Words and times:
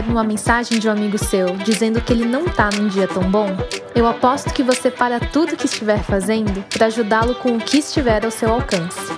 recebe 0.00 0.10
uma 0.10 0.24
mensagem 0.24 0.78
de 0.78 0.88
um 0.88 0.92
amigo 0.92 1.18
seu 1.18 1.56
dizendo 1.58 2.00
que 2.00 2.12
ele 2.12 2.24
não 2.24 2.46
tá 2.46 2.70
num 2.74 2.88
dia 2.88 3.06
tão 3.06 3.22
bom, 3.22 3.48
eu 3.94 4.06
aposto 4.06 4.52
que 4.52 4.62
você 4.62 4.90
para 4.90 5.20
tudo 5.20 5.56
que 5.56 5.66
estiver 5.66 6.02
fazendo 6.02 6.64
para 6.70 6.86
ajudá-lo 6.86 7.34
com 7.34 7.56
o 7.56 7.58
que 7.58 7.78
estiver 7.78 8.24
ao 8.24 8.30
seu 8.30 8.50
alcance. 8.50 9.12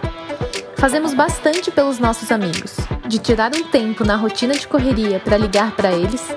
Fazemos 0.77 1.15
bastante 1.15 1.71
pelos 1.71 2.01
nossos 2.01 2.33
amigos, 2.33 2.77
de 3.07 3.19
tirar 3.19 3.53
um 3.55 3.63
tempo 3.63 4.05
na 4.05 4.17
rotina 4.17 4.55
de 4.55 4.67
correria 4.67 5.21
para 5.21 5.37
ligar 5.37 5.71
para 5.73 5.93
eles, 5.93 6.35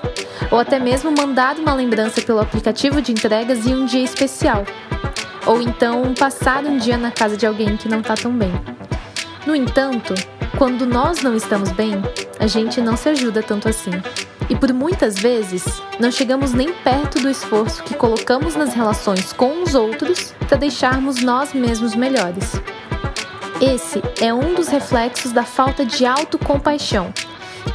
ou 0.52 0.60
até 0.60 0.78
mesmo 0.78 1.12
mandar 1.12 1.56
uma 1.56 1.74
lembrança 1.74 2.22
pelo 2.22 2.40
aplicativo 2.40 3.02
de 3.02 3.12
entregas 3.12 3.66
em 3.66 3.74
um 3.74 3.86
dia 3.86 4.04
especial, 4.04 4.64
ou 5.48 5.60
então 5.60 6.14
passar 6.14 6.64
um 6.66 6.78
dia 6.78 6.98
na 6.98 7.10
casa 7.10 7.36
de 7.36 7.48
alguém 7.48 7.78
que 7.78 7.90
não 7.90 8.04
tá 8.04 8.14
tão 8.14 8.32
bem. 8.32 8.52
No 9.48 9.56
entanto, 9.56 10.14
quando 10.58 10.86
nós 10.86 11.22
não 11.22 11.36
estamos 11.36 11.72
bem, 11.72 11.94
a 12.40 12.48
gente 12.48 12.80
não 12.80 12.96
se 12.96 13.10
ajuda 13.10 13.42
tanto 13.42 13.68
assim. 13.68 13.92
E 14.50 14.56
por 14.56 14.72
muitas 14.72 15.16
vezes, 15.16 15.64
não 16.00 16.12
chegamos 16.12 16.54
nem 16.54 16.72
perto 16.72 17.20
do 17.20 17.30
esforço 17.30 17.84
que 17.84 17.96
colocamos 17.96 18.56
nas 18.56 18.74
relações 18.74 19.34
com 19.34 19.64
os 19.64 19.74
outros 19.74 20.34
para 20.48 20.58
deixarmos 20.58 21.22
nós 21.22 21.54
mesmos 21.54 21.96
melhores. 21.96 22.54
Esse 23.60 24.04
é 24.22 24.34
um 24.34 24.54
dos 24.54 24.68
reflexos 24.68 25.32
da 25.32 25.44
falta 25.44 25.86
de 25.86 26.06
autocompaixão, 26.06 27.12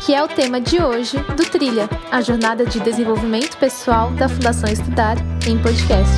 que 0.04 0.14
é 0.14 0.22
o 0.22 0.28
tema 0.28 0.60
de 0.60 0.80
hoje 0.80 1.18
do 1.36 1.44
Trilha, 1.44 1.88
a 2.10 2.20
jornada 2.20 2.64
de 2.64 2.78
desenvolvimento 2.78 3.56
pessoal 3.56 4.10
da 4.12 4.28
Fundação 4.28 4.70
Estudar 4.70 5.16
em 5.48 5.58
podcast. 5.58 6.14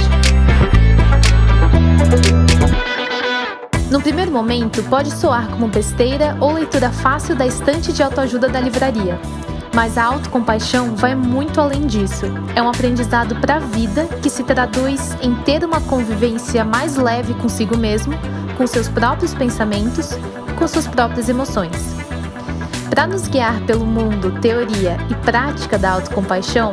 No 3.90 4.00
primeiro 4.00 4.32
momento, 4.32 4.82
pode 4.84 5.10
soar 5.12 5.48
como 5.48 5.68
besteira 5.68 6.36
ou 6.40 6.52
leitura 6.52 6.90
fácil 6.90 7.36
da 7.36 7.46
estante 7.46 7.92
de 7.92 8.02
autoajuda 8.02 8.48
da 8.48 8.58
livraria. 8.58 9.18
Mas 9.74 9.96
a 9.96 10.04
autocompaixão 10.04 10.94
vai 10.94 11.14
muito 11.14 11.60
além 11.60 11.86
disso. 11.86 12.26
É 12.54 12.62
um 12.62 12.68
aprendizado 12.68 13.34
para 13.36 13.56
a 13.56 13.58
vida 13.58 14.06
que 14.20 14.28
se 14.28 14.44
traduz 14.44 15.16
em 15.22 15.34
ter 15.36 15.64
uma 15.64 15.80
convivência 15.80 16.64
mais 16.64 16.96
leve 16.96 17.32
consigo 17.34 17.76
mesmo, 17.76 18.14
com 18.56 18.66
seus 18.66 18.88
próprios 18.88 19.34
pensamentos, 19.34 20.10
com 20.58 20.68
suas 20.68 20.86
próprias 20.86 21.28
emoções. 21.28 21.72
Para 22.90 23.06
nos 23.06 23.26
guiar 23.26 23.58
pelo 23.62 23.86
mundo, 23.86 24.38
teoria 24.40 24.98
e 25.08 25.14
prática 25.24 25.78
da 25.78 25.92
autocompaixão, 25.92 26.70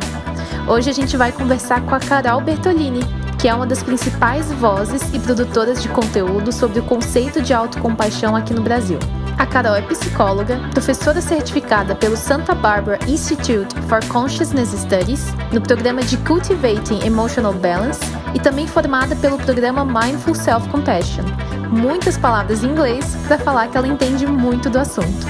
hoje 0.68 0.90
a 0.90 0.92
gente 0.92 1.16
vai 1.16 1.32
conversar 1.32 1.80
com 1.80 1.94
a 1.94 1.98
Carol 1.98 2.42
Bertolini, 2.42 3.00
que 3.38 3.48
é 3.48 3.54
uma 3.54 3.66
das 3.66 3.82
principais 3.82 4.52
vozes 4.52 5.02
e 5.14 5.18
produtoras 5.18 5.82
de 5.82 5.88
conteúdo 5.88 6.52
sobre 6.52 6.80
o 6.80 6.82
conceito 6.82 7.40
de 7.40 7.54
autocompaixão 7.54 8.36
aqui 8.36 8.52
no 8.52 8.60
Brasil. 8.60 8.98
A 9.40 9.46
Carol 9.46 9.74
é 9.74 9.80
psicóloga, 9.80 10.60
professora 10.74 11.18
certificada 11.18 11.94
pelo 11.94 12.14
Santa 12.14 12.54
Barbara 12.54 12.98
Institute 13.08 13.74
for 13.88 14.04
Consciousness 14.08 14.68
Studies, 14.78 15.32
no 15.50 15.62
programa 15.62 16.02
de 16.02 16.18
Cultivating 16.18 17.06
Emotional 17.06 17.54
Balance 17.54 18.02
e 18.34 18.38
também 18.38 18.66
formada 18.66 19.16
pelo 19.16 19.38
programa 19.38 19.82
Mindful 19.82 20.34
Self-Compassion. 20.34 21.24
Muitas 21.70 22.18
palavras 22.18 22.62
em 22.62 22.66
inglês 22.66 23.16
para 23.26 23.38
falar 23.38 23.68
que 23.68 23.78
ela 23.78 23.88
entende 23.88 24.26
muito 24.26 24.68
do 24.68 24.78
assunto. 24.78 25.26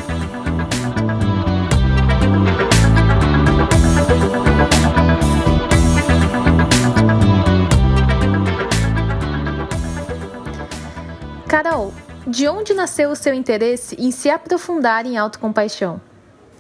Carol, 11.47 11.93
de 12.31 12.47
onde 12.47 12.73
nasceu 12.73 13.11
o 13.11 13.17
seu 13.17 13.35
interesse 13.35 13.97
em 13.99 14.11
se 14.11 14.31
aprofundar 14.31 15.05
em 15.05 15.19
autocompaixão? 15.19 16.01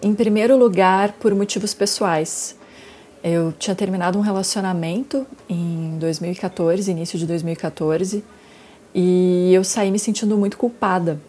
Em 0.03 0.15
primeiro 0.15 0.57
lugar, 0.57 1.13
por 1.13 1.35
motivos 1.35 1.73
pessoais. 1.73 2.57
Eu 3.23 3.53
tinha 3.53 3.77
terminado 3.77 4.19
um 4.19 4.23
relacionamento 4.23 5.27
em 5.49 5.97
2014, 5.99 6.91
início 6.91 7.19
de 7.19 7.27
2014, 7.27 8.25
e 8.95 9.53
eu 9.53 9.63
saí 9.63 9.91
me 9.91 9.99
sentindo 9.99 10.37
muito 10.37 10.57
culpada. 10.57 11.21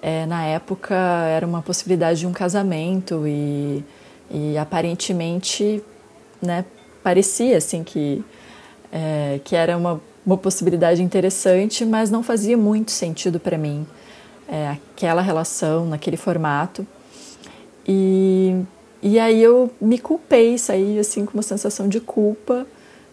É, 0.00 0.26
na 0.26 0.44
época 0.44 0.94
era 0.94 1.46
uma 1.46 1.62
possibilidade 1.62 2.20
de 2.20 2.26
um 2.26 2.32
casamento 2.32 3.26
e, 3.26 3.82
e 4.30 4.58
aparentemente, 4.58 5.82
né, 6.40 6.64
parecia 7.02 7.56
assim 7.56 7.82
que 7.82 8.22
é, 8.92 9.40
que 9.42 9.56
era 9.56 9.76
uma 9.76 10.00
uma 10.24 10.36
possibilidade 10.36 11.02
interessante, 11.02 11.84
mas 11.84 12.10
não 12.10 12.22
fazia 12.22 12.56
muito 12.56 12.90
sentido 12.90 13.38
para 13.38 13.58
mim 13.58 13.86
é, 14.48 14.76
aquela 14.94 15.22
relação, 15.22 15.86
naquele 15.86 16.16
formato. 16.16 16.86
E, 17.86 18.56
e 19.02 19.18
aí 19.18 19.42
eu 19.42 19.70
me 19.80 19.98
culpei, 19.98 20.56
saí 20.56 20.98
assim 20.98 21.26
com 21.26 21.34
uma 21.34 21.42
sensação 21.42 21.88
de 21.88 22.00
culpa, 22.00 22.66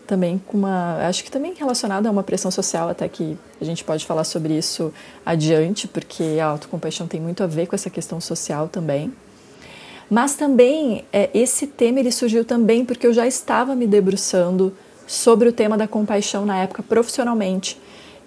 também 0.08 0.42
com 0.46 0.58
uma, 0.58 1.08
acho 1.08 1.24
que 1.24 1.32
também 1.32 1.54
relacionada 1.54 2.10
a 2.10 2.12
uma 2.12 2.24
pressão 2.24 2.52
social, 2.52 2.90
até 2.90 3.08
que 3.08 3.38
a 3.60 3.66
gente 3.66 3.84
pode 3.84 4.06
falar 4.06 4.24
sobre 4.24 4.58
isso 4.58 4.94
adiante, 5.26 5.88
porque 5.88 6.38
a 6.42 6.48
autocompaixão 6.48 7.08
tem 7.08 7.22
muito 7.22 7.44
a 7.44 7.48
ver 7.48 7.68
com 7.68 7.76
essa 7.76 7.90
questão 7.90 8.20
social 8.20 8.68
também. 8.68 9.14
Mas 10.10 10.36
também 10.36 11.06
é, 11.14 11.30
esse 11.34 11.66
tema 11.66 12.00
ele 12.02 12.12
surgiu 12.12 12.44
também 12.44 12.84
porque 12.84 13.08
eu 13.08 13.14
já 13.14 13.26
estava 13.26 13.74
me 13.74 13.88
debruçando 13.88 14.74
sobre 15.12 15.50
o 15.50 15.52
tema 15.52 15.78
da 15.78 15.90
compaixão 15.90 16.46
na 16.46 16.58
época 16.60 16.82
profissionalmente. 16.82 17.78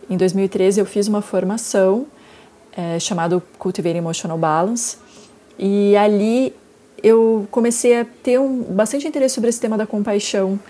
Em 0.09 0.19
2013 0.19 0.81
eu 0.81 0.85
fiz 0.85 1.09
uma 1.09 1.23
formação 1.23 2.07
é, 2.77 2.99
chamada 2.99 3.43
Cultivating 3.59 3.99
Emotional 3.99 4.37
Balance 4.37 4.99
e 5.59 5.97
ali 5.97 6.55
eu 7.03 7.49
comecei 7.51 8.01
a 8.01 8.05
ter 8.05 8.39
um, 8.39 8.63
bastante 8.63 9.09
interesse 9.09 9.35
sobre 9.35 9.49
esse 9.49 9.59
tema 9.59 9.79
da 9.79 9.87
compaixão 9.87 10.61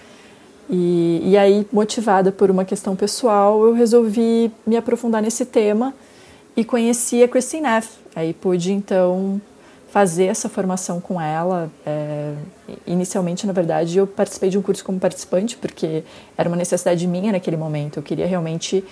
e, 0.71 1.21
e 1.25 1.37
aí 1.37 1.67
motivada 1.73 2.31
por 2.31 2.49
uma 2.49 2.65
questão 2.65 2.95
pessoal 2.95 3.65
eu 3.65 3.73
resolvi 3.73 4.53
me 4.65 4.77
aprofundar 4.77 5.21
nesse 5.21 5.45
tema 5.45 5.93
e 6.57 6.65
conheci 6.65 7.25
a 7.25 7.29
Christine 7.29 7.63
Neff. 7.63 7.89
Aí 8.15 8.33
pude 8.33 8.73
então 8.73 9.41
fazer 9.95 10.25
essa 10.25 10.49
formação 10.49 11.01
com 11.01 11.21
ela. 11.21 11.71
É, 11.87 12.35
inicialmente, 12.85 13.47
na 13.47 13.53
verdade, 13.53 13.97
eu 13.97 14.09
participei 14.09 14.51
de 14.51 14.59
um 14.59 14.63
curso 14.63 14.85
como 14.85 14.99
participante, 14.99 15.57
porque 15.57 16.03
era 16.37 16.49
uma 16.49 16.57
necessidade 16.57 17.07
minha 17.07 17.31
naquele 17.31 17.57
momento. 17.57 17.99
Eu 17.99 18.03
queria 18.03 18.27
realmente 18.27 18.85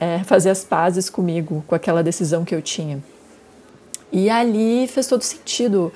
é, 0.00 0.18
fazer 0.24 0.50
as 0.50 0.64
pazes 0.64 1.08
comigo, 1.08 1.62
com 1.68 1.76
aquela 1.76 2.02
decisão 2.02 2.44
que 2.44 2.52
eu 2.52 2.60
tinha. 2.60 3.00
E 4.10 4.28
ali 4.28 4.88
fez 4.88 5.06
todo 5.06 5.22
sentido 5.22 5.92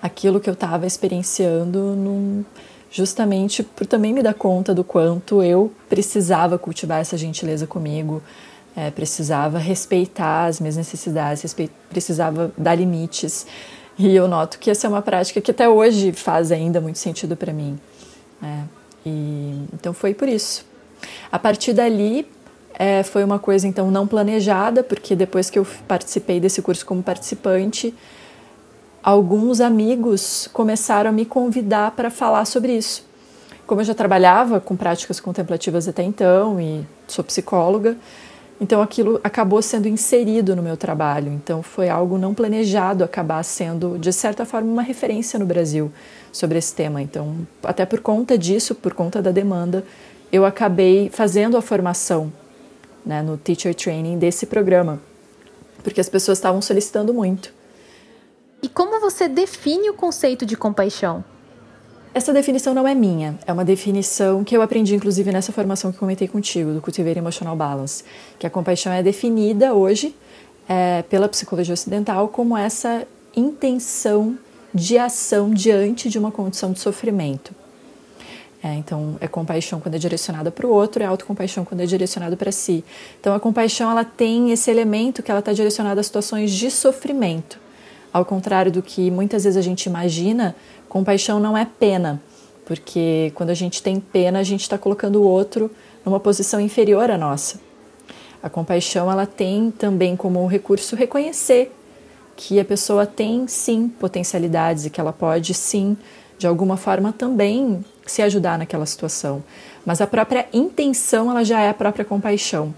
aquilo 0.00 0.40
que 0.40 0.48
eu 0.48 0.54
estava 0.54 0.86
experienciando, 0.86 1.94
num, 1.94 2.46
justamente 2.90 3.62
por 3.62 3.86
também 3.86 4.14
me 4.14 4.22
dar 4.22 4.32
conta 4.32 4.74
do 4.74 4.82
quanto 4.82 5.42
eu 5.42 5.70
precisava 5.90 6.58
cultivar 6.58 7.02
essa 7.02 7.18
gentileza 7.18 7.66
comigo. 7.66 8.22
É, 8.74 8.90
precisava 8.90 9.58
respeitar 9.58 10.46
as 10.46 10.58
minhas 10.58 10.78
necessidades, 10.78 11.54
precisava 11.90 12.50
dar 12.56 12.74
limites, 12.74 13.46
e 13.98 14.14
eu 14.14 14.26
noto 14.26 14.58
que 14.58 14.70
essa 14.70 14.86
é 14.86 14.90
uma 14.90 15.02
prática 15.02 15.40
que 15.40 15.50
até 15.50 15.68
hoje 15.68 16.12
faz 16.12 16.50
ainda 16.50 16.80
muito 16.80 16.98
sentido 16.98 17.36
para 17.36 17.52
mim. 17.52 17.78
É, 18.42 18.62
e, 19.06 19.66
então 19.72 19.92
foi 19.92 20.14
por 20.14 20.28
isso. 20.28 20.64
A 21.30 21.38
partir 21.38 21.72
dali, 21.72 22.26
é, 22.74 23.02
foi 23.02 23.22
uma 23.22 23.38
coisa 23.38 23.66
então 23.66 23.90
não 23.90 24.06
planejada, 24.06 24.82
porque 24.82 25.14
depois 25.14 25.50
que 25.50 25.58
eu 25.58 25.66
participei 25.86 26.40
desse 26.40 26.62
curso 26.62 26.84
como 26.86 27.02
participante, 27.02 27.94
alguns 29.02 29.60
amigos 29.60 30.48
começaram 30.52 31.10
a 31.10 31.12
me 31.12 31.26
convidar 31.26 31.90
para 31.92 32.10
falar 32.10 32.44
sobre 32.44 32.76
isso. 32.76 33.04
Como 33.66 33.80
eu 33.80 33.84
já 33.84 33.94
trabalhava 33.94 34.60
com 34.60 34.76
práticas 34.76 35.20
contemplativas 35.20 35.86
até 35.88 36.02
então 36.02 36.60
e 36.60 36.86
sou 37.06 37.24
psicóloga, 37.24 37.96
então 38.62 38.80
aquilo 38.80 39.20
acabou 39.24 39.60
sendo 39.60 39.88
inserido 39.88 40.54
no 40.54 40.62
meu 40.62 40.76
trabalho. 40.76 41.32
Então 41.32 41.64
foi 41.64 41.88
algo 41.88 42.16
não 42.16 42.32
planejado 42.32 43.02
acabar 43.02 43.42
sendo, 43.42 43.98
de 43.98 44.12
certa 44.12 44.46
forma, 44.46 44.70
uma 44.70 44.82
referência 44.82 45.36
no 45.36 45.44
Brasil 45.44 45.90
sobre 46.30 46.58
esse 46.58 46.72
tema. 46.72 47.02
Então, 47.02 47.44
até 47.64 47.84
por 47.84 47.98
conta 47.98 48.38
disso, 48.38 48.72
por 48.76 48.94
conta 48.94 49.20
da 49.20 49.32
demanda, 49.32 49.84
eu 50.30 50.46
acabei 50.46 51.10
fazendo 51.10 51.56
a 51.56 51.60
formação 51.60 52.32
né, 53.04 53.20
no 53.20 53.36
teacher 53.36 53.74
training 53.74 54.16
desse 54.16 54.46
programa, 54.46 55.00
porque 55.82 56.00
as 56.00 56.08
pessoas 56.08 56.38
estavam 56.38 56.62
solicitando 56.62 57.12
muito. 57.12 57.52
E 58.62 58.68
como 58.68 59.00
você 59.00 59.26
define 59.26 59.90
o 59.90 59.94
conceito 59.94 60.46
de 60.46 60.56
compaixão? 60.56 61.24
Essa 62.14 62.30
definição 62.30 62.74
não 62.74 62.86
é 62.86 62.94
minha, 62.94 63.38
é 63.46 63.52
uma 63.54 63.64
definição 63.64 64.44
que 64.44 64.54
eu 64.54 64.60
aprendi 64.60 64.94
inclusive 64.94 65.32
nessa 65.32 65.50
formação 65.50 65.90
que 65.90 65.96
comentei 65.96 66.28
contigo, 66.28 66.74
do 66.74 66.80
Cultivar 66.82 67.16
Emotional 67.16 67.56
Balance, 67.56 68.04
que 68.38 68.46
a 68.46 68.50
compaixão 68.50 68.92
é 68.92 69.02
definida 69.02 69.72
hoje 69.72 70.14
é, 70.68 71.02
pela 71.08 71.26
psicologia 71.26 71.72
ocidental 71.72 72.28
como 72.28 72.54
essa 72.54 73.06
intenção 73.34 74.36
de 74.74 74.98
ação 74.98 75.54
diante 75.54 76.10
de 76.10 76.18
uma 76.18 76.30
condição 76.30 76.72
de 76.72 76.80
sofrimento. 76.80 77.54
É, 78.62 78.74
então, 78.74 79.16
é 79.18 79.26
compaixão 79.26 79.80
quando 79.80 79.94
é 79.94 79.98
direcionada 79.98 80.50
para 80.50 80.66
o 80.66 80.70
outro, 80.70 81.02
é 81.02 81.06
autocompaixão 81.06 81.64
quando 81.64 81.80
é 81.80 81.86
direcionada 81.86 82.36
para 82.36 82.52
si. 82.52 82.84
Então, 83.18 83.34
a 83.34 83.40
compaixão 83.40 83.90
ela 83.90 84.04
tem 84.04 84.52
esse 84.52 84.70
elemento 84.70 85.22
que 85.22 85.30
ela 85.30 85.40
está 85.40 85.52
direcionada 85.52 86.00
a 86.00 86.04
situações 86.04 86.52
de 86.52 86.70
sofrimento. 86.70 87.61
Ao 88.12 88.24
contrário 88.24 88.70
do 88.70 88.82
que 88.82 89.10
muitas 89.10 89.44
vezes 89.44 89.56
a 89.56 89.62
gente 89.62 89.86
imagina, 89.86 90.54
compaixão 90.88 91.40
não 91.40 91.56
é 91.56 91.64
pena, 91.64 92.20
porque 92.66 93.32
quando 93.34 93.50
a 93.50 93.54
gente 93.54 93.82
tem 93.82 93.98
pena, 93.98 94.38
a 94.38 94.42
gente 94.42 94.60
está 94.60 94.76
colocando 94.76 95.16
o 95.16 95.24
outro 95.24 95.70
numa 96.04 96.20
posição 96.20 96.60
inferior 96.60 97.10
à 97.10 97.16
nossa. 97.16 97.60
A 98.42 98.50
compaixão 98.50 99.10
ela 99.10 99.24
tem 99.24 99.70
também 99.70 100.16
como 100.16 100.46
recurso 100.46 100.96
reconhecer 100.96 101.72
que 102.36 102.58
a 102.58 102.64
pessoa 102.64 103.06
tem 103.06 103.46
sim 103.46 103.88
potencialidades 103.88 104.84
e 104.84 104.90
que 104.90 105.00
ela 105.00 105.12
pode 105.12 105.54
sim, 105.54 105.96
de 106.38 106.46
alguma 106.46 106.76
forma 106.76 107.12
também 107.12 107.84
se 108.04 108.20
ajudar 108.20 108.58
naquela 108.58 108.84
situação. 108.84 109.42
Mas 109.86 110.00
a 110.00 110.06
própria 110.06 110.46
intenção 110.52 111.30
ela 111.30 111.44
já 111.44 111.60
é 111.60 111.68
a 111.68 111.74
própria 111.74 112.04
compaixão. 112.04 112.74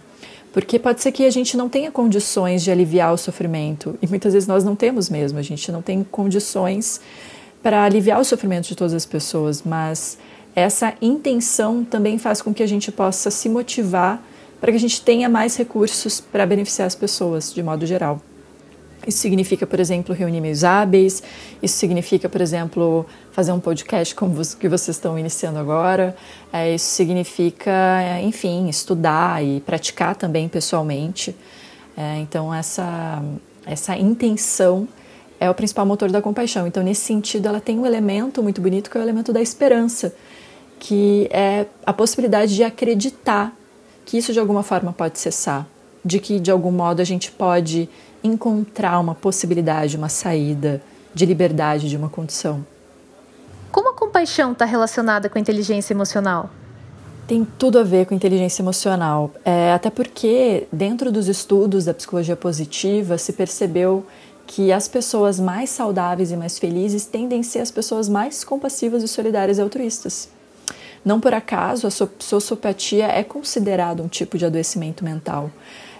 Porque 0.54 0.78
pode 0.78 1.02
ser 1.02 1.10
que 1.10 1.26
a 1.26 1.30
gente 1.30 1.56
não 1.56 1.68
tenha 1.68 1.90
condições 1.90 2.62
de 2.62 2.70
aliviar 2.70 3.12
o 3.12 3.18
sofrimento, 3.18 3.98
e 4.00 4.06
muitas 4.06 4.34
vezes 4.34 4.46
nós 4.46 4.62
não 4.62 4.76
temos 4.76 5.10
mesmo, 5.10 5.36
a 5.36 5.42
gente 5.42 5.72
não 5.72 5.82
tem 5.82 6.04
condições 6.04 7.00
para 7.60 7.82
aliviar 7.82 8.20
o 8.20 8.24
sofrimento 8.24 8.68
de 8.68 8.76
todas 8.76 8.94
as 8.94 9.04
pessoas, 9.04 9.64
mas 9.64 10.16
essa 10.54 10.94
intenção 11.02 11.84
também 11.84 12.18
faz 12.18 12.40
com 12.40 12.54
que 12.54 12.62
a 12.62 12.68
gente 12.68 12.92
possa 12.92 13.32
se 13.32 13.48
motivar 13.48 14.22
para 14.60 14.70
que 14.70 14.76
a 14.76 14.80
gente 14.80 15.02
tenha 15.02 15.28
mais 15.28 15.56
recursos 15.56 16.20
para 16.20 16.46
beneficiar 16.46 16.86
as 16.86 16.94
pessoas 16.94 17.52
de 17.52 17.60
modo 17.60 17.84
geral. 17.84 18.22
Isso 19.06 19.18
significa, 19.18 19.66
por 19.66 19.78
exemplo, 19.80 20.14
reunir 20.14 20.40
meios 20.40 20.64
hábeis, 20.64 21.22
isso 21.62 21.76
significa, 21.76 22.28
por 22.28 22.40
exemplo, 22.40 23.06
fazer 23.32 23.52
um 23.52 23.60
podcast 23.60 24.14
como 24.14 24.40
o 24.40 24.56
que 24.56 24.68
vocês 24.68 24.96
estão 24.96 25.18
iniciando 25.18 25.58
agora, 25.58 26.16
é, 26.52 26.74
isso 26.74 26.86
significa, 26.86 27.72
enfim, 28.22 28.68
estudar 28.68 29.44
e 29.44 29.60
praticar 29.60 30.16
também 30.16 30.48
pessoalmente. 30.48 31.34
É, 31.96 32.18
então, 32.18 32.52
essa, 32.52 33.22
essa 33.66 33.96
intenção 33.96 34.88
é 35.38 35.48
o 35.50 35.54
principal 35.54 35.84
motor 35.84 36.10
da 36.10 36.22
compaixão. 36.22 36.66
Então, 36.66 36.82
nesse 36.82 37.02
sentido, 37.02 37.46
ela 37.48 37.60
tem 37.60 37.78
um 37.78 37.86
elemento 37.86 38.42
muito 38.42 38.60
bonito 38.60 38.90
que 38.90 38.96
é 38.96 39.00
o 39.00 39.02
elemento 39.02 39.32
da 39.32 39.40
esperança, 39.40 40.14
que 40.78 41.28
é 41.30 41.66
a 41.84 41.92
possibilidade 41.92 42.54
de 42.54 42.64
acreditar 42.64 43.54
que 44.04 44.18
isso 44.18 44.32
de 44.32 44.38
alguma 44.38 44.62
forma 44.62 44.92
pode 44.92 45.18
cessar, 45.18 45.66
de 46.04 46.18
que 46.18 46.38
de 46.38 46.50
algum 46.50 46.70
modo 46.70 47.00
a 47.00 47.04
gente 47.04 47.30
pode 47.30 47.88
encontrar 48.24 48.98
uma 48.98 49.14
possibilidade, 49.14 49.96
uma 49.96 50.08
saída 50.08 50.82
de 51.14 51.26
liberdade 51.26 51.88
de 51.88 51.96
uma 51.96 52.08
condição. 52.08 52.66
Como 53.70 53.90
a 53.90 53.94
compaixão 53.94 54.52
está 54.52 54.64
relacionada 54.64 55.28
com 55.28 55.36
a 55.36 55.40
inteligência 55.40 55.92
emocional? 55.92 56.48
Tem 57.26 57.46
tudo 57.58 57.78
a 57.78 57.82
ver 57.82 58.06
com 58.06 58.14
inteligência 58.14 58.62
emocional, 58.62 59.30
é, 59.44 59.72
até 59.72 59.90
porque 59.90 60.66
dentro 60.72 61.12
dos 61.12 61.28
estudos 61.28 61.84
da 61.84 61.94
psicologia 61.94 62.36
positiva 62.36 63.18
se 63.18 63.32
percebeu 63.32 64.06
que 64.46 64.72
as 64.72 64.88
pessoas 64.88 65.40
mais 65.40 65.70
saudáveis 65.70 66.30
e 66.30 66.36
mais 66.36 66.58
felizes 66.58 67.06
tendem 67.06 67.40
a 67.40 67.42
ser 67.44 67.60
as 67.60 67.70
pessoas 67.70 68.08
mais 68.08 68.44
compassivas 68.44 69.02
e 69.02 69.08
solidárias 69.08 69.58
e 69.58 69.60
altruístas. 69.62 70.28
Não 71.04 71.20
por 71.20 71.34
acaso 71.34 71.86
a 71.86 71.90
sociopatia 71.90 73.06
é 73.06 73.22
considerada 73.22 74.02
um 74.02 74.08
tipo 74.08 74.38
de 74.38 74.46
adoecimento 74.46 75.04
mental. 75.04 75.50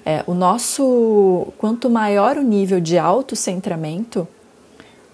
É, 0.05 0.23
o 0.27 0.35
nosso, 0.35 1.49
quanto 1.57 1.89
maior 1.89 2.37
o 2.37 2.43
nível 2.43 2.81
de 2.81 2.99
autocentramento, 2.99 4.29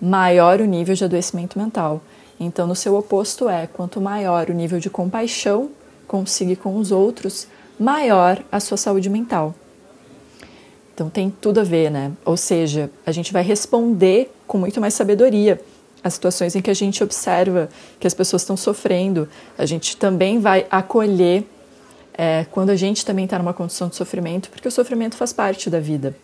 maior 0.00 0.60
o 0.60 0.64
nível 0.64 0.94
de 0.94 1.04
adoecimento 1.04 1.58
mental. 1.58 2.00
Então, 2.38 2.66
no 2.66 2.74
seu 2.74 2.96
oposto 2.96 3.48
é, 3.48 3.66
quanto 3.66 4.00
maior 4.00 4.48
o 4.50 4.52
nível 4.52 4.80
de 4.80 4.90
compaixão 4.90 5.70
consiga 6.08 6.56
com 6.56 6.76
os 6.76 6.90
outros, 6.90 7.46
maior 7.78 8.42
a 8.50 8.58
sua 8.58 8.76
saúde 8.76 9.08
mental. 9.08 9.54
Então 11.00 11.08
tem 11.08 11.30
tudo 11.30 11.60
a 11.60 11.62
ver, 11.62 11.90
né? 11.90 12.12
Ou 12.26 12.36
seja, 12.36 12.90
a 13.06 13.12
gente 13.12 13.32
vai 13.32 13.42
responder 13.42 14.30
com 14.46 14.58
muito 14.58 14.82
mais 14.82 14.92
sabedoria 14.92 15.58
as 16.04 16.12
situações 16.12 16.54
em 16.54 16.60
que 16.60 16.70
a 16.70 16.74
gente 16.74 17.02
observa 17.02 17.70
que 17.98 18.06
as 18.06 18.12
pessoas 18.12 18.42
estão 18.42 18.54
sofrendo. 18.54 19.26
A 19.56 19.64
gente 19.64 19.96
também 19.96 20.38
vai 20.38 20.66
acolher 20.70 21.46
é, 22.22 22.44
quando 22.50 22.68
a 22.68 22.76
gente 22.76 23.02
também 23.02 23.24
está 23.24 23.38
numa 23.38 23.54
condição 23.54 23.88
de 23.88 23.96
sofrimento, 23.96 24.50
porque 24.50 24.68
o 24.68 24.70
sofrimento 24.70 25.16
faz 25.16 25.32
parte 25.32 25.70
da 25.70 25.80
vida. 25.80 26.14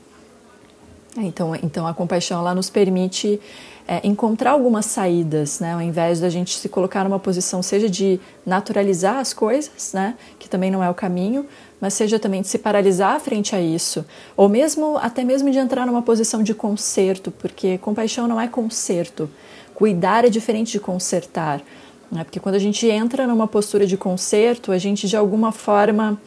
Então, 1.17 1.57
então 1.57 1.87
a 1.87 1.95
compaixão 1.95 2.39
ela 2.39 2.55
nos 2.55 2.69
permite 2.69 3.41
é, 3.89 4.07
encontrar 4.07 4.51
algumas 4.51 4.85
saídas, 4.85 5.59
né? 5.59 5.73
Ao 5.73 5.81
invés 5.81 6.21
da 6.21 6.29
gente 6.29 6.59
se 6.59 6.69
colocar 6.69 7.03
numa 7.03 7.19
posição, 7.19 7.63
seja 7.63 7.89
de 7.89 8.21
naturalizar 8.45 9.17
as 9.17 9.33
coisas, 9.33 9.95
né? 9.95 10.17
Que 10.39 10.51
também 10.51 10.71
não 10.71 10.85
é 10.85 10.91
o 10.91 10.95
caminho, 10.95 11.47
mas 11.81 11.95
seja 11.95 12.19
também 12.19 12.43
de 12.43 12.49
se 12.49 12.59
paralisar 12.59 13.19
frente 13.19 13.57
a 13.57 13.61
isso, 13.63 14.05
ou 14.37 14.51
mesmo 14.51 14.99
até 14.99 15.25
mesmo 15.25 15.51
de 15.51 15.57
entrar 15.57 15.87
numa 15.87 16.03
posição 16.03 16.43
de 16.43 16.53
conserto, 16.53 17.31
porque 17.31 17.79
compaixão 17.79 18.29
não 18.29 18.39
é 18.39 18.47
conserto. 18.47 19.31
Cuidar 19.73 20.27
é 20.27 20.29
diferente 20.29 20.73
de 20.73 20.81
consertar. 20.81 21.63
Né? 22.11 22.25
Porque 22.25 22.41
quando 22.41 22.55
a 22.55 22.61
gente 22.61 22.87
entra 22.89 23.27
numa 23.27 23.49
postura 23.49 23.87
de 23.87 23.97
conserto, 23.97 24.73
a 24.73 24.79
gente 24.79 25.09
de 25.09 25.17
alguma 25.17 25.53
forma 25.53 26.21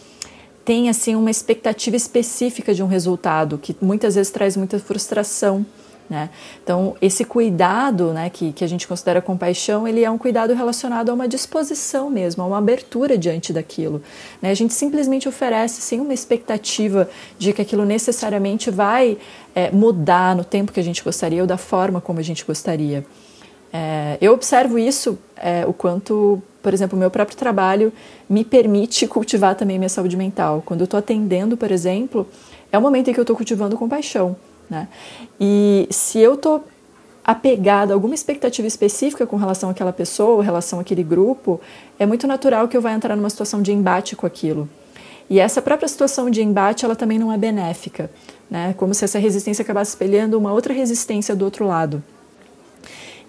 tem 0.66 0.90
assim 0.90 1.16
uma 1.16 1.31
expectativa 1.31 1.96
específica 1.96 2.74
de 2.74 2.84
um 2.84 2.88
resultado 2.88 3.58
que 3.58 3.76
muitas 3.81 4.16
vezes 4.16 4.31
traz 4.31 4.56
muita 4.56 4.78
frustração. 4.78 5.66
Né? 6.10 6.30
Então, 6.64 6.96
esse 7.00 7.24
cuidado 7.24 8.12
né, 8.14 8.30
que, 8.31 8.52
que 8.52 8.64
a 8.64 8.68
gente 8.68 8.88
considera 8.88 9.22
compaixão, 9.22 9.88
ele 9.88 10.04
é 10.04 10.10
um 10.10 10.18
cuidado 10.18 10.54
relacionado 10.56 11.10
a 11.10 11.14
uma 11.14 11.28
disposição 11.28 12.10
mesmo, 12.10 12.42
a 12.42 12.48
uma 12.48 12.58
abertura 12.58 13.16
diante 13.16 13.54
daquilo. 13.54 14.02
Né? 14.42 14.50
A 14.50 14.54
gente 14.56 14.74
simplesmente 14.74 15.30
oferece 15.30 15.81
sem 15.81 16.00
uma 16.00 16.14
expectativa 16.14 17.08
de 17.38 17.54
que 17.54 17.62
aquilo 17.62 17.86
necessariamente 17.86 18.72
vai 18.72 19.20
é, 19.54 19.70
mudar 19.70 20.36
no 20.36 20.44
tempo 20.44 20.72
que 20.72 20.80
a 20.80 20.84
gente 20.84 21.04
gostaria 21.04 21.42
ou 21.42 21.48
da 21.48 21.58
forma 21.58 22.02
como 22.02 22.20
a 22.20 22.24
gente 22.24 22.44
gostaria. 22.44 23.06
É, 23.71 24.18
eu 24.19 24.33
observo 24.33 24.80
isso, 24.80 25.18
é, 25.36 25.66
o 25.66 25.74
quanto, 25.74 26.42
por 26.62 26.74
exemplo, 26.74 26.95
o 26.98 27.00
meu 27.00 27.12
próprio 27.12 27.38
trabalho 27.38 27.94
me 28.30 28.44
permite 28.44 29.07
cultivar 29.07 29.56
também 29.56 29.77
minha 29.77 29.89
saúde 29.89 30.18
mental. 30.18 30.63
Quando 30.66 30.81
eu 30.81 30.86
estou 30.86 30.98
atendendo, 30.98 31.56
por 31.56 31.71
exemplo, 31.71 32.27
é 32.71 32.77
o 32.77 32.81
momento 32.81 33.10
em 33.10 33.13
que 33.13 33.19
eu 33.19 33.24
estou 33.24 33.36
cultivando 33.36 33.77
compaixão. 33.77 34.36
Né? 34.69 34.88
E 35.39 35.88
se 35.89 36.19
eu 36.19 36.36
estou 36.36 36.63
apegada 37.24 37.94
a 37.94 37.95
alguma 37.95 38.16
expectativa 38.16 38.68
específica 38.68 39.25
com 39.27 39.36
relação 39.36 39.69
àquela 39.69 39.94
pessoa, 39.94 40.44
relação 40.44 40.80
àquele 40.80 41.04
grupo, 41.04 41.62
é 42.00 42.06
muito 42.06 42.25
natural 42.25 42.68
que 42.68 42.75
eu 42.75 42.81
vá 42.81 42.92
entrar 42.92 43.16
numa 43.16 43.30
situação 43.30 43.62
de 43.62 43.71
embate 43.71 44.16
com 44.16 44.25
aquilo. 44.25 44.68
E 45.30 45.39
essa 45.39 45.62
própria 45.62 45.88
situação 45.88 46.27
de 46.27 46.42
embate, 46.42 46.86
ela 46.86 46.95
também 46.95 47.19
não 47.19 47.31
é 47.31 47.38
benéfica, 47.38 48.10
né? 48.50 48.74
Como 48.77 48.95
se 48.95 49.06
essa 49.06 49.19
resistência 49.19 49.62
acabasse 49.62 49.92
espelhando 49.92 50.40
uma 50.40 50.52
outra 50.52 50.73
resistência 50.73 51.35
do 51.35 51.45
outro 51.45 51.68
lado. 51.68 52.04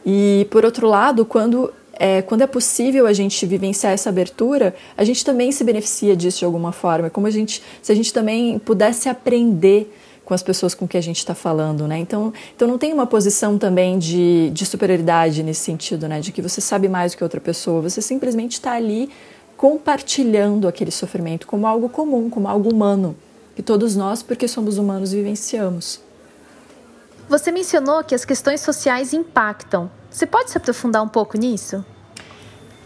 E, 0.05 0.47
por 0.51 0.65
outro 0.65 0.89
lado, 0.89 1.25
quando 1.25 1.73
é, 2.01 2.23
quando 2.23 2.41
é 2.41 2.47
possível 2.47 3.07
a 3.07 3.13
gente 3.13 3.45
vivenciar 3.45 3.93
essa 3.93 4.09
abertura, 4.09 4.75
a 4.97 5.05
gente 5.05 5.23
também 5.23 5.53
se 5.53 5.63
beneficia 5.63 6.17
disso 6.17 6.39
de 6.39 6.45
alguma 6.47 6.73
forma. 6.73 7.09
É 7.09 7.11
como 7.11 7.27
a 7.27 7.31
gente, 7.31 7.63
se 7.83 7.93
a 7.93 7.95
gente 7.95 8.11
também 8.11 8.59
pudesse 8.59 9.07
aprender 9.07 9.95
com 10.25 10.33
as 10.33 10.43
pessoas 10.43 10.75
com 10.75 10.89
que 10.89 10.97
a 10.97 11.01
gente 11.01 11.19
está 11.19 11.35
falando, 11.35 11.87
né? 11.87 11.99
Então, 11.99 12.33
então 12.57 12.67
não 12.67 12.79
tem 12.79 12.93
uma 12.95 13.07
posição 13.07 13.59
também 13.59 13.99
de, 13.99 14.49
de 14.51 14.65
superioridade 14.65 15.43
nesse 15.43 15.61
sentido, 15.61 16.09
né? 16.09 16.21
De 16.21 16.33
que 16.33 16.41
você 16.41 16.61
sabe 16.61 16.89
mais 16.89 17.13
do 17.13 17.19
que 17.19 17.25
outra 17.25 17.41
pessoa. 17.41 17.83
Você 17.83 18.01
simplesmente 18.01 18.53
está 18.53 18.73
ali 18.73 19.11
compartilhando 19.55 20.67
aquele 20.67 20.91
sofrimento 20.91 21.47
como 21.47 21.67
algo 21.67 21.87
comum, 21.91 22.31
como 22.31 22.49
algo 22.49 22.73
humano, 22.73 23.15
que 23.55 23.63
todos 23.63 23.95
nós, 23.95 24.23
porque 24.23 24.49
somos 24.49 24.79
humanos, 24.79 25.13
vivenciamos. 25.13 26.01
Você 27.31 27.53
mencionou 27.53 28.03
que 28.03 28.13
as 28.13 28.25
questões 28.25 28.61
sociais 28.61 29.15
impactam. 29.15 29.89
Você 30.11 30.27
pode 30.27 30.51
se 30.51 30.59
aprofundar 30.59 31.01
um 31.01 31.07
pouco 31.07 31.39
nisso? 31.39 31.85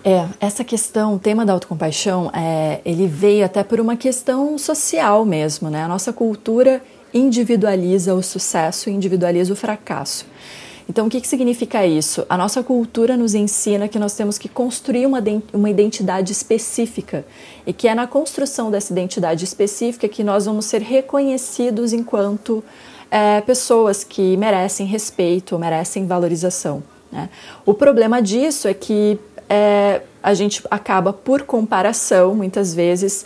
É, 0.04 0.28
essa 0.38 0.62
questão, 0.62 1.14
o 1.14 1.18
tema 1.18 1.46
da 1.46 1.54
autocompaixão, 1.54 2.30
é, 2.30 2.82
ele 2.84 3.06
veio 3.06 3.46
até 3.46 3.64
por 3.64 3.80
uma 3.80 3.96
questão 3.96 4.58
social 4.58 5.24
mesmo, 5.24 5.70
né? 5.70 5.82
A 5.82 5.88
nossa 5.88 6.12
cultura 6.12 6.82
individualiza 7.14 8.14
o 8.14 8.22
sucesso 8.22 8.90
e 8.90 8.92
individualiza 8.92 9.50
o 9.50 9.56
fracasso. 9.56 10.26
Então, 10.86 11.06
o 11.06 11.08
que, 11.08 11.22
que 11.22 11.26
significa 11.26 11.86
isso? 11.86 12.26
A 12.28 12.36
nossa 12.36 12.62
cultura 12.62 13.16
nos 13.16 13.32
ensina 13.34 13.88
que 13.88 13.98
nós 13.98 14.12
temos 14.12 14.36
que 14.36 14.50
construir 14.50 15.06
uma, 15.06 15.22
uma 15.54 15.70
identidade 15.70 16.32
específica 16.32 17.24
e 17.66 17.72
que 17.72 17.88
é 17.88 17.94
na 17.94 18.06
construção 18.06 18.70
dessa 18.70 18.92
identidade 18.92 19.42
específica 19.42 20.06
que 20.06 20.22
nós 20.22 20.44
vamos 20.44 20.66
ser 20.66 20.82
reconhecidos 20.82 21.94
enquanto 21.94 22.62
é, 23.14 23.40
pessoas 23.42 24.02
que 24.02 24.36
merecem 24.36 24.88
respeito, 24.88 25.56
merecem 25.56 26.04
valorização. 26.04 26.82
Né? 27.12 27.30
O 27.64 27.72
problema 27.72 28.20
disso 28.20 28.66
é 28.66 28.74
que 28.74 29.20
é, 29.48 30.00
a 30.20 30.34
gente 30.34 30.60
acaba, 30.68 31.12
por 31.12 31.42
comparação, 31.42 32.34
muitas 32.34 32.74
vezes, 32.74 33.24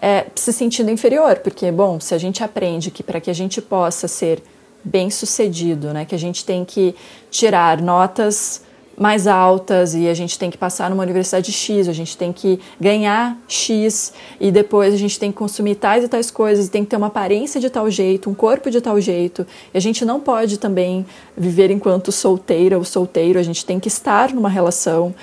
é, 0.00 0.26
se 0.36 0.52
sentindo 0.52 0.88
inferior, 0.88 1.40
porque, 1.40 1.72
bom, 1.72 1.98
se 1.98 2.14
a 2.14 2.18
gente 2.18 2.44
aprende 2.44 2.92
que 2.92 3.02
para 3.02 3.20
que 3.20 3.28
a 3.28 3.34
gente 3.34 3.60
possa 3.60 4.06
ser 4.06 4.40
bem 4.84 5.10
sucedido, 5.10 5.92
né, 5.92 6.04
que 6.04 6.14
a 6.14 6.18
gente 6.18 6.44
tem 6.44 6.64
que 6.64 6.94
tirar 7.28 7.82
notas 7.82 8.62
mais 8.96 9.26
altas 9.26 9.94
e 9.94 10.08
a 10.08 10.14
gente 10.14 10.38
tem 10.38 10.50
que 10.50 10.58
passar 10.58 10.90
numa 10.90 11.02
universidade 11.02 11.50
X, 11.52 11.88
a 11.88 11.92
gente 11.92 12.16
tem 12.16 12.32
que 12.32 12.60
ganhar 12.80 13.38
X 13.48 14.12
e 14.40 14.50
depois 14.50 14.94
a 14.94 14.96
gente 14.96 15.18
tem 15.18 15.30
que 15.30 15.38
consumir 15.38 15.76
tais 15.76 16.04
e 16.04 16.08
tais 16.08 16.30
coisas, 16.30 16.66
e 16.66 16.70
tem 16.70 16.84
que 16.84 16.90
ter 16.90 16.96
uma 16.96 17.08
aparência 17.08 17.60
de 17.60 17.68
tal 17.70 17.90
jeito, 17.90 18.30
um 18.30 18.34
corpo 18.34 18.70
de 18.70 18.80
tal 18.80 19.00
jeito. 19.00 19.46
E 19.72 19.78
a 19.78 19.80
gente 19.80 20.04
não 20.04 20.20
pode 20.20 20.58
também 20.58 21.04
viver 21.36 21.70
enquanto 21.70 22.12
solteira 22.12 22.78
ou 22.78 22.84
solteiro, 22.84 23.38
a 23.38 23.42
gente 23.42 23.64
tem 23.64 23.80
que 23.80 23.88
estar 23.88 24.32
numa 24.32 24.48
relação. 24.48 25.14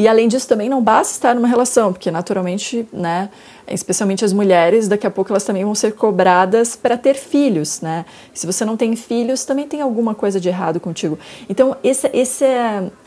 E 0.00 0.08
além 0.08 0.28
disso, 0.28 0.48
também 0.48 0.66
não 0.66 0.82
basta 0.82 1.12
estar 1.12 1.34
numa 1.34 1.46
relação, 1.46 1.92
porque 1.92 2.10
naturalmente, 2.10 2.88
né, 2.90 3.28
especialmente 3.68 4.24
as 4.24 4.32
mulheres, 4.32 4.88
daqui 4.88 5.06
a 5.06 5.10
pouco 5.10 5.30
elas 5.30 5.44
também 5.44 5.62
vão 5.62 5.74
ser 5.74 5.92
cobradas 5.92 6.74
para 6.74 6.96
ter 6.96 7.12
filhos, 7.12 7.82
né? 7.82 8.06
Se 8.32 8.46
você 8.46 8.64
não 8.64 8.78
tem 8.78 8.96
filhos, 8.96 9.44
também 9.44 9.68
tem 9.68 9.82
alguma 9.82 10.14
coisa 10.14 10.40
de 10.40 10.48
errado 10.48 10.80
contigo. 10.80 11.18
Então, 11.50 11.76
esse, 11.84 12.08
esse, 12.14 12.46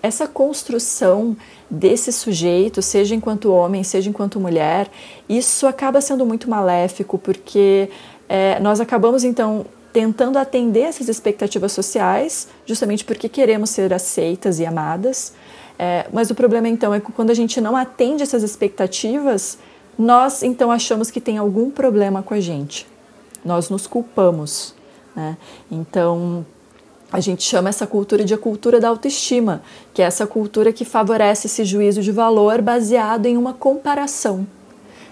essa 0.04 0.28
construção 0.28 1.36
desse 1.68 2.12
sujeito, 2.12 2.80
seja 2.80 3.16
enquanto 3.16 3.52
homem, 3.52 3.84
seja 3.84 4.08
enquanto 4.08 4.40
mulher, 4.40 4.88
isso 5.28 5.66
acaba 5.66 6.00
sendo 6.00 6.24
muito 6.28 6.48
maléfico, 6.48 7.18
porque 7.18 7.90
é, 8.30 8.60
nós 8.60 8.80
acabamos 8.80 9.24
então 9.24 9.66
tentando 9.92 10.38
atender 10.38 10.82
essas 10.82 11.10
expectativas 11.10 11.72
sociais, 11.72 12.48
justamente 12.68 13.04
porque 13.04 13.28
queremos 13.28 13.72
ser 13.72 13.92
aceitas 13.92 14.60
e 14.60 14.66
amadas. 14.66 15.34
É, 15.84 16.08
mas 16.14 16.30
o 16.30 16.36
problema 16.36 16.70
então 16.70 16.94
é 16.94 17.02
que 17.02 17.12
quando 17.12 17.30
a 17.30 17.34
gente 17.34 17.60
não 17.60 17.76
atende 17.76 18.24
essas 18.24 18.42
expectativas, 18.42 19.58
nós 20.00 20.42
então 20.42 20.72
achamos 20.72 21.12
que 21.12 21.20
tem 21.20 21.38
algum 21.38 21.70
problema 21.70 22.24
com 22.24 22.34
a 22.34 22.40
gente. 22.40 22.88
Nós 23.44 23.70
nos 23.70 23.86
culpamos. 23.86 24.74
Né? 25.14 25.36
Então, 25.70 26.46
a 27.12 27.20
gente 27.20 27.44
chama 27.44 27.68
essa 27.68 27.86
cultura 27.86 28.24
de 28.24 28.34
a 28.34 28.38
cultura 28.38 28.80
da 28.80 28.88
autoestima, 28.88 29.62
que 29.94 30.02
é 30.02 30.06
essa 30.06 30.26
cultura 30.26 30.72
que 30.72 30.86
favorece 30.86 31.48
esse 31.48 31.66
juízo 31.66 32.02
de 32.02 32.14
valor 32.14 32.62
baseado 32.62 33.26
em 33.26 33.36
uma 33.36 33.52
comparação. 33.52 34.48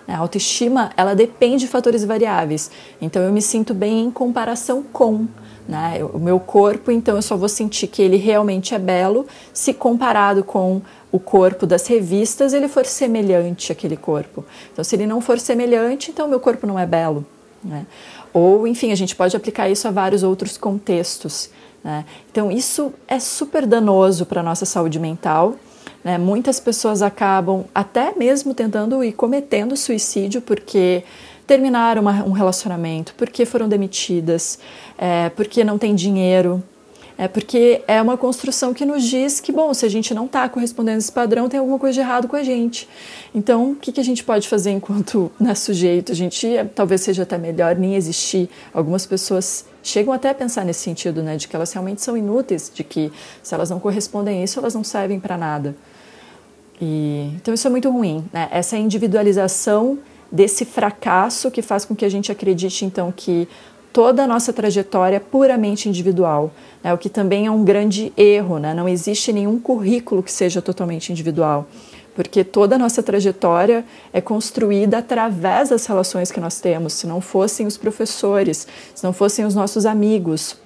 A 0.08 0.18
autoestima, 0.20 0.92
ela 0.96 1.14
depende 1.14 1.66
de 1.66 1.68
fatores 1.68 2.06
variáveis. 2.06 2.72
Então, 3.02 3.22
eu 3.22 3.32
me 3.34 3.42
sinto 3.42 3.74
bem 3.74 4.06
em 4.06 4.12
comparação 4.12 4.82
com. 4.84 5.28
Né? 5.68 6.04
O 6.14 6.20
meu 6.20 6.40
corpo, 6.40 6.92
então, 6.92 7.16
eu 7.16 7.22
só 7.22 7.38
vou 7.38 7.50
sentir 7.50 7.88
que 7.88 8.02
ele 8.02 8.18
realmente 8.18 8.74
é 8.74 8.80
belo 8.80 9.26
se 9.54 9.74
comparado 9.74 10.44
com 10.44 10.82
o 11.12 11.20
corpo 11.20 11.66
das 11.66 11.88
revistas 11.88 12.54
ele 12.54 12.68
for 12.68 12.86
semelhante 12.86 13.72
àquele 13.72 13.98
corpo. 13.98 14.46
Então, 14.72 14.84
se 14.84 14.96
ele 14.96 15.06
não 15.06 15.20
for 15.20 15.40
semelhante, 15.40 16.10
então 16.10 16.28
meu 16.28 16.40
corpo 16.40 16.66
não 16.66 16.80
é 16.80 16.86
belo. 16.86 17.26
Né? 17.64 17.86
Ou, 18.34 18.66
enfim, 18.66 18.92
a 18.92 18.96
gente 18.96 19.16
pode 19.16 19.36
aplicar 19.36 19.70
isso 19.70 19.88
a 19.88 19.92
vários 19.92 20.24
outros 20.24 20.58
contextos. 20.58 21.50
Né? 21.84 22.06
Então, 22.32 22.52
isso 22.52 22.94
é 23.08 23.20
super 23.20 23.66
danoso 23.66 24.26
para 24.26 24.40
a 24.40 24.44
nossa 24.44 24.66
saúde 24.66 25.00
mental. 25.00 25.56
Né? 26.04 26.18
Muitas 26.18 26.60
pessoas 26.60 27.02
acabam 27.02 27.66
até 27.76 28.14
mesmo 28.16 28.54
tentando 28.54 29.04
e 29.04 29.12
cometendo 29.12 29.76
suicídio 29.76 30.42
porque 30.42 31.04
terminaram 31.52 32.02
uma, 32.02 32.24
um 32.24 32.32
relacionamento, 32.32 33.14
porque 33.18 33.46
foram 33.46 33.68
demitidas, 33.68 34.58
é, 34.98 35.28
porque 35.28 35.66
não 35.66 35.78
tem 35.78 35.94
dinheiro, 35.94 36.64
é 37.18 37.28
porque 37.28 37.82
é 37.90 38.02
uma 38.02 38.16
construção 38.16 38.74
que 38.74 38.86
nos 38.86 39.04
diz 39.04 39.42
que, 39.42 39.52
bom, 39.52 39.74
se 39.74 39.86
a 39.86 39.90
gente 39.90 40.14
não 40.14 40.28
está 40.28 40.48
correspondendo 40.48 40.96
a 40.96 41.00
esse 41.00 41.12
padrão, 41.12 41.50
tem 41.50 41.60
alguma 41.60 41.78
coisa 41.78 41.96
de 41.96 42.00
errado 42.00 42.30
com 42.30 42.38
a 42.38 42.42
gente. 42.42 42.88
Então, 43.36 43.72
o 43.72 43.76
que, 43.76 43.92
que 43.92 44.00
a 44.00 44.04
gente 44.04 44.24
pode 44.24 44.48
fazer 44.48 44.72
enquanto 44.72 45.30
né, 45.38 45.54
sujeito? 45.54 46.14
A 46.14 46.16
gente 46.16 46.48
é, 46.48 46.64
talvez 46.64 47.02
seja 47.02 47.24
até 47.24 47.38
melhor 47.38 47.76
nem 47.76 47.96
existir. 47.96 48.50
Algumas 48.74 49.06
pessoas 49.06 49.66
chegam 49.84 50.14
até 50.14 50.30
a 50.30 50.34
pensar 50.34 50.64
nesse 50.64 50.80
sentido, 50.80 51.22
né, 51.22 51.36
de 51.36 51.50
que 51.50 51.56
elas 51.56 51.74
realmente 51.74 52.02
são 52.02 52.16
inúteis, 52.16 52.72
de 52.74 52.82
que 52.82 53.12
se 53.44 53.54
elas 53.54 53.70
não 53.70 53.78
correspondem 53.78 54.40
a 54.40 54.44
isso, 54.46 54.58
elas 54.58 54.74
não 54.74 54.86
servem 54.86 55.20
para 55.20 55.38
nada. 55.38 55.76
E, 56.82 57.30
então, 57.36 57.54
isso 57.54 57.68
é 57.68 57.70
muito 57.70 57.90
ruim. 57.90 58.24
Né? 58.32 58.48
Essa 58.52 58.78
individualização 58.78 60.00
desse 60.32 60.64
fracasso 60.66 61.52
que 61.52 61.62
faz 61.62 61.84
com 61.84 61.96
que 61.96 62.06
a 62.06 62.10
gente 62.10 62.32
acredite, 62.32 62.86
então, 62.86 63.12
que 63.16 63.48
toda 63.92 64.24
a 64.24 64.28
nossa 64.28 64.54
trajetória 64.54 65.18
é 65.18 65.20
puramente 65.20 65.90
individual, 65.90 66.52
né? 66.84 66.94
o 66.94 66.98
que 66.98 67.10
também 67.10 67.46
é 67.46 67.52
um 67.52 67.64
grande 67.64 68.14
erro. 68.16 68.58
Né? 68.58 68.74
Não 68.74 68.88
existe 68.88 69.34
nenhum 69.34 69.60
currículo 69.60 70.24
que 70.24 70.32
seja 70.32 70.62
totalmente 70.62 71.12
individual, 71.12 71.68
porque 72.16 72.44
toda 72.44 72.76
a 72.76 72.80
nossa 72.80 73.04
trajetória 73.04 73.86
é 74.14 74.22
construída 74.22 75.00
através 75.00 75.70
das 75.70 75.86
relações 75.86 76.32
que 76.32 76.40
nós 76.40 76.60
temos. 76.60 76.94
Se 76.94 77.08
não 77.08 77.20
fossem 77.20 77.68
os 77.68 77.78
professores, 77.78 78.68
se 78.96 79.04
não 79.04 79.14
fossem 79.14 79.46
os 79.46 79.56
nossos 79.56 79.86
amigos, 79.86 80.58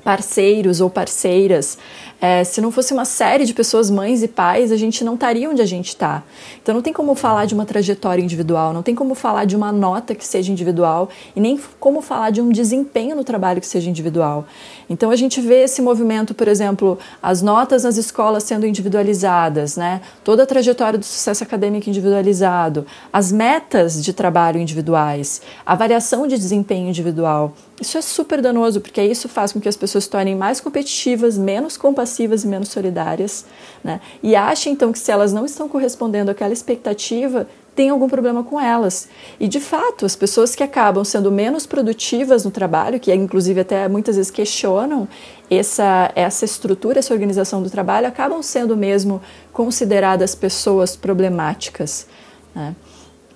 parceiros 0.00 0.80
ou 0.80 0.88
parceiras, 0.88 1.78
é, 2.20 2.44
se 2.44 2.60
não 2.60 2.70
fosse 2.70 2.92
uma 2.92 3.06
série 3.06 3.46
de 3.46 3.54
pessoas, 3.54 3.88
mães 3.88 4.22
e 4.22 4.28
pais, 4.28 4.70
a 4.70 4.76
gente 4.76 5.02
não 5.02 5.14
estaria 5.14 5.48
onde 5.48 5.62
a 5.62 5.66
gente 5.66 5.88
está. 5.88 6.22
Então 6.62 6.74
não 6.74 6.82
tem 6.82 6.92
como 6.92 7.14
falar 7.14 7.46
de 7.46 7.54
uma 7.54 7.64
trajetória 7.64 8.22
individual, 8.22 8.74
não 8.74 8.82
tem 8.82 8.94
como 8.94 9.14
falar 9.14 9.46
de 9.46 9.56
uma 9.56 9.72
nota 9.72 10.14
que 10.14 10.26
seja 10.26 10.52
individual 10.52 11.08
e 11.34 11.40
nem 11.40 11.58
como 11.78 12.02
falar 12.02 12.30
de 12.30 12.42
um 12.42 12.50
desempenho 12.50 13.16
no 13.16 13.24
trabalho 13.24 13.60
que 13.60 13.66
seja 13.66 13.88
individual. 13.88 14.44
Então 14.88 15.10
a 15.10 15.16
gente 15.16 15.40
vê 15.40 15.62
esse 15.62 15.80
movimento, 15.80 16.34
por 16.34 16.46
exemplo, 16.46 16.98
as 17.22 17.40
notas 17.40 17.84
nas 17.84 17.96
escolas 17.96 18.44
sendo 18.44 18.66
individualizadas, 18.66 19.76
né? 19.76 20.02
toda 20.22 20.42
a 20.42 20.46
trajetória 20.46 20.98
do 20.98 21.04
sucesso 21.04 21.42
acadêmico 21.42 21.88
individualizado, 21.88 22.84
as 23.10 23.32
metas 23.32 24.02
de 24.04 24.12
trabalho 24.12 24.60
individuais, 24.60 25.40
a 25.64 25.74
variação 25.74 26.26
de 26.26 26.36
desempenho 26.36 26.88
individual. 26.88 27.54
Isso 27.80 27.96
é 27.96 28.02
super 28.02 28.42
danoso, 28.42 28.78
porque 28.78 29.02
isso 29.02 29.26
faz 29.26 29.52
com 29.52 29.60
que 29.60 29.68
as 29.68 29.76
pessoas 29.76 30.04
se 30.04 30.10
tornem 30.10 30.36
mais 30.36 30.60
competitivas, 30.60 31.38
menos 31.38 31.78
compassivas 31.78 32.09
e 32.18 32.46
menos 32.46 32.68
solidárias, 32.68 33.44
né? 33.82 34.00
E 34.22 34.34
achem 34.34 34.72
então 34.72 34.92
que 34.92 34.98
se 34.98 35.10
elas 35.10 35.32
não 35.32 35.44
estão 35.44 35.68
correspondendo 35.68 36.30
àquela 36.30 36.52
expectativa, 36.52 37.46
tem 37.74 37.88
algum 37.88 38.08
problema 38.08 38.42
com 38.42 38.60
elas. 38.60 39.08
E 39.38 39.48
de 39.48 39.60
fato, 39.60 40.04
as 40.04 40.16
pessoas 40.16 40.54
que 40.54 40.62
acabam 40.62 41.04
sendo 41.04 41.30
menos 41.30 41.66
produtivas 41.66 42.44
no 42.44 42.50
trabalho, 42.50 43.00
que 43.00 43.14
inclusive 43.14 43.60
até 43.60 43.88
muitas 43.88 44.16
vezes 44.16 44.30
questionam 44.30 45.08
essa, 45.50 46.10
essa 46.14 46.44
estrutura, 46.44 46.98
essa 46.98 47.14
organização 47.14 47.62
do 47.62 47.70
trabalho, 47.70 48.06
acabam 48.06 48.42
sendo 48.42 48.76
mesmo 48.76 49.20
consideradas 49.52 50.34
pessoas 50.34 50.96
problemáticas. 50.96 52.06
Né? 52.54 52.74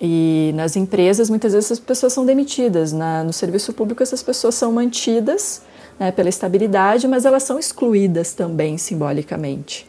E 0.01 0.53
nas 0.55 0.77
empresas, 0.77 1.31
muitas 1.31 1.53
vezes, 1.53 1.73
as 1.73 1.79
pessoas 1.79 2.13
são 2.13 2.27
demitidas. 2.27 2.93
Na, 2.93 3.25
no 3.25 3.33
serviço 3.33 3.73
público, 3.73 4.03
essas 4.03 4.23
pessoas 4.23 4.55
são 4.55 4.73
mantidas 4.73 5.63
né, 5.99 6.11
pela 6.11 6.29
estabilidade, 6.29 7.07
mas 7.07 7.25
elas 7.25 7.43
são 7.43 7.59
excluídas 7.59 8.33
também 8.33 8.79
simbolicamente. 8.79 9.87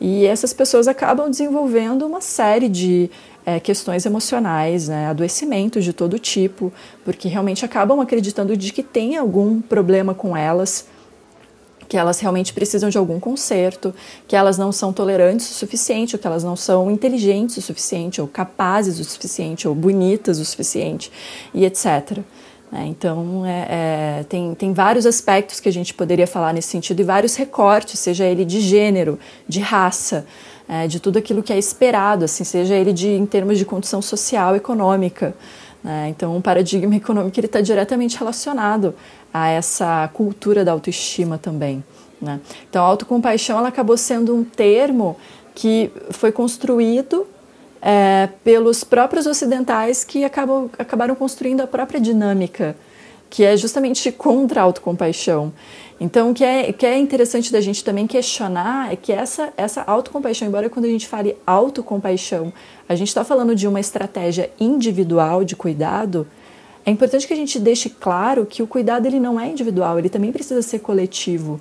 E 0.00 0.26
essas 0.26 0.52
pessoas 0.52 0.88
acabam 0.88 1.30
desenvolvendo 1.30 2.06
uma 2.06 2.20
série 2.20 2.68
de 2.68 3.10
é, 3.46 3.60
questões 3.60 4.04
emocionais, 4.06 4.88
né, 4.88 5.06
adoecimentos 5.06 5.84
de 5.84 5.92
todo 5.92 6.18
tipo, 6.18 6.72
porque 7.04 7.28
realmente 7.28 7.64
acabam 7.64 8.00
acreditando 8.00 8.56
de 8.56 8.72
que 8.72 8.82
tem 8.82 9.16
algum 9.16 9.60
problema 9.60 10.14
com 10.14 10.36
elas, 10.36 10.86
que 11.88 11.96
elas 11.96 12.18
realmente 12.18 12.52
precisam 12.52 12.88
de 12.88 12.98
algum 12.98 13.20
conserto, 13.20 13.94
que 14.26 14.34
elas 14.34 14.56
não 14.56 14.72
são 14.72 14.92
tolerantes 14.92 15.50
o 15.50 15.54
suficiente, 15.54 16.16
ou 16.16 16.20
que 16.20 16.26
elas 16.26 16.42
não 16.42 16.56
são 16.56 16.90
inteligentes 16.90 17.58
o 17.58 17.62
suficiente, 17.62 18.20
ou 18.20 18.26
capazes 18.26 18.98
o 18.98 19.04
suficiente, 19.04 19.68
ou 19.68 19.74
bonitas 19.74 20.38
o 20.38 20.44
suficiente, 20.44 21.12
e 21.52 21.64
etc. 21.64 22.18
Né? 22.74 22.86
Então, 22.88 23.46
é, 23.46 23.66
é, 23.68 24.24
tem, 24.24 24.52
tem 24.52 24.72
vários 24.72 25.06
aspectos 25.06 25.60
que 25.60 25.68
a 25.68 25.72
gente 25.72 25.94
poderia 25.94 26.26
falar 26.26 26.52
nesse 26.52 26.68
sentido 26.68 26.98
e 26.98 27.04
vários 27.04 27.36
recortes, 27.36 28.00
seja 28.00 28.24
ele 28.24 28.44
de 28.44 28.60
gênero, 28.60 29.16
de 29.46 29.60
raça, 29.60 30.26
é, 30.68 30.88
de 30.88 30.98
tudo 30.98 31.16
aquilo 31.16 31.40
que 31.40 31.52
é 31.52 31.58
esperado, 31.58 32.24
assim, 32.24 32.42
seja 32.42 32.74
ele 32.74 32.92
de, 32.92 33.08
em 33.08 33.24
termos 33.26 33.58
de 33.58 33.64
condição 33.64 34.02
social, 34.02 34.56
econômica. 34.56 35.36
Né? 35.84 36.08
Então, 36.08 36.36
o 36.36 36.42
paradigma 36.42 36.96
econômico 36.96 37.38
está 37.38 37.60
diretamente 37.60 38.18
relacionado 38.18 38.92
a 39.32 39.48
essa 39.48 40.10
cultura 40.12 40.64
da 40.64 40.72
autoestima 40.72 41.38
também. 41.38 41.84
Né? 42.20 42.40
Então, 42.68 42.82
a 42.84 42.88
autocompaixão 42.88 43.56
ela 43.56 43.68
acabou 43.68 43.96
sendo 43.96 44.34
um 44.34 44.42
termo 44.42 45.16
que 45.54 45.92
foi 46.10 46.32
construído 46.32 47.24
é, 47.86 48.30
pelos 48.42 48.82
próprios 48.82 49.26
ocidentais 49.26 50.02
que 50.02 50.24
acabam, 50.24 50.70
acabaram 50.78 51.14
construindo 51.14 51.60
a 51.60 51.66
própria 51.66 52.00
dinâmica, 52.00 52.74
que 53.28 53.44
é 53.44 53.54
justamente 53.58 54.10
contra 54.10 54.62
a 54.62 54.64
autocompaixão. 54.64 55.52
Então, 56.00 56.30
o 56.30 56.34
que 56.34 56.42
é, 56.42 56.72
que 56.72 56.86
é 56.86 56.96
interessante 56.98 57.52
da 57.52 57.60
gente 57.60 57.84
também 57.84 58.06
questionar 58.06 58.90
é 58.90 58.96
que 58.96 59.12
essa, 59.12 59.52
essa 59.54 59.82
autocompaixão, 59.82 60.48
embora 60.48 60.70
quando 60.70 60.86
a 60.86 60.88
gente 60.88 61.06
fale 61.06 61.36
autocompaixão, 61.46 62.54
a 62.88 62.94
gente 62.94 63.08
está 63.08 63.22
falando 63.22 63.54
de 63.54 63.68
uma 63.68 63.80
estratégia 63.80 64.50
individual 64.58 65.44
de 65.44 65.54
cuidado, 65.54 66.26
é 66.86 66.90
importante 66.90 67.26
que 67.26 67.34
a 67.34 67.36
gente 67.36 67.58
deixe 67.58 67.90
claro 67.90 68.46
que 68.46 68.62
o 68.62 68.66
cuidado 68.66 69.04
ele 69.04 69.20
não 69.20 69.38
é 69.38 69.46
individual, 69.46 69.98
ele 69.98 70.08
também 70.08 70.32
precisa 70.32 70.62
ser 70.62 70.78
coletivo. 70.78 71.60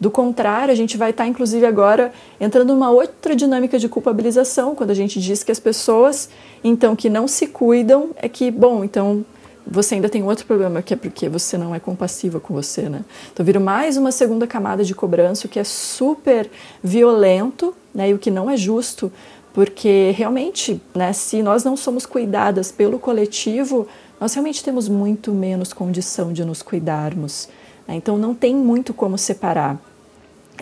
Do 0.00 0.10
contrário, 0.10 0.72
a 0.72 0.74
gente 0.74 0.96
vai 0.96 1.10
estar, 1.10 1.26
inclusive, 1.26 1.66
agora 1.66 2.10
entrando 2.40 2.72
numa 2.72 2.90
outra 2.90 3.36
dinâmica 3.36 3.78
de 3.78 3.86
culpabilização, 3.86 4.74
quando 4.74 4.90
a 4.90 4.94
gente 4.94 5.20
diz 5.20 5.44
que 5.44 5.52
as 5.52 5.60
pessoas, 5.60 6.30
então, 6.64 6.96
que 6.96 7.10
não 7.10 7.28
se 7.28 7.46
cuidam, 7.46 8.10
é 8.16 8.26
que, 8.26 8.50
bom, 8.50 8.82
então, 8.82 9.22
você 9.66 9.96
ainda 9.96 10.08
tem 10.08 10.22
outro 10.22 10.46
problema 10.46 10.80
que 10.80 10.94
é 10.94 10.96
porque 10.96 11.28
você 11.28 11.58
não 11.58 11.74
é 11.74 11.78
compassiva 11.78 12.40
com 12.40 12.54
você, 12.54 12.88
né? 12.88 13.04
Então 13.30 13.44
vira 13.44 13.60
mais 13.60 13.98
uma 13.98 14.10
segunda 14.10 14.46
camada 14.46 14.82
de 14.82 14.94
cobrança, 14.94 15.46
o 15.46 15.50
que 15.50 15.58
é 15.58 15.64
super 15.64 16.50
violento, 16.82 17.74
né? 17.94 18.08
E 18.08 18.14
o 18.14 18.18
que 18.18 18.30
não 18.30 18.50
é 18.50 18.56
justo, 18.56 19.12
porque 19.52 20.12
realmente, 20.16 20.80
né, 20.94 21.12
se 21.12 21.42
nós 21.42 21.62
não 21.62 21.76
somos 21.76 22.06
cuidadas 22.06 22.72
pelo 22.72 22.98
coletivo, 22.98 23.86
nós 24.18 24.32
realmente 24.32 24.64
temos 24.64 24.88
muito 24.88 25.32
menos 25.32 25.72
condição 25.72 26.32
de 26.32 26.44
nos 26.44 26.62
cuidarmos. 26.62 27.48
Né? 27.86 27.96
Então 27.96 28.16
não 28.16 28.34
tem 28.34 28.54
muito 28.54 28.94
como 28.94 29.18
separar 29.18 29.78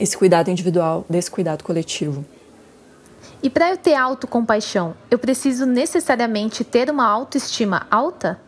esse 0.01 0.17
cuidado 0.17 0.51
individual 0.51 1.05
desse 1.09 1.31
cuidado 1.31 1.63
coletivo. 1.65 2.25
E 3.43 3.49
para 3.49 3.71
eu 3.71 3.77
ter 3.77 3.95
autocompaixão, 3.95 4.95
eu 5.11 5.19
preciso 5.19 5.65
necessariamente 5.65 6.65
ter 6.65 6.91
uma 6.91 7.07
autoestima 7.07 7.87
alta? 7.91 8.41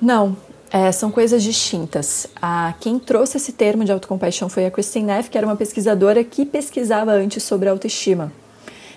Não, 0.00 0.36
é, 0.70 0.92
são 0.92 1.10
coisas 1.10 1.42
distintas. 1.42 2.28
A, 2.40 2.74
quem 2.78 2.98
trouxe 2.98 3.36
esse 3.36 3.52
termo 3.52 3.84
de 3.84 3.90
autocompaixão 3.90 4.48
foi 4.48 4.66
a 4.66 4.70
Christine 4.70 5.06
Neff, 5.06 5.30
que 5.30 5.36
era 5.36 5.46
uma 5.46 5.56
pesquisadora 5.56 6.22
que 6.22 6.46
pesquisava 6.46 7.12
antes 7.12 7.42
sobre 7.42 7.68
autoestima. 7.68 8.32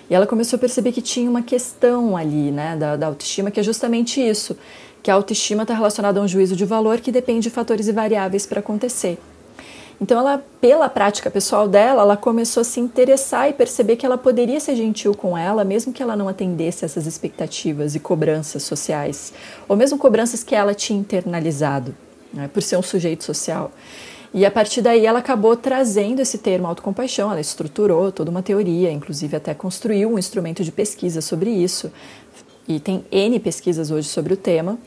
E 0.08 0.14
ela 0.14 0.26
começou 0.26 0.58
a 0.58 0.60
perceber 0.60 0.92
que 0.92 1.00
tinha 1.00 1.28
uma 1.28 1.42
questão 1.42 2.16
ali, 2.16 2.50
né, 2.50 2.76
da, 2.76 2.96
da 2.96 3.06
autoestima, 3.06 3.50
que 3.50 3.58
é 3.58 3.62
justamente 3.62 4.20
isso, 4.20 4.56
que 5.02 5.10
a 5.10 5.14
autoestima 5.14 5.62
está 5.62 5.74
relacionada 5.74 6.20
a 6.20 6.22
um 6.22 6.28
juízo 6.28 6.54
de 6.54 6.64
valor 6.64 7.00
que 7.00 7.10
depende 7.10 7.48
de 7.48 7.50
fatores 7.50 7.88
e 7.88 7.92
variáveis 7.92 8.46
para 8.46 8.60
acontecer. 8.60 9.18
Então, 10.00 10.18
ela, 10.18 10.42
pela 10.60 10.88
prática 10.88 11.30
pessoal 11.30 11.68
dela, 11.68 12.02
ela 12.02 12.16
começou 12.16 12.62
a 12.62 12.64
se 12.64 12.80
interessar 12.80 13.48
e 13.48 13.52
perceber 13.52 13.96
que 13.96 14.04
ela 14.04 14.18
poderia 14.18 14.58
ser 14.58 14.74
gentil 14.74 15.14
com 15.14 15.38
ela, 15.38 15.64
mesmo 15.64 15.92
que 15.92 16.02
ela 16.02 16.16
não 16.16 16.28
atendesse 16.28 16.84
essas 16.84 17.06
expectativas 17.06 17.94
e 17.94 18.00
cobranças 18.00 18.62
sociais, 18.64 19.32
ou 19.68 19.76
mesmo 19.76 19.98
cobranças 19.98 20.42
que 20.42 20.54
ela 20.54 20.74
tinha 20.74 20.98
internalizado, 20.98 21.94
né, 22.32 22.50
por 22.52 22.62
ser 22.62 22.76
um 22.76 22.82
sujeito 22.82 23.22
social. 23.22 23.70
E 24.34 24.46
a 24.46 24.50
partir 24.50 24.80
daí 24.80 25.04
ela 25.04 25.18
acabou 25.18 25.54
trazendo 25.54 26.20
esse 26.20 26.38
termo 26.38 26.66
autocompaixão, 26.66 27.30
ela 27.30 27.40
estruturou 27.40 28.10
toda 28.10 28.30
uma 28.30 28.42
teoria, 28.42 28.90
inclusive 28.90 29.36
até 29.36 29.52
construiu 29.52 30.10
um 30.10 30.18
instrumento 30.18 30.64
de 30.64 30.72
pesquisa 30.72 31.20
sobre 31.20 31.50
isso. 31.50 31.92
E 32.66 32.80
tem 32.80 33.04
N 33.10 33.38
pesquisas 33.40 33.90
hoje 33.90 34.08
sobre 34.08 34.32
o 34.32 34.36
tema, 34.36 34.78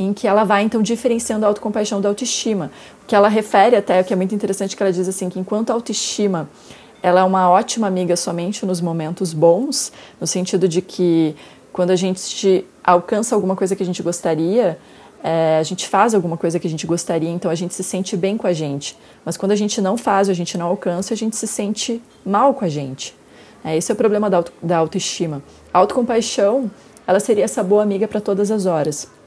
em 0.00 0.14
que 0.14 0.26
ela 0.26 0.44
vai 0.44 0.62
então 0.62 0.80
diferenciando 0.80 1.44
a 1.44 1.48
autocompaixão 1.48 2.00
da 2.00 2.08
autoestima. 2.08 2.70
O 3.04 3.06
que 3.06 3.14
ela 3.14 3.28
refere 3.28 3.76
até, 3.76 4.00
o 4.00 4.04
que 4.04 4.14
é 4.14 4.16
muito 4.16 4.34
interessante, 4.34 4.74
que 4.74 4.82
ela 4.82 4.90
diz 4.90 5.06
assim, 5.06 5.28
que 5.28 5.38
enquanto 5.38 5.70
a 5.70 5.74
autoestima 5.74 6.48
ela 7.02 7.20
é 7.20 7.24
uma 7.24 7.50
ótima 7.50 7.86
amiga 7.86 8.16
somente 8.16 8.64
nos 8.64 8.80
momentos 8.80 9.32
bons, 9.32 9.92
no 10.20 10.26
sentido 10.26 10.66
de 10.66 10.80
que 10.82 11.36
quando 11.72 11.90
a 11.90 11.96
gente 11.96 12.64
alcança 12.82 13.34
alguma 13.34 13.54
coisa 13.54 13.76
que 13.76 13.82
a 13.82 13.86
gente 13.86 14.02
gostaria, 14.02 14.78
é, 15.22 15.58
a 15.58 15.62
gente 15.62 15.86
faz 15.86 16.14
alguma 16.14 16.36
coisa 16.36 16.58
que 16.58 16.66
a 16.66 16.70
gente 16.70 16.86
gostaria, 16.86 17.30
então 17.30 17.50
a 17.50 17.54
gente 17.54 17.74
se 17.74 17.82
sente 17.82 18.16
bem 18.16 18.36
com 18.36 18.46
a 18.46 18.52
gente. 18.52 18.96
Mas 19.24 19.36
quando 19.36 19.52
a 19.52 19.56
gente 19.56 19.80
não 19.80 19.96
faz, 19.96 20.30
a 20.30 20.34
gente 20.34 20.56
não 20.56 20.66
alcança, 20.66 21.12
a 21.12 21.16
gente 21.16 21.36
se 21.36 21.46
sente 21.46 22.02
mal 22.24 22.54
com 22.54 22.64
a 22.64 22.68
gente. 22.68 23.14
É, 23.62 23.76
esse 23.76 23.92
é 23.92 23.94
o 23.94 23.96
problema 23.96 24.30
da, 24.30 24.38
auto, 24.38 24.52
da 24.62 24.78
autoestima. 24.78 25.42
A 25.72 25.78
autocompaixão, 25.78 26.70
ela 27.06 27.20
seria 27.20 27.44
essa 27.44 27.62
boa 27.62 27.82
amiga 27.82 28.08
para 28.08 28.20
todas 28.20 28.50
as 28.50 28.64
horas. 28.64 29.19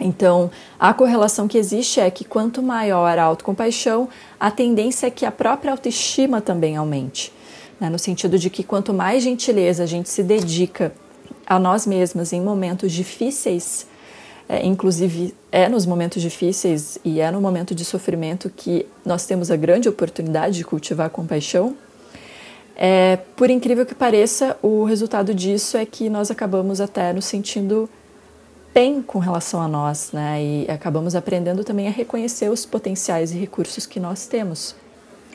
Então, 0.00 0.50
a 0.78 0.92
correlação 0.92 1.46
que 1.46 1.58
existe 1.58 2.00
é 2.00 2.10
que 2.10 2.24
quanto 2.24 2.62
maior 2.62 3.18
a 3.18 3.22
autocompaixão, 3.22 4.08
a 4.38 4.50
tendência 4.50 5.06
é 5.06 5.10
que 5.10 5.24
a 5.24 5.30
própria 5.30 5.70
autoestima 5.70 6.40
também 6.40 6.76
aumente. 6.76 7.32
Né? 7.78 7.88
No 7.88 7.98
sentido 7.98 8.38
de 8.38 8.50
que 8.50 8.62
quanto 8.62 8.92
mais 8.92 9.22
gentileza 9.22 9.82
a 9.82 9.86
gente 9.86 10.08
se 10.08 10.22
dedica 10.22 10.92
a 11.46 11.58
nós 11.58 11.86
mesmas 11.86 12.32
em 12.32 12.40
momentos 12.40 12.92
difíceis, 12.92 13.86
é, 14.48 14.64
inclusive 14.66 15.34
é 15.50 15.68
nos 15.68 15.86
momentos 15.86 16.20
difíceis 16.20 16.98
e 17.04 17.20
é 17.20 17.30
no 17.30 17.40
momento 17.40 17.74
de 17.74 17.84
sofrimento 17.84 18.50
que 18.50 18.86
nós 19.04 19.24
temos 19.26 19.50
a 19.50 19.56
grande 19.56 19.88
oportunidade 19.88 20.56
de 20.56 20.64
cultivar 20.64 21.06
a 21.06 21.10
compaixão. 21.10 21.76
É, 22.76 23.18
por 23.36 23.50
incrível 23.50 23.84
que 23.84 23.94
pareça, 23.94 24.56
o 24.62 24.84
resultado 24.84 25.34
disso 25.34 25.76
é 25.76 25.84
que 25.84 26.08
nós 26.08 26.30
acabamos 26.30 26.80
até 26.80 27.12
nos 27.12 27.26
sentindo 27.26 27.88
bem 28.74 29.02
com 29.02 29.18
relação 29.18 29.60
a 29.60 29.68
nós, 29.68 30.10
né? 30.12 30.42
E 30.42 30.70
acabamos 30.70 31.14
aprendendo 31.14 31.62
também 31.62 31.88
a 31.88 31.90
reconhecer 31.90 32.48
os 32.48 32.64
potenciais 32.64 33.32
e 33.32 33.38
recursos 33.38 33.86
que 33.86 34.00
nós 34.00 34.26
temos, 34.26 34.74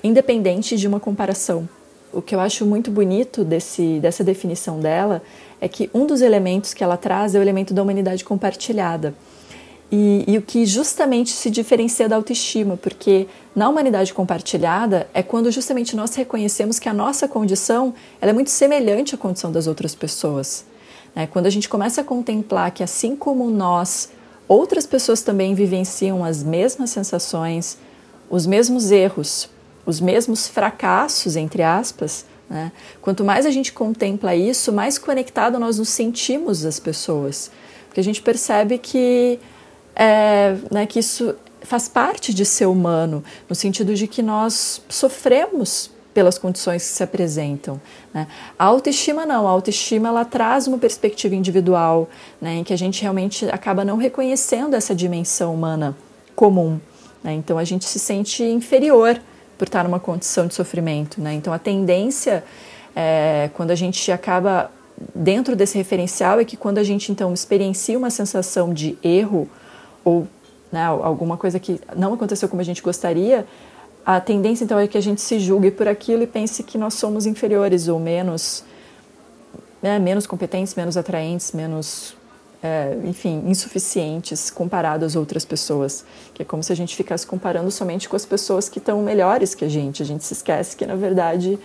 independente 0.04 0.76
de 0.76 0.88
uma 0.88 1.00
comparação. 1.00 1.70
O 2.12 2.22
que 2.22 2.34
eu 2.34 2.40
acho 2.40 2.66
muito 2.66 2.90
bonito 2.90 3.44
desse, 3.44 4.00
dessa 4.00 4.24
definição 4.24 4.80
dela 4.80 5.22
é 5.62 5.68
que 5.68 5.90
um 5.94 6.06
dos 6.06 6.22
elementos 6.22 6.74
que 6.74 6.84
ela 6.84 6.98
traz 6.98 7.36
é 7.36 7.40
o 7.40 7.42
elemento 7.42 7.74
da 7.74 7.84
humanidade 7.84 8.24
compartilhada. 8.24 9.14
E, 9.90 10.26
e, 10.28 10.38
o 10.38 10.42
que 10.42 10.66
justamente 10.66 11.30
se 11.30 11.50
diferencia 11.50 12.10
da 12.10 12.18
autoestima, 12.18 12.76
porque 12.76 13.26
na 13.56 13.70
humanidade 13.70 14.14
compartilhada 14.14 15.08
é 15.14 15.24
quando 15.24 15.50
justamente 15.50 15.96
nós 15.96 16.14
reconhecemos 16.14 16.78
que 16.78 16.90
a 16.90 16.94
nossa 16.94 17.26
condição 17.26 17.94
ela 18.20 18.32
é 18.32 18.34
muito 18.34 18.50
semelhante 18.50 19.16
à 19.16 19.18
condição 19.18 19.50
das 19.50 19.66
outras 19.66 19.96
pessoas. 19.96 20.66
Né? 21.18 21.26
Quando 21.26 21.48
a 21.48 21.50
gente 21.50 21.68
começa 21.68 22.02
a 22.02 22.04
contemplar 22.04 22.70
que, 22.70 22.84
assim 22.84 23.16
como 23.16 23.50
nós, 23.50 24.12
outras 24.48 24.86
pessoas 24.86 25.24
também 25.24 25.56
vivenciam 25.56 26.24
as 26.24 26.44
mesmas 26.44 26.92
sensações, 26.92 27.80
os 28.30 28.46
mesmos 28.46 28.92
erros, 28.92 29.50
os 29.84 30.00
mesmos 30.00 30.48
fracassos, 30.48 31.36
entre 31.36 31.64
aspas, 31.64 32.24
né? 32.48 32.72
Quanto 33.02 33.26
mais 33.26 33.46
a 33.46 33.50
gente 33.50 33.74
contempla 33.74 34.36
isso, 34.36 34.72
mais 34.72 34.98
conectado 34.98 35.60
nós 35.60 35.80
nos 35.80 35.90
sentimos 35.90 36.64
as 36.64 36.80
pessoas. 36.80 37.50
Porque 37.88 38.00
a 38.00 38.04
gente 38.04 38.22
percebe 38.22 38.78
que, 38.78 39.40
é, 39.96 40.56
né, 40.72 40.86
que 40.86 41.00
isso 41.00 41.36
faz 41.62 41.90
parte 41.90 42.34
de 42.34 42.46
ser 42.46 42.68
humano, 42.68 43.24
no 43.50 43.56
sentido 43.56 43.96
de 43.96 44.08
que 44.08 44.22
nós 44.22 44.82
sofremos 44.88 45.90
pelas 46.18 46.40
condições 46.40 46.82
que 46.82 46.96
se 46.96 47.04
apresentam. 47.04 47.80
Né? 48.12 48.26
A 48.58 48.66
autoestima 48.66 49.24
não, 49.24 49.48
a 49.48 49.52
autoestima 49.52 50.08
ela 50.08 50.26
traz 50.26 50.66
uma 50.66 50.80
perspectiva 50.80 51.36
individual, 51.36 52.10
né, 52.42 52.56
em 52.56 52.64
que 52.64 52.74
a 52.74 52.76
gente 52.76 53.04
realmente 53.04 53.46
acaba 53.52 53.86
não 53.86 53.98
reconhecendo 53.98 54.76
essa 54.76 54.96
dimensão 54.96 55.54
humana 55.54 55.96
comum. 56.36 56.80
Né? 57.24 57.34
Então 57.34 57.56
a 57.60 57.64
gente 57.64 57.86
se 57.86 58.00
sente 58.00 58.44
inferior 58.44 59.22
por 59.60 59.66
estar 59.66 59.84
numa 59.84 60.00
condição 60.00 60.48
de 60.48 60.56
sofrimento. 60.56 61.22
Né? 61.22 61.36
Então 61.36 61.54
a 61.54 61.60
tendência, 61.60 62.44
é, 62.96 63.52
quando 63.54 63.70
a 63.70 63.76
gente 63.76 64.12
acaba 64.12 64.72
dentro 65.14 65.56
desse 65.56 65.78
referencial, 65.78 66.40
é 66.40 66.44
que 66.44 66.58
quando 66.58 66.80
a 66.80 66.84
gente 66.84 67.12
então 67.12 67.32
experiencia 67.32 67.96
uma 67.96 68.10
sensação 68.10 68.74
de 68.74 68.98
erro 69.04 69.48
ou 70.04 70.28
né, 70.72 70.84
alguma 70.84 71.38
coisa 71.38 71.60
que 71.60 71.80
não 71.96 72.12
aconteceu 72.12 72.50
como 72.50 72.60
a 72.60 72.66
gente 72.66 72.82
gostaria, 72.82 73.46
a 74.10 74.22
tendência 74.22 74.64
então 74.64 74.80
é 74.80 74.88
que 74.88 74.98
a 74.98 75.02
gente 75.02 75.20
se 75.20 75.38
julgue 75.38 75.70
por 75.70 75.86
aquilo 75.86 76.24
e 76.24 76.28
pense 76.28 76.64
que 76.64 76.78
nós 76.78 76.94
somos 76.94 77.26
inferiores 77.26 77.90
ou 77.90 78.00
menos, 78.00 78.64
né, 79.82 80.00
menos 80.00 80.26
competentes, 80.26 80.74
menos 80.76 80.96
atraentes, 80.96 81.52
menos 81.52 82.16
é, 82.64 82.98
enfim, 83.04 83.44
insuficientes 83.46 84.50
comparado 84.50 85.04
às 85.04 85.18
outras 85.18 85.44
pessoas. 85.44 86.06
Que 86.34 86.44
é 86.44 86.46
como 86.46 86.64
se 86.64 86.72
a 86.72 86.76
gente 86.76 86.96
ficasse 86.96 87.28
comparando 87.28 87.70
somente 87.70 88.08
com 88.08 88.16
as 88.16 88.26
pessoas 88.26 88.70
que 88.70 88.80
estão 88.80 89.02
melhores 89.02 89.54
que 89.54 89.66
a 89.66 89.68
gente. 89.68 90.02
A 90.02 90.06
gente 90.06 90.24
se 90.24 90.32
esquece 90.32 90.78
que, 90.78 90.86
na 90.86 90.96
verdade, 90.96 91.60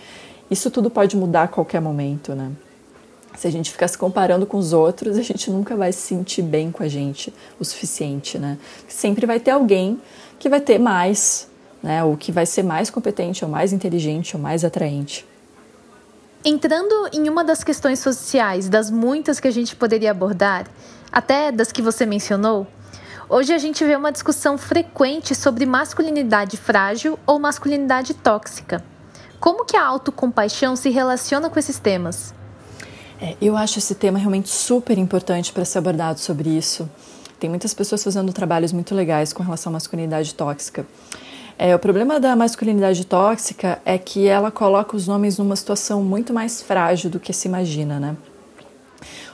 isso 0.51 0.69
tudo 0.69 0.89
pode 0.89 1.15
mudar 1.15 1.43
a 1.43 1.47
qualquer 1.47 1.79
momento, 1.79 2.35
né? 2.35 2.51
Se 3.37 3.47
a 3.47 3.51
gente 3.51 3.71
ficar 3.71 3.87
se 3.87 3.97
comparando 3.97 4.45
com 4.45 4.57
os 4.57 4.73
outros, 4.73 5.17
a 5.17 5.21
gente 5.21 5.49
nunca 5.49 5.77
vai 5.77 5.93
se 5.93 6.01
sentir 6.01 6.41
bem 6.41 6.73
com 6.73 6.83
a 6.83 6.89
gente 6.89 7.33
o 7.57 7.63
suficiente, 7.63 8.37
né? 8.37 8.57
Sempre 8.85 9.25
vai 9.25 9.39
ter 9.39 9.51
alguém 9.51 10.01
que 10.37 10.49
vai 10.49 10.59
ter 10.59 10.77
mais, 10.77 11.47
né? 11.83 12.03
Ou 12.03 12.15
que 12.15 12.31
vai 12.31 12.45
ser 12.45 12.63
mais 12.63 12.89
competente, 12.89 13.43
ou 13.43 13.51
mais 13.51 13.73
inteligente, 13.73 14.35
ou 14.35 14.41
mais 14.41 14.63
atraente. 14.63 15.27
Entrando 16.45 17.09
em 17.13 17.29
uma 17.29 17.43
das 17.43 17.63
questões 17.63 17.99
sociais, 17.99 18.67
das 18.69 18.89
muitas 18.89 19.39
que 19.39 19.47
a 19.47 19.51
gente 19.51 19.75
poderia 19.75 20.11
abordar, 20.11 20.65
até 21.11 21.51
das 21.51 21.71
que 21.71 21.81
você 21.81 22.05
mencionou, 22.05 22.65
hoje 23.29 23.53
a 23.53 23.57
gente 23.57 23.83
vê 23.85 23.95
uma 23.95 24.11
discussão 24.11 24.57
frequente 24.57 25.35
sobre 25.35 25.65
masculinidade 25.65 26.57
frágil 26.57 27.19
ou 27.27 27.37
masculinidade 27.39 28.13
tóxica. 28.13 28.83
Como 29.39 29.65
que 29.65 29.75
a 29.75 29.85
autocompaixão 29.85 30.75
se 30.75 30.89
relaciona 30.89 31.49
com 31.49 31.59
esses 31.59 31.77
temas? 31.77 32.33
É, 33.21 33.37
eu 33.41 33.55
acho 33.55 33.79
esse 33.79 33.95
tema 33.95 34.19
realmente 34.19 34.49
super 34.49 34.97
importante 34.97 35.53
para 35.53 35.63
ser 35.63 35.77
abordado 35.77 36.19
sobre 36.19 36.49
isso. 36.49 36.89
Tem 37.39 37.49
muitas 37.49 37.73
pessoas 37.73 38.03
fazendo 38.03 38.33
trabalhos 38.33 38.73
muito 38.73 38.95
legais 38.95 39.31
com 39.31 39.43
relação 39.43 39.69
à 39.69 39.73
masculinidade 39.73 40.33
tóxica. 40.33 40.85
É, 41.57 41.75
o 41.75 41.79
problema 41.79 42.19
da 42.19 42.35
masculinidade 42.35 43.05
tóxica 43.05 43.79
é 43.85 43.97
que 43.97 44.27
ela 44.27 44.49
coloca 44.49 44.95
os 44.95 45.07
homens 45.07 45.37
numa 45.37 45.55
situação 45.55 46.03
muito 46.03 46.33
mais 46.33 46.61
frágil 46.61 47.09
do 47.09 47.19
que 47.19 47.31
se 47.31 47.47
imagina, 47.47 47.99
né? 47.99 48.17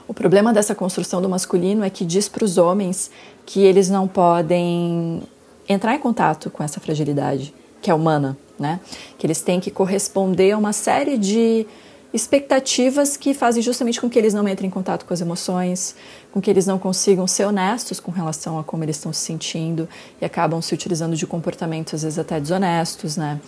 O 0.06 0.12
problema 0.12 0.52
dessa 0.52 0.74
construção 0.74 1.22
do 1.22 1.28
masculino 1.28 1.84
é 1.84 1.90
que 1.90 2.04
diz 2.04 2.28
para 2.28 2.44
os 2.44 2.58
homens 2.58 3.10
que 3.46 3.60
eles 3.60 3.88
não 3.88 4.06
podem 4.08 5.22
entrar 5.68 5.94
em 5.94 5.98
contato 5.98 6.50
com 6.50 6.62
essa 6.62 6.80
fragilidade, 6.80 7.54
que 7.80 7.90
é 7.90 7.94
humana, 7.94 8.36
né? 8.58 8.80
Que 9.16 9.26
eles 9.26 9.40
têm 9.40 9.60
que 9.60 9.70
corresponder 9.70 10.52
a 10.52 10.58
uma 10.58 10.72
série 10.72 11.16
de, 11.16 11.66
expectativas 12.12 13.16
que 13.16 13.32
fazem 13.32 13.62
justamente 13.62 14.00
com 14.00 14.10
que 14.10 14.18
eles 14.18 14.34
não 14.34 14.48
entrem 14.48 14.68
em 14.68 14.70
contato 14.70 15.04
com 15.04 15.14
as 15.14 15.20
emoções, 15.20 15.94
com 16.32 16.40
que 16.40 16.50
eles 16.50 16.66
não 16.66 16.78
consigam 16.78 17.26
ser 17.26 17.44
honestos 17.44 18.00
com 18.00 18.10
relação 18.10 18.58
a 18.58 18.64
como 18.64 18.84
eles 18.84 18.96
estão 18.96 19.12
se 19.12 19.20
sentindo 19.20 19.88
e 20.20 20.24
acabam 20.24 20.60
se 20.60 20.74
utilizando 20.74 21.16
de 21.16 21.26
comportamentos 21.26 21.94
às 21.94 22.02
vezes 22.02 22.18
até 22.18 22.40
desonestos, 22.40 23.16
né? 23.16 23.40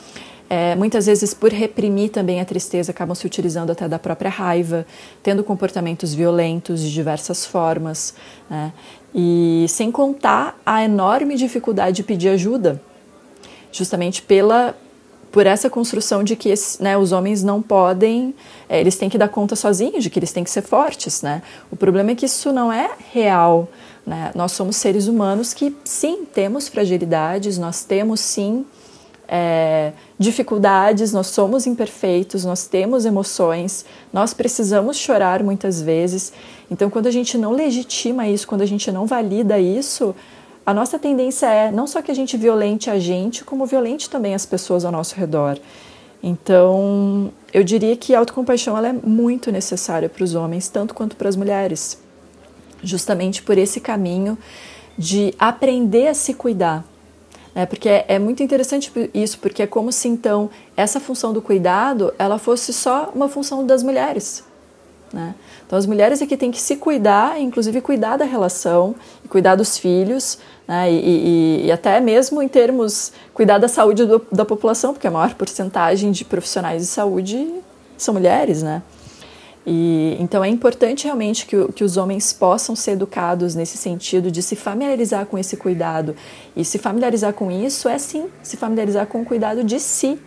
É, 0.51 0.77
muitas 0.77 1.07
vezes, 1.07 1.33
por 1.33 1.51
reprimir 1.51 2.11
também 2.11 2.39
a 2.39 2.45
tristeza, 2.45 2.91
acabam 2.91 3.15
se 3.15 3.25
utilizando 3.25 3.71
até 3.71 3.89
da 3.89 3.99
própria 3.99 4.31
raiva, 4.31 4.85
tendo 5.23 5.43
comportamentos 5.43 6.13
violentos 6.13 6.83
de 6.83 6.93
diversas 6.93 7.47
formas, 7.47 8.13
né? 8.51 8.71
e 9.15 9.65
sem 9.69 9.91
contar 9.91 10.61
a 10.65 10.85
enorme 10.85 11.37
dificuldade 11.37 11.97
de 11.97 12.03
pedir 12.03 12.29
ajuda, 12.29 12.81
justamente 13.71 14.21
pela 14.21 14.75
por 15.33 15.47
essa 15.47 15.71
construção 15.71 16.23
de 16.23 16.37
que 16.37 16.53
né, 16.79 16.97
os 16.97 17.11
homens 17.11 17.43
não 17.43 17.63
podem, 17.63 18.35
é, 18.69 18.79
eles 18.79 18.97
têm 18.97 19.09
que 19.09 19.17
dar 19.17 19.29
conta 19.29 19.57
sozinhos, 19.57 20.05
de 20.05 20.11
que 20.11 20.19
eles 20.19 20.31
têm 20.31 20.45
que 20.45 20.51
ser 20.51 20.61
fortes, 20.61 21.23
né? 21.23 21.43
O 21.71 21.77
problema 21.77 22.11
é 22.11 22.15
que 22.15 22.27
isso 22.27 22.53
não 22.53 22.71
é 22.71 22.91
real, 23.11 23.67
né? 24.07 24.31
Nós 24.35 24.53
somos 24.53 24.77
seres 24.77 25.09
humanos 25.09 25.55
que 25.55 25.75
sim 25.85 26.27
temos 26.27 26.69
fragilidades, 26.69 27.57
nós 27.57 27.83
temos 27.83 28.21
sim 28.21 28.67
é, 29.27 29.93
dificuldades, 30.19 31.15
nós 31.15 31.29
somos 31.29 31.67
imperfeitos, 31.67 32.45
nós 32.45 32.67
temos 32.67 33.07
emoções, 33.07 33.87
nós 34.13 34.35
precisamos 34.35 34.99
chorar 34.99 35.43
muitas 35.43 35.81
vezes. 35.81 36.31
Então, 36.71 36.91
quando 36.91 37.07
a 37.07 37.11
gente 37.11 37.39
não 37.39 37.53
legitima 37.53 38.29
isso, 38.29 38.47
quando 38.47 38.61
a 38.61 38.67
gente 38.67 38.93
não 38.93 39.07
valida 39.07 39.59
isso, 39.59 40.15
a 40.65 40.73
nossa 40.73 40.99
tendência 40.99 41.47
é 41.47 41.73
não 41.73 41.87
só 41.87 42.01
que 42.01 42.11
a 42.11 42.15
gente 42.15 42.37
violente 42.37 42.89
a 42.89 42.99
gente, 42.99 43.45
como 43.45 43.67
violente 43.67 44.09
também 44.09 44.35
as 44.35 44.47
pessoas 44.47 44.85
ao 44.85 44.93
nosso 44.93 45.17
redor. 45.17 45.59
Então, 46.23 47.33
eu 47.53 47.65
diria 47.65 47.97
que 47.97 48.15
a 48.15 48.21
autocompaixão 48.21 48.77
ela 48.79 48.89
é 48.89 48.93
muito 48.93 49.51
necessária 49.51 50.09
para 50.09 50.23
os 50.23 50.37
homens, 50.37 50.69
tanto 50.69 50.95
quanto 50.95 51.17
para 51.17 51.29
as 51.29 51.35
mulheres, 51.35 52.01
justamente 52.83 53.43
por 53.43 53.59
esse 53.59 53.81
caminho 53.81 54.39
de 54.97 55.35
aprender 55.37 56.07
a 56.07 56.15
se 56.15 56.33
cuidar. 56.35 56.85
Né? 57.53 57.67
Porque 57.67 57.89
é, 57.89 58.05
é 58.07 58.19
muito 58.21 58.41
interessante 58.41 58.93
isso, 59.13 59.39
porque 59.41 59.63
é 59.63 59.67
como 59.67 59.91
se 59.91 60.07
então 60.07 60.49
essa 60.77 61.01
função 61.01 61.33
do 61.33 61.43
cuidado 61.43 62.15
ela 62.19 62.39
fosse 62.39 62.73
só 62.73 63.11
uma 63.15 63.29
função 63.29 63.67
das 63.67 63.83
mulheres. 63.83 64.45
Né? 65.13 65.35
Então, 65.73 65.79
as 65.79 65.87
mulheres 65.87 66.21
é 66.21 66.27
que 66.27 66.37
têm 66.37 66.51
que 66.51 66.61
se 66.61 66.77
cuidar, 66.77 67.41
inclusive 67.41 67.81
cuidar 67.81 68.19
da 68.19 68.27
relação, 68.27 68.95
cuidar 69.31 69.55
dos 69.55 69.79
filhos, 69.79 70.39
né? 70.69 70.93
e, 70.93 70.97
e, 70.97 71.67
e, 71.67 71.73
até 71.73 71.99
mesmo 71.99 72.43
em 72.43 72.47
termos 72.47 73.11
cuidar 73.33 73.57
da 73.57 73.69
saúde 73.69 74.05
do, 74.05 74.23
da 74.31 74.45
população, 74.45 74.93
porque 74.93 75.07
a 75.07 75.11
maior 75.11 75.33
porcentagem 75.33 76.13
de 76.13 76.27
profissionais 76.27 76.83
de 76.83 76.89
saúde 76.89 77.51
são 77.97 78.13
mulheres, 78.13 78.63
né? 78.63 78.83
E, 79.67 80.15
então 80.21 80.45
é 80.45 80.49
importante 80.51 81.05
realmente 81.05 81.47
que, 81.47 81.57
que 81.73 81.83
os 81.83 81.97
homens 81.97 82.35
possam 82.35 82.77
ser 82.77 82.91
educados 82.91 83.55
nesse 83.55 83.79
sentido 83.79 84.31
de 84.31 84.43
se 84.43 84.55
familiarizar 84.55 85.25
com 85.25 85.39
esse 85.39 85.57
cuidado. 85.57 86.15
E 86.55 86.67
se 86.67 86.77
familiarizar 86.77 87.33
com 87.33 87.51
isso 87.51 87.89
é 87.89 87.97
sim 87.97 88.27
se 88.43 88.59
familiarizar 88.59 89.07
com 89.07 89.23
o 89.23 89.25
cuidado 89.25 89.65
de 89.65 89.81
si, 89.81 90.21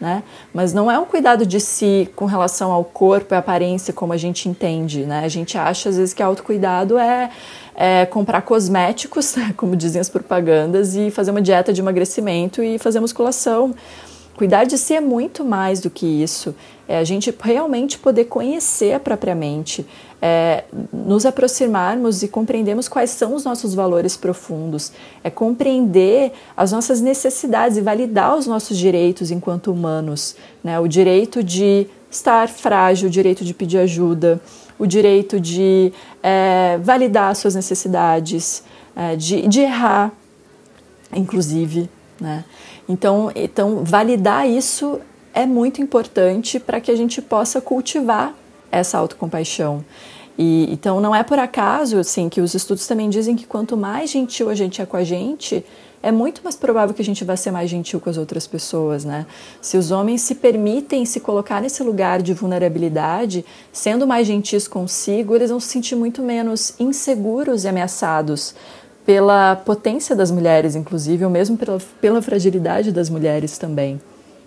né? 0.00 0.22
Mas 0.52 0.72
não 0.72 0.90
é 0.90 0.98
um 0.98 1.04
cuidado 1.04 1.46
de 1.46 1.60
si 1.60 2.08
com 2.14 2.26
relação 2.26 2.72
ao 2.72 2.84
corpo 2.84 3.34
e 3.34 3.36
aparência 3.36 3.92
como 3.92 4.12
a 4.12 4.16
gente 4.16 4.48
entende, 4.48 5.04
né? 5.04 5.24
A 5.24 5.28
gente 5.28 5.56
acha 5.56 5.88
às 5.88 5.96
vezes 5.96 6.12
que 6.12 6.22
autocuidado 6.22 6.98
é, 6.98 7.30
é 7.74 8.06
comprar 8.06 8.42
cosméticos, 8.42 9.34
como 9.56 9.76
dizem 9.76 10.00
as 10.00 10.08
propagandas, 10.08 10.94
e 10.96 11.10
fazer 11.10 11.30
uma 11.30 11.42
dieta 11.42 11.72
de 11.72 11.80
emagrecimento 11.80 12.62
e 12.62 12.78
fazer 12.78 13.00
musculação. 13.00 13.74
Cuidar 14.36 14.64
de 14.64 14.76
si 14.76 14.94
é 14.94 15.00
muito 15.00 15.42
mais 15.44 15.80
do 15.80 15.88
que 15.88 16.04
isso. 16.04 16.54
É 16.86 16.98
a 16.98 17.04
gente 17.04 17.34
realmente 17.40 17.98
poder 17.98 18.26
conhecer 18.26 18.92
a 18.92 19.00
própria 19.00 19.34
mente, 19.34 19.84
é, 20.20 20.64
nos 20.92 21.24
aproximarmos 21.24 22.22
e 22.22 22.28
compreendermos 22.28 22.86
quais 22.86 23.10
são 23.10 23.34
os 23.34 23.44
nossos 23.44 23.74
valores 23.74 24.14
profundos, 24.14 24.92
é 25.24 25.30
compreender 25.30 26.32
as 26.54 26.70
nossas 26.70 27.00
necessidades 27.00 27.78
e 27.78 27.80
validar 27.80 28.36
os 28.36 28.46
nossos 28.46 28.76
direitos 28.76 29.30
enquanto 29.30 29.72
humanos, 29.72 30.36
né? 30.62 30.78
o 30.78 30.86
direito 30.86 31.42
de 31.42 31.86
estar 32.10 32.48
frágil, 32.48 33.08
o 33.08 33.10
direito 33.10 33.44
de 33.44 33.54
pedir 33.54 33.78
ajuda, 33.78 34.40
o 34.78 34.86
direito 34.86 35.40
de 35.40 35.92
é, 36.22 36.78
validar 36.82 37.34
suas 37.34 37.54
necessidades, 37.54 38.62
é, 38.94 39.16
de, 39.16 39.48
de 39.48 39.60
errar, 39.60 40.12
inclusive. 41.14 41.88
Né? 42.20 42.44
Então, 42.88 43.30
então, 43.34 43.84
validar 43.84 44.48
isso 44.48 45.00
é 45.34 45.44
muito 45.44 45.82
importante 45.82 46.58
para 46.60 46.80
que 46.80 46.90
a 46.90 46.96
gente 46.96 47.20
possa 47.20 47.60
cultivar 47.60 48.34
essa 48.70 48.98
autocompaixão. 48.98 49.84
E, 50.38 50.70
então, 50.70 51.00
não 51.00 51.14
é 51.14 51.22
por 51.22 51.38
acaso 51.38 51.98
assim, 51.98 52.28
que 52.28 52.40
os 52.40 52.54
estudos 52.54 52.86
também 52.86 53.08
dizem 53.08 53.34
que 53.34 53.46
quanto 53.46 53.76
mais 53.76 54.10
gentil 54.10 54.50
a 54.50 54.54
gente 54.54 54.82
é 54.82 54.86
com 54.86 54.96
a 54.96 55.04
gente, 55.04 55.64
é 56.02 56.12
muito 56.12 56.42
mais 56.44 56.54
provável 56.54 56.94
que 56.94 57.02
a 57.02 57.04
gente 57.04 57.24
vá 57.24 57.36
ser 57.36 57.50
mais 57.50 57.68
gentil 57.68 57.98
com 57.98 58.08
as 58.08 58.16
outras 58.16 58.46
pessoas, 58.46 59.04
né? 59.04 59.26
Se 59.60 59.76
os 59.76 59.90
homens 59.90 60.20
se 60.20 60.36
permitem 60.36 61.04
se 61.04 61.20
colocar 61.20 61.60
nesse 61.60 61.82
lugar 61.82 62.22
de 62.22 62.32
vulnerabilidade, 62.32 63.44
sendo 63.72 64.06
mais 64.06 64.26
gentis 64.26 64.68
consigo, 64.68 65.34
eles 65.34 65.50
vão 65.50 65.58
se 65.58 65.68
sentir 65.68 65.96
muito 65.96 66.22
menos 66.22 66.74
inseguros 66.78 67.64
e 67.64 67.68
ameaçados 67.68 68.54
pela 69.06 69.54
potência 69.54 70.16
das 70.16 70.32
mulheres, 70.32 70.74
inclusive, 70.74 71.24
ou 71.24 71.30
mesmo 71.30 71.56
pela, 71.56 71.78
pela 72.00 72.20
fragilidade 72.20 72.90
das 72.90 73.08
mulheres 73.08 73.56
também. 73.56 74.00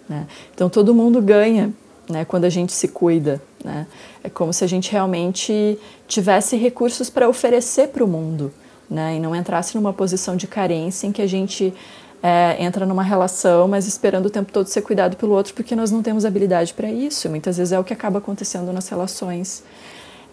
Né? 0.07 0.27
Então 0.53 0.69
todo 0.69 0.93
mundo 0.93 1.21
ganha 1.21 1.71
né, 2.09 2.25
quando 2.25 2.43
a 2.43 2.49
gente 2.49 2.73
se 2.73 2.89
cuida. 2.89 3.41
Né? 3.63 3.87
É 4.21 4.29
como 4.29 4.51
se 4.51 4.65
a 4.65 4.67
gente 4.67 4.91
realmente 4.91 5.79
tivesse 6.07 6.57
recursos 6.57 7.09
para 7.09 7.29
oferecer 7.29 7.87
para 7.87 8.03
o 8.03 8.07
mundo 8.07 8.51
né? 8.89 9.15
e 9.15 9.19
não 9.19 9.33
entrasse 9.33 9.75
numa 9.75 9.93
posição 9.93 10.35
de 10.35 10.45
carência 10.45 11.07
em 11.07 11.13
que 11.13 11.21
a 11.21 11.27
gente 11.27 11.73
é, 12.21 12.57
entra 12.61 12.85
numa 12.85 13.03
relação, 13.03 13.65
mas 13.65 13.87
esperando 13.87 14.25
o 14.25 14.29
tempo 14.29 14.51
todo 14.51 14.67
ser 14.67 14.81
cuidado 14.81 15.15
pelo 15.15 15.31
outro 15.31 15.53
porque 15.53 15.73
nós 15.73 15.89
não 15.89 16.03
temos 16.03 16.25
habilidade 16.25 16.73
para 16.73 16.91
isso. 16.91 17.29
Muitas 17.29 17.55
vezes 17.55 17.71
é 17.71 17.79
o 17.79 17.83
que 17.83 17.93
acaba 17.93 18.17
acontecendo 18.17 18.73
nas 18.73 18.89
relações. 18.89 19.63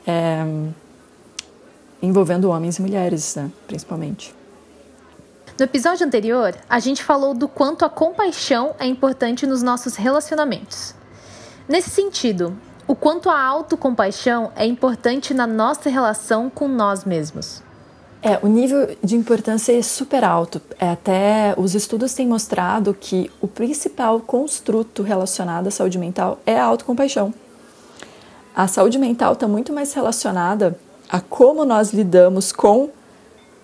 É, 0.05 0.45
envolvendo 2.03 2.51
homens 2.51 2.79
e 2.79 2.83
mulheres, 2.83 3.35
né, 3.35 3.51
principalmente. 3.67 4.35
No 5.59 5.65
episódio 5.65 6.07
anterior, 6.07 6.55
a 6.69 6.79
gente 6.79 7.03
falou 7.03 7.33
do 7.33 7.49
quanto 7.49 7.85
a 7.85 7.89
compaixão 7.89 8.75
é 8.79 8.87
importante 8.87 9.47
nos 9.47 9.63
nossos 9.63 9.97
relacionamentos. 9.97 10.95
Nesse 11.67 11.89
sentido, 11.89 12.57
o 12.87 12.95
quanto 12.95 13.31
a 13.31 13.43
autocompaixão 13.43 14.53
é 14.55 14.67
importante 14.67 15.33
na 15.33 15.47
nossa 15.47 15.89
relação 15.89 16.51
com 16.51 16.69
nós 16.69 17.05
mesmos. 17.05 17.63
É, 18.23 18.39
o 18.43 18.49
nível 18.49 18.97
de 19.03 19.17
importância 19.17 19.73
é 19.77 19.83
super 19.83 20.25
alto. 20.25 20.61
É, 20.79 20.91
até 20.91 21.55
os 21.57 21.75
estudos 21.75 22.13
têm 22.13 22.27
mostrado 22.27 22.93
que 22.93 23.31
o 23.41 23.49
principal 23.49 24.21
construto 24.21 25.03
relacionado 25.03 25.69
à 25.69 25.71
saúde 25.71 25.99
mental 25.99 26.39
é 26.45 26.59
a 26.59 26.65
autocompaixão. 26.65 27.33
A 28.55 28.67
saúde 28.69 28.99
mental 28.99 29.33
está 29.35 29.47
muito 29.49 29.73
mais 29.73 29.93
relacionada 29.93 30.79
a 31.09 31.21
como 31.21 31.65
nós 31.65 31.93
lidamos 31.93 32.53
com 32.53 32.91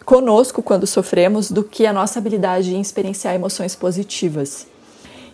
conosco 0.05 0.63
quando 0.63 0.87
sofremos 0.87 1.51
do 1.51 1.63
que 1.63 1.87
a 1.87 1.93
nossa 1.93 2.19
habilidade 2.19 2.75
em 2.75 2.81
experienciar 2.81 3.35
emoções 3.35 3.75
positivas. 3.75 4.67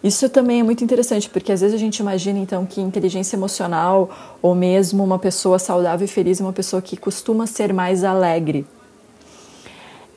Isso 0.02 0.28
também 0.28 0.60
é 0.60 0.62
muito 0.62 0.84
interessante, 0.84 1.28
porque 1.28 1.50
às 1.50 1.60
vezes 1.60 1.74
a 1.74 1.78
gente 1.78 1.98
imagina 1.98 2.38
então 2.38 2.64
que 2.64 2.80
inteligência 2.80 3.34
emocional 3.34 4.10
ou 4.40 4.54
mesmo 4.54 5.02
uma 5.02 5.18
pessoa 5.18 5.58
saudável 5.58 6.04
e 6.04 6.08
feliz 6.08 6.40
é 6.40 6.44
uma 6.44 6.52
pessoa 6.52 6.80
que 6.80 6.96
costuma 6.96 7.46
ser 7.46 7.72
mais 7.72 8.04
alegre. 8.04 8.64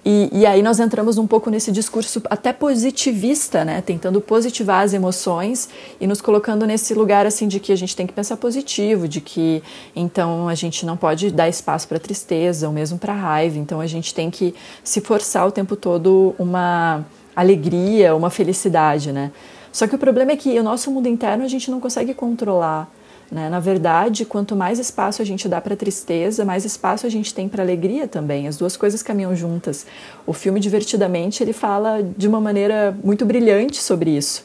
E, 0.04 0.30
e, 0.32 0.46
aí 0.48 0.64
nós 0.64 0.80
entramos 0.80 1.20
um 1.20 1.28
pouco 1.28 1.52
nesse 1.52 1.72
discurso 1.72 2.24
até 2.28 2.52
positivista, 2.52 3.64
né? 3.64 3.82
Tentando 3.82 4.20
positivar 4.20 4.84
as 4.84 4.94
emoções 4.94 5.70
e 6.00 6.08
nos 6.08 6.20
colocando 6.20 6.66
nesse 6.66 6.96
lugar 6.96 7.28
assim 7.28 7.48
de 7.48 7.60
que 7.60 7.72
a 7.72 7.76
gente 7.76 7.96
tem 7.96 8.08
que 8.08 8.14
pensar 8.14 8.38
positivo, 8.38 9.08
de 9.08 9.22
que 9.22 9.62
então 9.96 10.48
a 10.48 10.56
gente 10.56 10.88
não 10.88 10.98
pode 10.98 11.30
dar 11.30 11.48
espaço 11.48 11.88
para 11.88 12.00
tristeza 12.00 12.68
ou 12.68 12.74
mesmo 12.74 12.98
para 12.98 13.14
raiva. 13.14 13.60
Então 13.60 13.80
a 13.80 13.86
gente 13.86 14.12
tem 14.12 14.32
que 14.32 14.56
se 14.84 15.02
forçar 15.02 15.48
o 15.48 15.52
tempo 15.52 15.76
todo 15.76 16.34
uma 16.40 17.06
alegria, 17.36 18.16
uma 18.16 18.32
felicidade, 18.32 19.12
né? 19.12 19.32
Só 19.72 19.86
que 19.86 19.94
o 19.94 20.00
problema 20.00 20.32
é 20.32 20.36
que 20.36 20.60
o 20.60 20.64
nosso 20.64 20.90
mundo 20.90 21.08
interno 21.08 21.44
a 21.44 21.48
gente 21.48 21.70
não 21.70 21.80
consegue 21.80 22.14
controlar. 22.16 22.92
Né? 23.32 23.50
Na 23.50 23.62
verdade, 23.62 24.26
quanto 24.26 24.58
mais 24.58 24.78
espaço 24.78 25.22
a 25.22 25.26
gente 25.26 25.48
dá 25.48 25.62
para 25.62 25.74
tristeza, 25.76 26.44
mais 26.44 26.66
espaço 26.66 27.08
a 27.08 27.10
gente 27.10 27.34
tem 27.34 27.48
para 27.48 27.64
alegria 27.64 28.06
também. 28.06 28.46
As 28.46 28.58
duas 28.58 28.76
coisas 28.76 29.02
caminham 29.02 29.34
juntas. 29.34 29.86
O 30.28 30.34
filme 30.34 30.60
Divertidamente 30.60 31.42
ele 31.42 31.54
fala 31.54 32.04
de 32.04 32.28
uma 32.28 32.42
maneira 32.42 32.96
muito 33.02 33.26
brilhante 33.26 33.82
sobre 33.82 34.12
isso, 34.12 34.44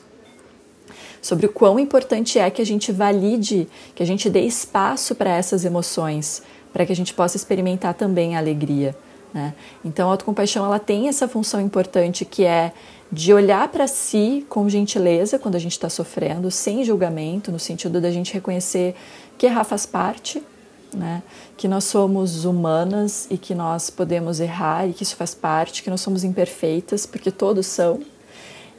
sobre 1.20 1.46
o 1.46 1.48
quão 1.48 1.80
importante 1.80 2.38
é 2.38 2.48
que 2.48 2.62
a 2.62 2.66
gente 2.66 2.92
valide, 2.92 3.66
que 3.92 4.04
a 4.04 4.06
gente 4.06 4.30
dê 4.30 4.42
espaço 4.42 5.16
para 5.16 5.30
essas 5.30 5.64
emoções, 5.64 6.42
para 6.72 6.86
que 6.86 6.92
a 6.92 6.96
gente 6.96 7.12
possa 7.12 7.36
experimentar 7.36 7.94
também 7.94 8.36
a 8.36 8.38
alegria. 8.38 8.94
Né? 9.32 9.54
Então, 9.84 10.08
a 10.08 10.12
autocompaixão 10.12 10.64
ela 10.64 10.78
tem 10.78 11.08
essa 11.08 11.28
função 11.28 11.60
importante 11.60 12.24
que 12.24 12.44
é 12.44 12.72
de 13.10 13.32
olhar 13.32 13.68
para 13.68 13.86
si 13.86 14.44
com 14.48 14.68
gentileza 14.68 15.38
quando 15.38 15.54
a 15.54 15.58
gente 15.58 15.72
está 15.72 15.88
sofrendo, 15.88 16.50
sem 16.50 16.84
julgamento, 16.84 17.52
no 17.52 17.58
sentido 17.58 18.00
da 18.00 18.10
gente 18.10 18.32
reconhecer 18.32 18.94
que 19.38 19.46
errar 19.46 19.64
faz 19.64 19.86
parte, 19.86 20.42
né? 20.92 21.22
que 21.56 21.68
nós 21.68 21.84
somos 21.84 22.44
humanas 22.44 23.26
e 23.30 23.38
que 23.38 23.54
nós 23.54 23.90
podemos 23.90 24.40
errar 24.40 24.88
e 24.88 24.92
que 24.92 25.02
isso 25.02 25.16
faz 25.16 25.34
parte, 25.34 25.82
que 25.82 25.90
nós 25.90 26.00
somos 26.00 26.24
imperfeitas, 26.24 27.06
porque 27.06 27.30
todos 27.30 27.66
são, 27.66 28.00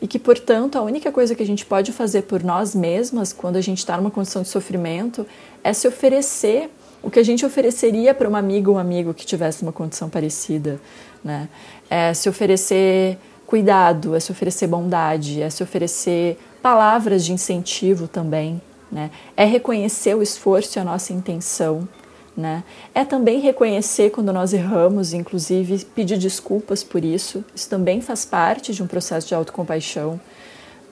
e 0.01 0.07
que, 0.07 0.19
portanto, 0.19 0.77
a 0.77 0.81
única 0.81 1.11
coisa 1.11 1.33
que 1.33 1.41
a 1.41 1.45
gente 1.45 1.65
pode 1.65 1.91
fazer 1.91 2.23
por 2.23 2.43
nós 2.43 2.75
mesmas 2.75 3.33
quando 3.33 3.55
a 3.55 3.61
gente 3.61 3.79
está 3.79 3.97
numa 3.97 4.11
condição 4.11 4.41
de 4.41 4.47
sofrimento 4.47 5.25
é 5.63 5.73
se 5.73 5.87
oferecer 5.87 6.69
o 7.01 7.09
que 7.09 7.19
a 7.19 7.23
gente 7.23 7.45
ofereceria 7.45 8.13
para 8.13 8.27
uma 8.27 8.39
amiga 8.39 8.69
ou 8.69 8.77
um 8.77 8.79
amigo 8.79 9.13
que 9.13 9.25
tivesse 9.25 9.63
uma 9.63 9.71
condição 9.71 10.09
parecida, 10.09 10.79
né? 11.23 11.47
É 11.89 12.13
se 12.13 12.27
oferecer 12.27 13.17
cuidado, 13.45 14.15
é 14.15 14.19
se 14.19 14.31
oferecer 14.31 14.67
bondade, 14.67 15.41
é 15.41 15.49
se 15.49 15.63
oferecer 15.63 16.37
palavras 16.61 17.23
de 17.23 17.31
incentivo 17.31 18.07
também, 18.07 18.61
né? 18.91 19.09
É 19.35 19.45
reconhecer 19.45 20.15
o 20.15 20.21
esforço 20.21 20.77
e 20.77 20.79
a 20.79 20.83
nossa 20.83 21.13
intenção, 21.13 21.87
né? 22.35 22.63
É 22.93 23.05
também 23.05 23.39
reconhecer 23.39 24.11
quando 24.11 24.33
nós 24.33 24.53
erramos, 24.53 25.13
inclusive 25.13 25.85
pedir 25.85 26.17
desculpas 26.17 26.83
por 26.83 27.03
isso. 27.03 27.43
Isso 27.55 27.69
também 27.69 28.01
faz 28.01 28.25
parte 28.25 28.73
de 28.73 28.83
um 28.83 28.87
processo 28.87 29.27
de 29.27 29.33
autocompaixão, 29.33 30.19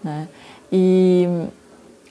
né? 0.03 0.27
E, 0.71 1.27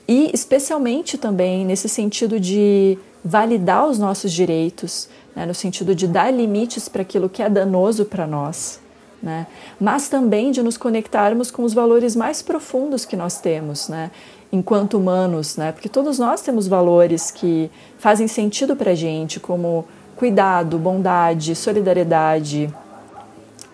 e 0.07 0.29
especialmente 0.33 1.17
também 1.17 1.65
nesse 1.65 1.89
sentido 1.89 2.39
de 2.39 2.97
validar 3.23 3.87
os 3.87 3.97
nossos 3.97 4.31
direitos, 4.31 5.09
né? 5.35 5.45
no 5.45 5.53
sentido 5.53 5.95
de 5.95 6.07
dar 6.07 6.31
limites 6.31 6.87
para 6.87 7.01
aquilo 7.01 7.27
que 7.27 7.41
é 7.41 7.49
danoso 7.49 8.05
para 8.05 8.27
nós, 8.27 8.79
né? 9.21 9.47
mas 9.79 10.07
também 10.07 10.51
de 10.51 10.61
nos 10.61 10.77
conectarmos 10.77 11.49
com 11.49 11.63
os 11.63 11.73
valores 11.73 12.15
mais 12.15 12.41
profundos 12.41 13.05
que 13.05 13.15
nós 13.15 13.39
temos, 13.39 13.89
né? 13.89 14.11
enquanto 14.51 14.97
humanos, 14.97 15.57
né? 15.57 15.71
Porque 15.71 15.89
todos 15.89 16.19
nós 16.19 16.41
temos 16.41 16.67
valores 16.67 17.31
que 17.31 17.69
fazem 17.97 18.27
sentido 18.27 18.75
para 18.75 18.91
a 18.91 18.95
gente, 18.95 19.39
como 19.39 19.85
cuidado, 20.15 20.77
bondade, 20.77 21.55
solidariedade, 21.55 22.73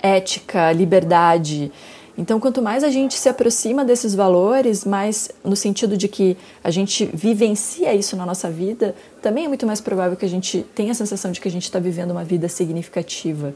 ética, 0.01 0.71
liberdade. 0.71 1.71
Então, 2.17 2.39
quanto 2.39 2.61
mais 2.61 2.83
a 2.83 2.89
gente 2.89 3.13
se 3.13 3.29
aproxima 3.29 3.85
desses 3.85 4.13
valores, 4.13 4.83
mais 4.83 5.31
no 5.43 5.55
sentido 5.55 5.95
de 5.95 6.07
que 6.07 6.37
a 6.63 6.69
gente 6.69 7.05
vivencia 7.13 7.93
isso 7.93 8.15
na 8.17 8.25
nossa 8.25 8.49
vida, 8.49 8.93
também 9.21 9.45
é 9.45 9.47
muito 9.47 9.65
mais 9.65 9.79
provável 9.79 10.17
que 10.17 10.25
a 10.25 10.29
gente 10.29 10.65
tenha 10.75 10.91
a 10.91 10.95
sensação 10.95 11.31
de 11.31 11.39
que 11.39 11.47
a 11.47 11.51
gente 11.51 11.63
está 11.63 11.79
vivendo 11.79 12.11
uma 12.11 12.23
vida 12.23 12.49
significativa. 12.49 13.53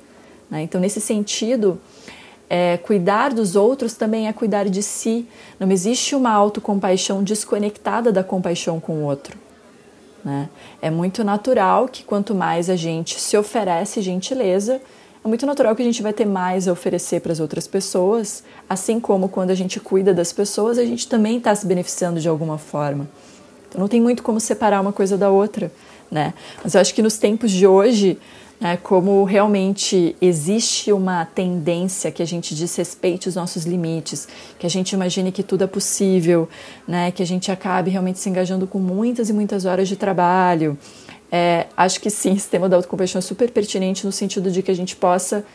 Né? 0.50 0.62
Então, 0.62 0.80
nesse 0.80 1.02
sentido, 1.02 1.80
é, 2.50 2.78
cuidar 2.78 3.34
dos 3.34 3.56
outros 3.56 3.94
também 3.96 4.28
é 4.28 4.34
cuidar 4.34 4.70
de 4.70 4.82
si. 4.82 5.28
Não 5.60 5.70
existe 5.72 6.16
uma 6.16 6.32
autocompaixão 6.32 7.24
desconectada 7.24 8.12
da 8.12 8.24
compaixão 8.24 8.80
com 8.80 8.94
o 8.94 9.04
outro. 9.04 9.38
Né? 10.24 10.50
É 10.82 10.90
muito 10.90 11.24
natural 11.24 11.88
que 11.88 12.04
quanto 12.04 12.34
mais 12.34 12.70
a 12.70 12.76
gente 12.76 13.20
se 13.20 13.38
oferece 13.38 14.02
gentileza, 14.02 14.82
é 15.26 15.28
muito 15.28 15.44
natural 15.44 15.76
que 15.76 15.82
a 15.82 15.86
gente 15.86 16.04
vai 16.04 16.14
ter 16.14 16.26
mais 16.26 16.68
a 16.68 16.72
oferecer 16.72 17.20
para 17.20 17.32
as 17.32 17.40
outras 17.40 17.66
pessoas, 17.66 18.44
assim 18.70 19.00
como 19.00 19.28
quando 19.28 19.50
a 19.50 19.56
gente 19.56 19.80
cuida 19.80 20.14
das 20.14 20.32
pessoas, 20.32 20.78
a 20.78 20.86
gente 20.86 21.08
também 21.08 21.40
está 21.40 21.56
se 21.56 21.66
beneficiando 21.66 22.20
de 22.20 22.30
alguma 22.30 22.60
forma. 22.60 23.10
Então 23.68 23.82
não 23.82 23.88
tem 23.88 24.00
muito 24.00 24.22
como 24.22 24.40
separar 24.40 24.80
uma 24.80 24.94
coisa 24.94 25.18
da 25.18 25.32
outra, 25.32 25.72
né? 26.12 26.36
Mas 26.64 26.76
eu 26.76 26.82
acho 26.82 26.94
que 26.94 27.02
nos 27.02 27.18
tempos 27.18 27.50
de 27.50 27.66
hoje 27.66 28.20
né, 28.60 28.78
como 28.78 29.24
realmente 29.24 30.16
existe 30.22 30.92
uma 30.92 31.26
tendência 31.26 32.12
que 32.12 32.22
a 32.22 32.26
gente 32.26 32.54
desrespeite 32.54 33.28
os 33.28 33.36
nossos 33.36 33.66
limites, 33.66 34.28
que 34.58 34.66
a 34.66 34.70
gente 34.70 34.94
imagine 34.94 35.32
que 35.32 35.44
tudo 35.44 35.64
é 35.64 35.68
possível, 35.68 36.48
né, 36.88 37.12
que 37.12 37.22
a 37.22 37.26
gente 37.26 37.52
acabe 37.52 37.90
realmente 37.90 38.20
se 38.20 38.30
engajando 38.30 38.66
com 38.68 38.80
muitas 38.80 39.30
e 39.30 39.34
muitas 39.34 39.66
horas 39.66 39.88
de 39.88 39.96
trabalho. 39.96 40.78
É, 41.32 41.68
acho 41.76 42.00
que 42.00 42.10
sim, 42.10 42.34
o 42.34 42.36
sistema 42.36 42.70
da 42.70 42.76
autocompaixão 42.76 43.20
é 43.20 43.22
super 43.22 43.50
pertinente 43.52 44.06
no 44.06 44.12
sentido 44.12 44.52
de 44.52 44.62
que 44.62 44.72
a 44.72 44.76
gente 44.76 44.96
possa 44.96 45.46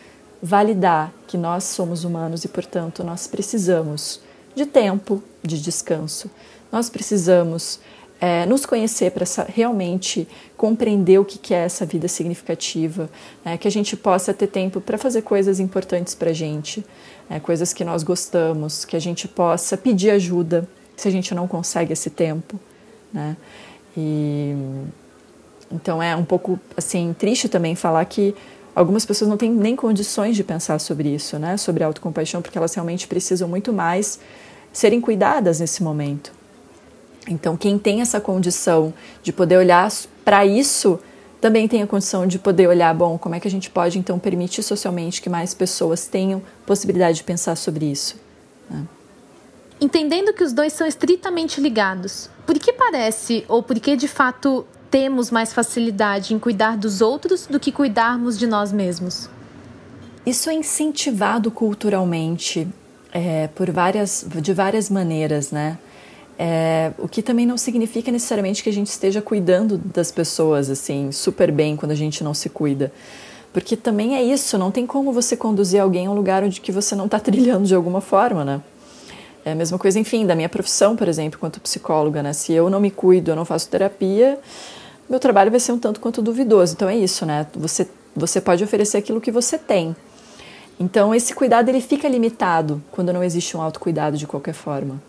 validar 0.43 1.13
que 1.27 1.37
nós 1.37 1.65
somos 1.65 2.05
humanos 2.05 2.45
e, 2.45 2.49
portanto, 2.49 3.05
nós 3.05 3.27
precisamos 3.27 4.21
de 4.55 4.67
tempo 4.67 5.23
de 5.43 5.61
descanso. 5.61 6.31
Nós 6.73 6.89
precisamos 6.89 7.81
é, 8.21 8.45
nos 8.47 8.67
conhecer 8.67 9.11
para 9.13 9.25
realmente 9.49 10.29
compreender 10.57 11.19
o 11.19 11.25
que, 11.25 11.39
que 11.39 11.55
é 11.55 11.59
essa 11.59 11.87
vida 11.87 12.07
significativa, 12.07 13.09
é, 13.45 13.57
que 13.57 13.67
a 13.67 13.71
gente 13.71 13.97
possa 13.97 14.35
ter 14.35 14.47
tempo 14.47 14.81
para 14.81 14.99
fazer 14.99 15.23
coisas 15.23 15.59
importantes 15.59 16.15
para 16.15 16.31
a 16.31 16.35
gente, 16.35 16.85
é, 17.29 17.41
coisas 17.41 17.73
que 17.73 17.85
nós 17.85 18.03
gostamos, 18.03 18.85
que 18.85 18.97
a 18.97 19.01
gente 19.01 19.27
possa 19.27 19.77
pedir 19.77 20.11
ajuda 20.11 20.69
se 20.97 21.09
a 21.09 21.11
gente 21.11 21.35
não 21.35 21.49
consegue 21.49 21.95
esse 21.95 22.11
tempo, 22.11 22.61
né? 23.11 23.37
E 23.97 24.55
então 25.71 26.03
é 26.03 26.15
um 26.17 26.25
pouco 26.25 26.59
assim 26.77 27.15
triste 27.17 27.49
também 27.49 27.75
falar 27.75 28.05
que 28.05 28.35
algumas 28.75 29.05
pessoas 29.05 29.29
não 29.29 29.37
têm 29.37 29.51
nem 29.51 29.77
condições 29.77 30.37
de 30.37 30.45
pensar 30.45 30.79
sobre 30.79 31.09
isso, 31.15 31.39
né? 31.39 31.57
Sobre 31.57 31.85
autocompaixão, 31.85 32.43
porque 32.43 32.59
elas 32.59 32.75
realmente 32.75 33.07
precisam 33.07 33.49
muito 33.49 33.73
mais 33.73 34.19
serem 34.73 35.01
cuidadas 35.01 35.61
nesse 35.61 35.83
momento. 35.83 36.33
Então, 37.29 37.57
quem 37.57 37.79
tem 37.79 38.01
essa 38.01 38.21
condição 38.21 38.93
de 39.23 39.33
poder 39.33 39.59
olhar 39.59 39.91
para 40.25 40.47
isso, 40.47 40.99
também 41.41 41.69
tem 41.69 41.83
a 41.83 41.87
condição 41.87 42.27
de 42.27 42.39
poder 42.39 42.69
olhar, 42.69 42.95
bom, 42.95 43.19
como 43.19 43.35
é 43.35 43.41
que 43.41 43.47
a 43.47 43.51
gente 43.51 43.71
pode 43.71 43.99
então 43.99 44.19
permitir 44.19 44.63
socialmente 44.63 45.21
que 45.21 45.29
mais 45.29 45.55
pessoas 45.55 46.07
tenham 46.07 46.43
possibilidade 46.67 47.19
de 47.19 47.25
pensar 47.25 47.57
sobre 47.57 47.87
isso. 47.87 48.17
Né? 48.69 48.85
Entendendo 49.81 50.33
que 50.33 50.45
os 50.45 50.53
dois 50.53 50.73
são 50.73 50.87
estritamente 50.87 51.61
ligados, 51.61 52.29
por 52.47 52.59
que 52.59 52.73
parece, 52.73 53.45
ou 53.49 53.63
por 53.63 53.79
que 53.79 53.97
de 53.97 54.09
fato 54.09 54.67
temos 54.91 55.31
mais 55.31 55.53
facilidade 55.53 56.35
em 56.35 56.39
cuidar 56.39 56.77
dos 56.77 57.01
outros 57.01 57.47
do 57.47 57.61
que 57.61 57.71
cuidarmos 57.71 58.39
de 58.39 58.47
nós 58.47 58.73
mesmos? 58.73 59.29
Isso 60.27 60.51
é 60.51 60.55
incentivado 60.55 61.51
culturalmente 61.51 62.67
é, 63.13 63.49
por 63.49 63.71
várias, 63.71 64.27
de 64.43 64.53
várias 64.53 64.91
maneiras, 64.91 65.51
né? 65.51 65.79
É, 66.39 66.93
o 66.99 67.07
que 67.07 67.23
também 67.23 67.45
não 67.45 67.59
significa 67.59 68.11
necessariamente 68.11 68.63
que 68.63 68.71
a 68.71 68.73
gente 68.73 68.87
esteja 68.87 69.21
cuidando 69.21 69.77
das 69.77 70.11
pessoas 70.11 70.71
assim 70.71 71.13
super 71.13 71.53
bem 71.53 71.77
quando 71.77 71.93
a 71.93 71.95
gente 71.95 72.25
não 72.25 72.33
se 72.33 72.49
cuida. 72.49 72.91
Porque 73.53 73.77
também 73.77 74.17
é 74.17 74.23
isso, 74.23 74.57
não 74.57 74.71
tem 74.71 74.87
como 74.87 75.13
você 75.13 75.37
conduzir 75.37 75.81
alguém 75.81 76.07
a 76.07 76.11
um 76.11 76.15
lugar 76.15 76.43
onde 76.43 76.61
que 76.61 76.73
você 76.73 76.95
não 76.95 77.07
está 77.07 77.19
trilhando 77.21 77.67
de 77.67 77.75
alguma 77.75 78.01
forma, 78.01 78.45
né? 78.45 78.61
É 79.45 79.53
a 79.53 79.55
mesma 79.55 79.79
coisa, 79.79 79.99
enfim, 79.99 80.27
da 80.27 80.35
minha 80.35 80.49
profissão, 80.49 80.95
por 80.95 81.09
exemplo, 81.09 81.39
quanto 81.39 81.61
psicóloga, 81.61 82.23
né? 82.23 82.33
Se 82.33 82.53
eu 82.53 82.69
não 82.69 82.79
me 82.79 82.91
cuido, 82.91 83.31
eu 83.31 83.37
não 83.37 83.45
faço 83.45 83.69
terapia, 83.69 84.39
meu 85.11 85.19
trabalho 85.19 85.51
vai 85.51 85.59
ser 85.59 85.73
um 85.73 85.79
tanto 85.79 85.99
quanto 85.99 86.23
duvidoso. 86.23 86.75
Então 86.75 86.89
é 86.89 86.97
isso, 86.97 87.27
né? 87.27 87.47
Você, 87.57 87.89
você 88.15 88.41
pode 88.41 88.63
oferecer 88.63 88.97
aquilo 88.97 89.21
que 89.21 89.33
você 89.33 89.59
tem. 89.59 89.95
Então 90.79 91.15
esse 91.15 91.35
cuidado 91.35 91.69
ele 91.69 91.81
fica 91.81 92.09
limitado 92.09 92.81
quando 92.93 93.13
não 93.13 93.23
existe 93.23 93.57
um 93.57 93.61
autocuidado 93.61 94.17
de 94.17 94.27
qualquer 94.27 94.55
forma. 94.55 95.03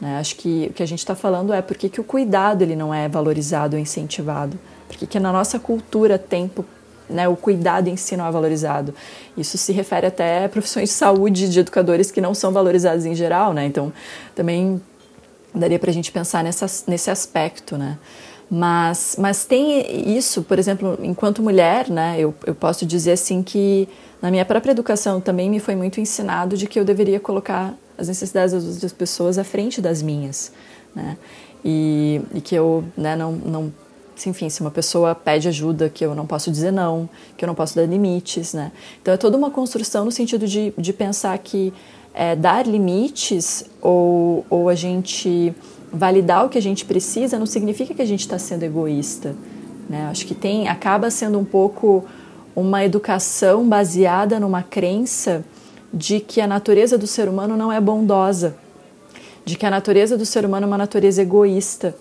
Né? 0.00 0.16
Acho 0.18 0.36
que 0.36 0.68
o 0.70 0.72
que 0.72 0.82
a 0.82 0.86
gente 0.86 1.00
está 1.00 1.16
falando 1.16 1.52
é 1.52 1.60
porque 1.60 1.88
que 1.88 2.00
o 2.00 2.04
cuidado 2.04 2.62
ele 2.62 2.76
não 2.76 2.94
é 2.94 3.08
valorizado 3.08 3.74
ou 3.76 3.82
incentivado. 3.82 4.58
Porque 4.86 5.06
que 5.06 5.18
na 5.18 5.32
nossa 5.32 5.58
cultura 5.58 6.18
tempo 6.18 6.64
né, 7.08 7.26
o 7.26 7.36
cuidado 7.36 7.88
em 7.88 7.96
si 7.96 8.16
não 8.16 8.26
é 8.26 8.30
valorizado. 8.30 8.94
Isso 9.36 9.58
se 9.58 9.72
refere 9.72 10.06
até 10.06 10.44
a 10.44 10.48
profissões 10.48 10.90
de 10.90 10.94
saúde 10.94 11.48
de 11.48 11.60
educadores 11.60 12.10
que 12.10 12.20
não 12.20 12.34
são 12.34 12.52
valorizados 12.52 13.04
em 13.06 13.14
geral, 13.14 13.52
né? 13.52 13.64
Então, 13.64 13.92
também 14.34 14.80
daria 15.54 15.78
para 15.78 15.90
a 15.90 15.92
gente 15.92 16.12
pensar 16.12 16.44
nessa, 16.44 16.66
nesse 16.86 17.10
aspecto, 17.10 17.76
né? 17.78 17.98
Mas, 18.50 19.16
mas 19.18 19.44
tem 19.44 20.16
isso, 20.16 20.42
por 20.42 20.58
exemplo, 20.58 20.98
enquanto 21.02 21.42
mulher, 21.42 21.90
né? 21.90 22.16
Eu, 22.18 22.34
eu 22.46 22.54
posso 22.54 22.86
dizer 22.86 23.12
assim 23.12 23.42
que 23.42 23.86
na 24.22 24.30
minha 24.30 24.44
própria 24.44 24.72
educação 24.72 25.20
também 25.20 25.50
me 25.50 25.60
foi 25.60 25.76
muito 25.76 26.00
ensinado 26.00 26.56
de 26.56 26.66
que 26.66 26.80
eu 26.80 26.84
deveria 26.84 27.20
colocar 27.20 27.74
as 27.98 28.08
necessidades 28.08 28.52
das 28.52 28.64
outras 28.64 28.92
pessoas 28.92 29.36
à 29.36 29.44
frente 29.44 29.82
das 29.82 30.00
minhas, 30.00 30.50
né? 30.94 31.18
E, 31.64 32.22
e 32.34 32.40
que 32.40 32.54
eu 32.54 32.84
né, 32.96 33.16
não, 33.16 33.32
não 33.32 33.72
enfim, 34.26 34.48
se 34.48 34.60
uma 34.60 34.70
pessoa 34.70 35.14
pede 35.14 35.46
ajuda, 35.48 35.88
que 35.88 36.04
eu 36.04 36.14
não 36.14 36.26
posso 36.26 36.50
dizer 36.50 36.72
não, 36.72 37.08
que 37.36 37.44
eu 37.44 37.46
não 37.46 37.54
posso 37.54 37.76
dar 37.76 37.86
limites, 37.86 38.54
né? 38.54 38.72
Então 39.02 39.12
é 39.12 39.16
toda 39.16 39.36
uma 39.36 39.50
construção 39.50 40.04
no 40.04 40.10
sentido 40.10 40.46
de, 40.46 40.72
de 40.76 40.92
pensar 40.92 41.36
que 41.38 41.72
é, 42.14 42.34
dar 42.34 42.66
limites 42.66 43.64
ou, 43.80 44.44
ou 44.48 44.68
a 44.68 44.74
gente 44.74 45.54
validar 45.92 46.44
o 46.44 46.48
que 46.48 46.58
a 46.58 46.62
gente 46.62 46.84
precisa 46.84 47.38
não 47.38 47.46
significa 47.46 47.94
que 47.94 48.02
a 48.02 48.06
gente 48.06 48.20
está 48.20 48.38
sendo 48.38 48.62
egoísta, 48.62 49.34
né? 49.88 50.08
Acho 50.10 50.26
que 50.26 50.34
tem 50.34 50.68
acaba 50.68 51.10
sendo 51.10 51.38
um 51.38 51.44
pouco 51.44 52.04
uma 52.54 52.84
educação 52.84 53.68
baseada 53.68 54.38
numa 54.40 54.62
crença 54.62 55.44
de 55.92 56.20
que 56.20 56.40
a 56.40 56.46
natureza 56.46 56.98
do 56.98 57.06
ser 57.06 57.28
humano 57.28 57.56
não 57.56 57.72
é 57.72 57.80
bondosa, 57.80 58.56
de 59.44 59.56
que 59.56 59.64
a 59.64 59.70
natureza 59.70 60.16
do 60.18 60.26
ser 60.26 60.44
humano 60.44 60.64
é 60.64 60.66
uma 60.66 60.78
natureza 60.78 61.22
egoísta. 61.22 61.94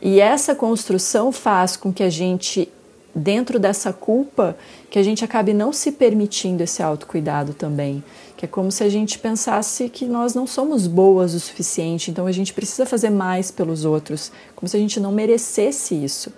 E 0.00 0.20
essa 0.20 0.54
construção 0.54 1.32
faz 1.32 1.76
com 1.76 1.92
que 1.92 2.02
a 2.02 2.10
gente 2.10 2.68
dentro 3.16 3.58
dessa 3.58 3.94
culpa 3.94 4.54
que 4.90 4.98
a 4.98 5.02
gente 5.02 5.24
acabe 5.24 5.54
não 5.54 5.72
se 5.72 5.92
permitindo 5.92 6.62
esse 6.62 6.82
autocuidado 6.82 7.54
também. 7.54 8.04
Que 8.36 8.44
é 8.44 8.48
como 8.48 8.70
se 8.70 8.84
a 8.84 8.88
gente 8.88 9.18
pensasse 9.18 9.88
que 9.88 10.04
nós 10.04 10.34
não 10.34 10.46
somos 10.46 10.86
boas 10.86 11.32
o 11.34 11.40
suficiente, 11.40 12.10
então 12.10 12.26
a 12.26 12.32
gente 12.32 12.52
precisa 12.52 12.84
fazer 12.84 13.10
mais 13.10 13.50
pelos 13.50 13.84
outros, 13.84 14.30
como 14.54 14.68
se 14.68 14.76
a 14.76 14.80
gente 14.80 15.00
não 15.00 15.10
merecesse 15.10 15.94
isso. 15.94 16.30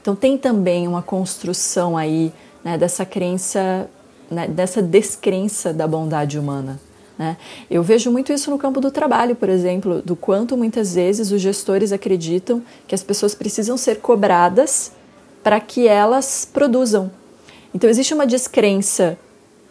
Então 0.00 0.14
tem 0.14 0.36
também 0.36 0.86
uma 0.86 1.00
construção 1.00 1.96
aí 1.96 2.30
né, 2.62 2.76
dessa 2.76 3.06
crença, 3.06 3.88
né, 4.30 4.46
dessa 4.46 4.82
descrença 4.82 5.72
da 5.72 5.88
bondade 5.88 6.38
humana. 6.38 6.78
Né? 7.18 7.36
Eu 7.70 7.82
vejo 7.82 8.10
muito 8.10 8.32
isso 8.32 8.50
no 8.50 8.58
campo 8.58 8.80
do 8.80 8.90
trabalho, 8.90 9.36
por 9.36 9.48
exemplo, 9.48 10.02
do 10.02 10.14
quanto 10.14 10.56
muitas 10.56 10.94
vezes 10.94 11.30
os 11.30 11.40
gestores 11.40 11.92
acreditam 11.92 12.62
que 12.86 12.94
as 12.94 13.02
pessoas 13.02 13.34
precisam 13.34 13.76
ser 13.76 14.00
cobradas 14.00 14.92
para 15.42 15.60
que 15.60 15.86
elas 15.86 16.48
produzam. 16.50 17.10
Então 17.74 17.88
existe 17.88 18.14
uma 18.14 18.26
descrença 18.26 19.18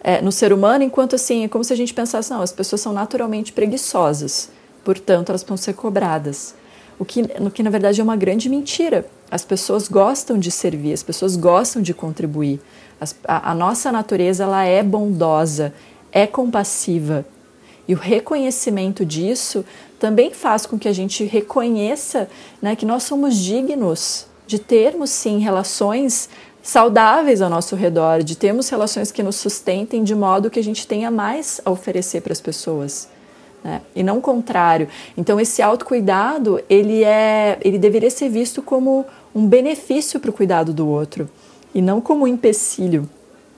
é, 0.03 0.21
no 0.21 0.31
ser 0.31 0.51
humano, 0.51 0.83
enquanto 0.83 1.15
assim 1.15 1.45
é 1.45 1.47
como 1.47 1.63
se 1.63 1.71
a 1.71 1.77
gente 1.77 1.93
pensasse, 1.93 2.29
não, 2.29 2.41
as 2.41 2.51
pessoas 2.51 2.81
são 2.81 2.91
naturalmente 2.91 3.53
preguiçosas, 3.53 4.49
portanto 4.83 5.29
elas 5.29 5.43
vão 5.43 5.55
ser 5.55 5.73
cobradas. 5.73 6.53
O 6.99 7.05
que, 7.05 7.21
no 7.39 7.49
que 7.49 7.63
na 7.63 7.69
verdade 7.69 8.01
é 8.01 8.03
uma 8.03 8.15
grande 8.15 8.49
mentira. 8.49 9.05
As 9.31 9.43
pessoas 9.43 9.87
gostam 9.87 10.37
de 10.37 10.51
servir, 10.51 10.93
as 10.93 11.01
pessoas 11.01 11.35
gostam 11.35 11.81
de 11.81 11.93
contribuir. 11.93 12.59
As, 13.01 13.15
a, 13.27 13.51
a 13.51 13.55
nossa 13.55 13.91
natureza 13.91 14.43
ela 14.43 14.63
é 14.63 14.83
bondosa, 14.83 15.73
é 16.11 16.27
compassiva. 16.27 17.25
E 17.87 17.93
o 17.93 17.97
reconhecimento 17.97 19.05
disso 19.05 19.65
também 19.99 20.31
faz 20.33 20.65
com 20.65 20.77
que 20.77 20.87
a 20.87 20.93
gente 20.93 21.23
reconheça 21.23 22.29
né, 22.61 22.75
que 22.75 22.85
nós 22.85 23.03
somos 23.03 23.35
dignos 23.35 24.27
de 24.45 24.59
termos, 24.59 25.09
sim, 25.09 25.39
relações 25.39 26.29
saudáveis 26.63 27.41
ao 27.41 27.49
nosso 27.49 27.75
redor, 27.75 28.23
de 28.23 28.37
termos 28.37 28.69
relações 28.69 29.11
que 29.11 29.21
nos 29.21 29.35
sustentem 29.35 30.03
de 30.03 30.15
modo 30.15 30.49
que 30.49 30.59
a 30.59 30.63
gente 30.63 30.87
tenha 30.87 31.11
mais 31.11 31.59
a 31.65 31.69
oferecer 31.69 32.21
para 32.21 32.31
as 32.31 32.39
pessoas. 32.39 33.09
Né? 33.61 33.81
E 33.93 34.01
não 34.01 34.17
o 34.19 34.21
contrário. 34.21 34.87
Então, 35.17 35.39
esse 35.39 35.61
autocuidado, 35.61 36.63
ele, 36.69 37.03
é, 37.03 37.59
ele 37.61 37.77
deveria 37.77 38.09
ser 38.09 38.29
visto 38.29 38.61
como 38.61 39.05
um 39.35 39.45
benefício 39.45 40.21
para 40.21 40.29
o 40.29 40.33
cuidado 40.33 40.73
do 40.73 40.87
outro, 40.87 41.29
e 41.75 41.81
não 41.81 41.99
como 41.99 42.23
um 42.23 42.27
empecilho, 42.27 43.09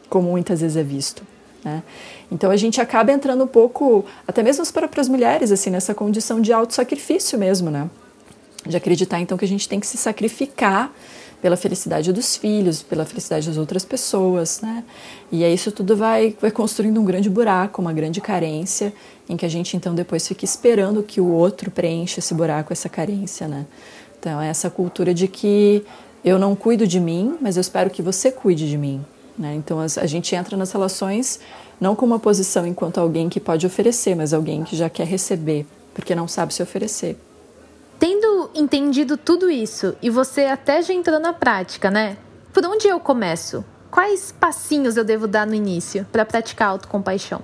como 0.10 0.32
muitas 0.32 0.62
vezes 0.62 0.76
é 0.76 0.84
visto. 0.84 1.22
Né? 1.64 1.84
Então 2.32 2.50
a 2.50 2.56
gente 2.56 2.80
acaba 2.80 3.12
entrando 3.12 3.44
um 3.44 3.48
pouco, 3.48 4.06
até 4.28 4.42
mesmo 4.42 4.62
as 4.62 4.72
próprias 4.72 5.08
mulheres, 5.08 5.52
assim, 5.52 5.70
nessa 5.70 5.94
condição 5.94 6.40
de 6.42 6.54
auto-sacrifício 6.54 7.38
mesmo, 7.38 7.70
né? 7.70 7.90
De 8.66 8.78
acreditar 8.78 9.20
então 9.20 9.38
que 9.38 9.46
a 9.46 9.48
gente 9.48 9.68
tem 9.68 9.80
que 9.80 9.86
se 9.86 9.98
sacrificar 9.98 10.92
pela 11.46 11.56
felicidade 11.56 12.12
dos 12.12 12.36
filhos, 12.36 12.82
pela 12.82 13.06
felicidade 13.06 13.48
das 13.48 13.56
outras 13.56 13.86
pessoas, 13.86 14.62
né? 14.62 14.84
E 15.32 15.44
aí 15.44 15.54
isso 15.54 15.72
tudo 15.72 15.96
vai, 15.96 16.36
vai 16.42 16.50
construindo 16.50 17.00
um 17.00 17.06
grande 17.06 17.30
buraco, 17.30 17.84
uma 17.84 17.94
grande 17.94 18.20
carência, 18.20 18.92
em 19.30 19.38
que 19.38 19.46
a 19.46 19.48
gente 19.48 19.78
então 19.78 19.94
depois 19.94 20.28
fica 20.28 20.44
esperando 20.44 21.04
que 21.04 21.22
o 21.22 21.28
outro 21.28 21.70
preencha 21.70 22.18
esse 22.18 22.34
buraco, 22.34 22.74
essa 22.74 22.90
carência, 22.90 23.48
né? 23.48 23.68
Então 24.18 24.42
é 24.42 24.48
essa 24.48 24.72
cultura 24.72 25.14
de 25.14 25.28
que 25.28 25.86
eu 26.24 26.40
não 26.40 26.56
cuido 26.56 26.88
de 26.88 27.00
mim, 27.00 27.38
mas 27.40 27.58
eu 27.58 27.62
espero 27.62 27.92
que 27.92 28.02
você 28.02 28.32
cuide 28.32 28.68
de 28.68 28.76
mim, 28.76 29.06
né? 29.38 29.54
Então 29.54 29.80
a 29.80 30.08
gente 30.08 30.36
entra 30.36 30.58
nas 30.58 30.72
relações 30.72 31.40
não 31.80 31.96
com 31.96 32.08
uma 32.08 32.18
posição 32.18 32.66
enquanto 32.66 32.98
alguém 32.98 33.30
que 33.30 33.40
pode 33.40 33.68
oferecer, 33.68 34.16
mas 34.16 34.34
alguém 34.34 34.64
que 34.64 34.76
já 34.76 34.90
quer 34.90 35.06
receber, 35.06 35.68
porque 35.94 36.16
não 36.16 36.28
sabe 36.28 36.56
se 36.56 36.64
oferecer. 36.64 37.16
Tendo 38.00 38.50
entendido 38.54 39.18
tudo 39.18 39.50
isso 39.50 39.96
e 40.02 40.10
você 40.10 40.46
até 40.46 40.82
já 40.82 40.94
entrou 40.94 41.20
na 41.20 41.34
prática, 41.34 41.90
né? 41.90 42.18
Por 42.54 42.66
onde 42.66 42.88
eu 42.88 43.00
começo? 43.00 43.64
Quais 43.90 44.32
passinhos 44.32 44.98
eu 44.98 45.04
devo 45.04 45.28
dar 45.28 45.48
no 45.48 45.54
início 45.54 46.06
para 46.12 46.26
praticar 46.26 46.70
autocompaixão? 46.70 47.42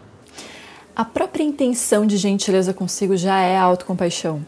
A 0.96 1.06
própria 1.06 1.44
intenção 1.44 2.06
de 2.06 2.18
gentileza 2.18 2.74
consigo 2.74 3.16
já 3.16 3.40
é 3.40 3.58
autocompaixão. 3.58 4.46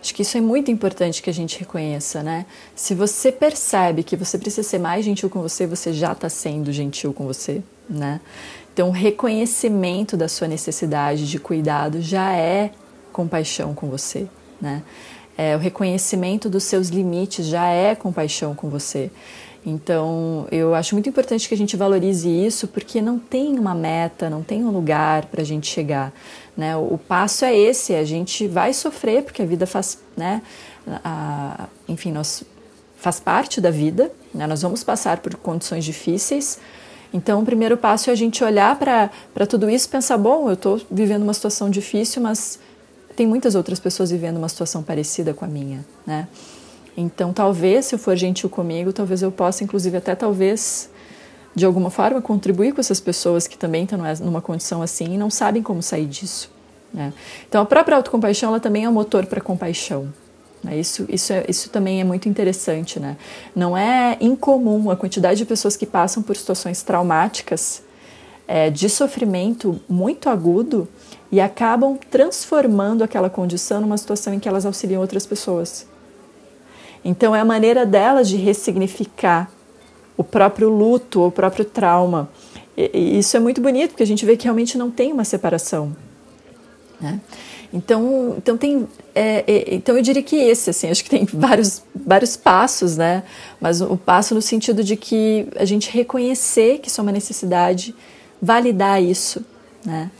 Acho 0.00 0.14
que 0.14 0.22
isso 0.22 0.36
é 0.36 0.40
muito 0.40 0.70
importante 0.70 1.22
que 1.22 1.30
a 1.30 1.32
gente 1.32 1.58
reconheça, 1.58 2.22
né? 2.22 2.46
Se 2.76 2.94
você 2.94 3.32
percebe 3.32 4.02
que 4.02 4.16
você 4.16 4.38
precisa 4.38 4.68
ser 4.68 4.78
mais 4.78 5.04
gentil 5.04 5.30
com 5.30 5.40
você, 5.40 5.66
você 5.66 5.92
já 5.92 6.12
está 6.12 6.28
sendo 6.28 6.70
gentil 6.72 7.12
com 7.12 7.24
você, 7.26 7.62
né? 7.88 8.20
Então, 8.72 8.88
o 8.88 8.92
reconhecimento 8.92 10.16
da 10.16 10.28
sua 10.28 10.46
necessidade 10.46 11.26
de 11.26 11.38
cuidado 11.38 12.02
já 12.02 12.32
é 12.32 12.70
compaixão 13.12 13.74
com 13.74 13.88
você, 13.88 14.28
né? 14.60 14.82
É, 15.36 15.56
o 15.56 15.58
reconhecimento 15.58 16.48
dos 16.48 16.64
seus 16.64 16.88
limites 16.88 17.46
já 17.46 17.66
é 17.68 17.94
compaixão 17.94 18.54
com 18.54 18.68
você. 18.68 19.10
Então, 19.66 20.46
eu 20.52 20.74
acho 20.74 20.94
muito 20.94 21.08
importante 21.08 21.48
que 21.48 21.54
a 21.54 21.56
gente 21.56 21.74
valorize 21.74 22.28
isso, 22.28 22.68
porque 22.68 23.00
não 23.00 23.18
tem 23.18 23.58
uma 23.58 23.74
meta, 23.74 24.28
não 24.28 24.42
tem 24.42 24.62
um 24.62 24.70
lugar 24.70 25.24
para 25.26 25.40
a 25.40 25.44
gente 25.44 25.66
chegar. 25.66 26.12
Né? 26.54 26.76
O, 26.76 26.94
o, 26.94 26.98
passo 26.98 27.46
é 27.46 27.56
esse: 27.56 27.94
a 27.94 28.04
gente 28.04 28.46
vai 28.46 28.74
sofrer, 28.74 29.22
porque 29.22 29.40
a 29.40 29.46
vida 29.46 29.66
faz, 29.66 29.98
né? 30.14 30.42
A, 31.02 31.66
enfim, 31.88 32.12
nós, 32.12 32.44
faz 32.96 33.18
parte 33.18 33.58
da 33.58 33.70
vida, 33.70 34.12
né? 34.34 34.46
nós 34.46 34.60
vamos 34.60 34.84
passar 34.84 35.18
por 35.18 35.34
condições 35.36 35.82
difíceis. 35.82 36.58
Então, 37.12 37.40
o 37.40 37.44
primeiro 37.44 37.78
passo 37.78 38.10
é 38.10 38.12
a 38.12 38.16
gente 38.16 38.44
olhar 38.44 38.76
para 38.76 39.46
tudo 39.48 39.70
isso 39.70 39.86
e 39.86 39.90
pensar: 39.90 40.18
bom, 40.18 40.48
eu 40.48 40.54
estou 40.54 40.78
vivendo 40.90 41.22
uma 41.22 41.32
situação 41.32 41.70
difícil, 41.70 42.20
mas 42.20 42.58
tem 43.16 43.26
muitas 43.26 43.54
outras 43.54 43.78
pessoas 43.78 44.10
vivendo 44.10 44.36
uma 44.36 44.48
situação 44.48 44.82
parecida 44.82 45.32
com 45.32 45.44
a 45.44 45.48
minha, 45.48 45.84
né? 46.06 46.28
Então, 46.96 47.32
talvez, 47.32 47.86
se 47.86 47.94
eu 47.94 47.98
for 47.98 48.16
gentil 48.16 48.48
comigo, 48.48 48.92
talvez 48.92 49.22
eu 49.22 49.32
possa, 49.32 49.64
inclusive, 49.64 49.96
até 49.96 50.14
talvez, 50.14 50.88
de 51.54 51.66
alguma 51.66 51.90
forma, 51.90 52.22
contribuir 52.22 52.72
com 52.72 52.80
essas 52.80 53.00
pessoas 53.00 53.46
que 53.46 53.58
também 53.58 53.84
estão 53.84 53.98
numa 54.20 54.40
condição 54.40 54.80
assim 54.80 55.14
e 55.14 55.18
não 55.18 55.28
sabem 55.28 55.62
como 55.62 55.82
sair 55.82 56.06
disso. 56.06 56.50
Né? 56.92 57.12
Então, 57.48 57.60
a 57.60 57.66
própria 57.66 57.96
autocompaixão 57.96 58.50
ela 58.50 58.60
também 58.60 58.84
é 58.84 58.88
um 58.88 58.92
motor 58.92 59.26
para 59.26 59.40
compaixão. 59.40 60.12
Né? 60.62 60.78
Isso, 60.78 61.04
isso, 61.08 61.32
é, 61.32 61.44
isso 61.48 61.68
também 61.70 62.00
é 62.00 62.04
muito 62.04 62.28
interessante. 62.28 63.00
Né? 63.00 63.16
Não 63.56 63.76
é 63.76 64.16
incomum 64.20 64.88
a 64.88 64.96
quantidade 64.96 65.38
de 65.38 65.44
pessoas 65.44 65.76
que 65.76 65.86
passam 65.86 66.22
por 66.22 66.36
situações 66.36 66.82
traumáticas 66.84 67.82
é, 68.46 68.70
de 68.70 68.88
sofrimento 68.88 69.80
muito 69.88 70.28
agudo 70.28 70.88
e 71.30 71.40
acabam 71.40 71.98
transformando 72.10 73.02
aquela 73.02 73.28
condição 73.28 73.80
numa 73.80 73.96
situação 73.96 74.34
em 74.34 74.38
que 74.38 74.48
elas 74.48 74.64
auxiliam 74.64 75.00
outras 75.00 75.26
pessoas. 75.26 75.86
Então 77.04 77.34
é 77.34 77.40
a 77.40 77.44
maneira 77.44 77.84
delas 77.84 78.28
de 78.28 78.36
ressignificar 78.36 79.50
o 80.16 80.24
próprio 80.24 80.68
luto, 80.68 81.22
o 81.22 81.30
próprio 81.30 81.64
trauma. 81.64 82.28
E, 82.76 83.18
isso 83.18 83.36
é 83.36 83.40
muito 83.40 83.60
bonito, 83.60 83.90
porque 83.90 84.02
a 84.02 84.06
gente 84.06 84.24
vê 84.24 84.36
que 84.36 84.44
realmente 84.44 84.78
não 84.78 84.90
tem 84.90 85.12
uma 85.12 85.24
separação. 85.24 85.94
Né? 87.00 87.20
Então, 87.72 88.36
então 88.38 88.56
tem, 88.56 88.88
é, 89.14 89.44
é, 89.46 89.74
então 89.74 89.96
eu 89.96 90.02
diria 90.02 90.22
que 90.22 90.36
esse, 90.36 90.70
assim, 90.70 90.88
acho 90.88 91.02
que 91.02 91.10
tem 91.10 91.24
vários, 91.34 91.82
vários 91.94 92.36
passos, 92.36 92.96
né? 92.96 93.24
Mas 93.60 93.80
o 93.80 93.96
passo 93.96 94.34
no 94.34 94.40
sentido 94.40 94.84
de 94.84 94.96
que 94.96 95.48
a 95.56 95.64
gente 95.64 95.90
reconhecer 95.90 96.78
que 96.78 96.88
isso 96.88 97.00
é 97.00 97.02
uma 97.02 97.10
necessidade, 97.12 97.94
validar 98.40 99.02
isso, 99.02 99.44
né? 99.84 100.10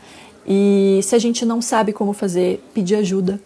E 0.47 0.99
se 1.03 1.15
a 1.15 1.19
gente 1.19 1.45
não 1.45 1.61
sabe 1.61 1.91
como 1.91 2.13
fazer, 2.13 2.63
pedir 2.73 2.95
ajuda. 2.95 3.39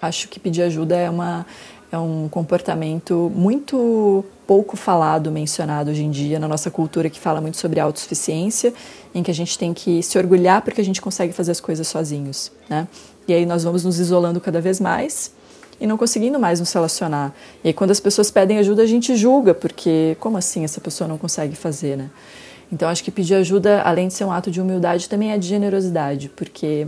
Acho 0.00 0.28
que 0.28 0.40
pedir 0.40 0.62
ajuda 0.62 0.96
é 0.96 1.10
uma 1.10 1.46
é 1.92 1.98
um 1.98 2.28
comportamento 2.28 3.32
muito 3.34 4.24
pouco 4.46 4.76
falado, 4.76 5.30
mencionado 5.30 5.90
hoje 5.90 6.04
em 6.04 6.10
dia 6.10 6.38
na 6.38 6.46
nossa 6.46 6.70
cultura 6.70 7.10
que 7.10 7.18
fala 7.18 7.40
muito 7.40 7.56
sobre 7.56 7.80
autossuficiência, 7.80 8.72
em 9.12 9.24
que 9.24 9.30
a 9.30 9.34
gente 9.34 9.58
tem 9.58 9.74
que 9.74 10.00
se 10.00 10.16
orgulhar 10.16 10.62
porque 10.62 10.80
a 10.80 10.84
gente 10.84 11.02
consegue 11.02 11.32
fazer 11.32 11.50
as 11.50 11.60
coisas 11.60 11.88
sozinhos, 11.88 12.52
né? 12.68 12.86
E 13.26 13.34
aí 13.34 13.44
nós 13.44 13.64
vamos 13.64 13.84
nos 13.84 13.98
isolando 13.98 14.40
cada 14.40 14.60
vez 14.60 14.78
mais 14.78 15.32
e 15.80 15.86
não 15.86 15.96
conseguindo 15.96 16.38
mais 16.38 16.60
nos 16.60 16.72
relacionar. 16.72 17.34
E 17.64 17.68
aí 17.68 17.74
quando 17.74 17.90
as 17.90 17.98
pessoas 17.98 18.30
pedem 18.30 18.58
ajuda, 18.58 18.82
a 18.82 18.86
gente 18.86 19.16
julga, 19.16 19.52
porque 19.52 20.16
como 20.20 20.36
assim 20.36 20.62
essa 20.62 20.80
pessoa 20.80 21.08
não 21.08 21.18
consegue 21.18 21.56
fazer, 21.56 21.96
né? 21.96 22.10
Então 22.72 22.88
acho 22.88 23.02
que 23.02 23.10
pedir 23.10 23.34
ajuda, 23.34 23.82
além 23.82 24.08
de 24.08 24.14
ser 24.14 24.24
um 24.24 24.32
ato 24.32 24.50
de 24.50 24.60
humildade, 24.60 25.08
também 25.08 25.32
é 25.32 25.38
de 25.38 25.46
generosidade, 25.46 26.28
porque 26.28 26.86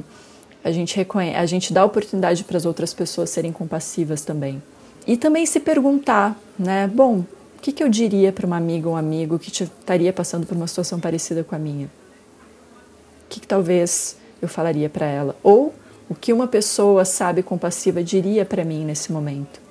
a 0.62 0.70
gente 0.70 0.96
reconhece, 0.96 1.36
a 1.36 1.46
gente 1.46 1.72
dá 1.72 1.84
oportunidade 1.84 2.44
para 2.44 2.56
as 2.56 2.64
outras 2.64 2.94
pessoas 2.94 3.30
serem 3.30 3.52
compassivas 3.52 4.22
também. 4.22 4.62
E 5.06 5.16
também 5.16 5.44
se 5.44 5.58
perguntar, 5.58 6.38
né? 6.56 6.86
Bom, 6.86 7.24
o 7.56 7.60
que, 7.60 7.72
que 7.72 7.82
eu 7.82 7.88
diria 7.88 8.32
para 8.32 8.46
uma 8.46 8.56
amiga 8.56 8.88
ou 8.88 8.94
um 8.94 8.96
amigo 8.96 9.38
que 9.38 9.50
estaria 9.50 10.12
passando 10.12 10.46
por 10.46 10.56
uma 10.56 10.66
situação 10.66 11.00
parecida 11.00 11.42
com 11.42 11.54
a 11.56 11.58
minha? 11.58 11.86
O 11.86 13.28
que, 13.28 13.40
que 13.40 13.46
talvez 13.46 14.16
eu 14.40 14.48
falaria 14.48 14.88
para 14.88 15.06
ela? 15.06 15.36
Ou 15.42 15.74
o 16.08 16.14
que 16.14 16.32
uma 16.32 16.46
pessoa 16.46 17.04
sabe 17.04 17.42
compassiva 17.42 18.02
diria 18.02 18.44
para 18.44 18.64
mim 18.64 18.84
nesse 18.84 19.10
momento? 19.10 19.61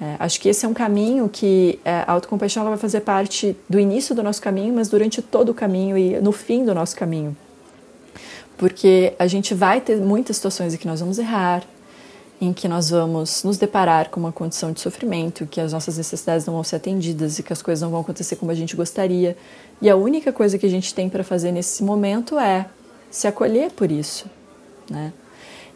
É, 0.00 0.14
acho 0.20 0.40
que 0.40 0.48
esse 0.48 0.64
é 0.64 0.68
um 0.68 0.74
caminho 0.74 1.28
que 1.28 1.80
é, 1.84 2.04
a 2.06 2.12
autocompaixão 2.12 2.64
vai 2.64 2.76
fazer 2.76 3.00
parte 3.00 3.56
do 3.68 3.80
início 3.80 4.14
do 4.14 4.22
nosso 4.22 4.40
caminho, 4.40 4.74
mas 4.74 4.88
durante 4.88 5.20
todo 5.20 5.48
o 5.48 5.54
caminho 5.54 5.98
e 5.98 6.20
no 6.20 6.30
fim 6.30 6.64
do 6.64 6.72
nosso 6.72 6.94
caminho. 6.94 7.36
Porque 8.56 9.12
a 9.18 9.26
gente 9.26 9.54
vai 9.54 9.80
ter 9.80 9.96
muitas 9.96 10.36
situações 10.36 10.74
em 10.74 10.76
que 10.76 10.86
nós 10.86 11.00
vamos 11.00 11.18
errar, 11.18 11.64
em 12.40 12.52
que 12.52 12.68
nós 12.68 12.90
vamos 12.90 13.42
nos 13.42 13.58
deparar 13.58 14.08
com 14.10 14.20
uma 14.20 14.30
condição 14.30 14.70
de 14.70 14.80
sofrimento, 14.80 15.46
que 15.46 15.60
as 15.60 15.72
nossas 15.72 15.96
necessidades 15.96 16.46
não 16.46 16.54
vão 16.54 16.62
ser 16.62 16.76
atendidas 16.76 17.38
e 17.40 17.42
que 17.42 17.52
as 17.52 17.60
coisas 17.60 17.82
não 17.82 17.90
vão 17.90 18.00
acontecer 18.00 18.36
como 18.36 18.52
a 18.52 18.54
gente 18.54 18.76
gostaria. 18.76 19.36
E 19.82 19.90
a 19.90 19.96
única 19.96 20.32
coisa 20.32 20.56
que 20.56 20.66
a 20.66 20.70
gente 20.70 20.94
tem 20.94 21.08
para 21.08 21.24
fazer 21.24 21.50
nesse 21.50 21.82
momento 21.82 22.38
é 22.38 22.66
se 23.10 23.26
acolher 23.26 23.72
por 23.72 23.90
isso, 23.90 24.26
né? 24.88 25.12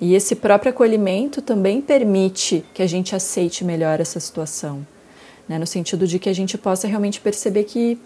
E 0.02 0.16
esse 0.16 0.34
próprio 0.34 0.70
acolhimento 0.70 1.40
também 1.40 1.80
permite 1.80 2.64
que 2.74 2.82
a 2.82 2.88
gente 2.88 3.14
aceite 3.14 3.64
melhor 3.64 4.00
essa 4.00 4.18
situação, 4.18 4.84
né? 5.48 5.60
No 5.60 5.66
sentido 5.66 6.08
de 6.08 6.18
que 6.18 6.28
a 6.28 6.32
gente 6.32 6.58
possa 6.58 6.88
realmente 6.88 7.20
perceber 7.20 7.62
que 7.62 7.96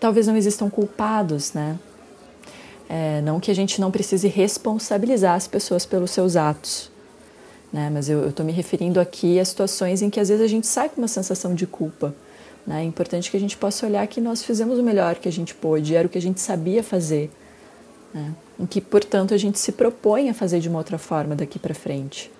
talvez 0.00 0.26
não 0.26 0.36
existam 0.36 0.68
culpados, 0.68 1.52
né? 1.52 1.78
É, 2.88 3.20
não 3.20 3.38
que 3.38 3.48
a 3.48 3.54
gente 3.54 3.80
não 3.80 3.92
precise 3.92 4.26
responsabilizar 4.26 5.36
as 5.36 5.46
pessoas 5.46 5.86
pelos 5.86 6.10
seus 6.10 6.34
atos, 6.34 6.90
né? 7.72 7.88
Mas 7.94 8.08
eu 8.08 8.28
estou 8.30 8.44
me 8.44 8.50
referindo 8.50 8.98
aqui 8.98 9.38
a 9.38 9.44
situações 9.44 10.02
em 10.02 10.10
que 10.10 10.18
às 10.18 10.30
vezes 10.30 10.44
a 10.44 10.48
gente 10.48 10.66
sai 10.66 10.88
com 10.88 11.00
uma 11.00 11.06
sensação 11.06 11.54
de 11.54 11.64
culpa. 11.64 12.12
Né? 12.66 12.80
É 12.80 12.84
importante 12.84 13.30
que 13.30 13.36
a 13.36 13.40
gente 13.40 13.56
possa 13.56 13.86
olhar 13.86 14.04
que 14.08 14.20
nós 14.20 14.42
fizemos 14.42 14.80
o 14.80 14.82
melhor 14.82 15.14
que 15.14 15.28
a 15.28 15.32
gente 15.32 15.54
pôde, 15.54 15.94
era 15.94 16.08
o 16.08 16.10
que 16.10 16.18
a 16.18 16.22
gente 16.22 16.40
sabia 16.40 16.82
fazer. 16.82 17.30
Né? 18.14 18.32
Em 18.60 18.64
que, 18.64 18.80
portanto, 18.80 19.34
a 19.34 19.36
gente 19.36 19.58
se 19.58 19.72
propõe 19.72 20.30
a 20.30 20.34
fazer 20.34 20.60
de 20.60 20.68
uma 20.68 20.78
outra 20.78 20.96
forma 20.96 21.34
daqui 21.34 21.58
para 21.58 21.74
frente. 21.74 22.30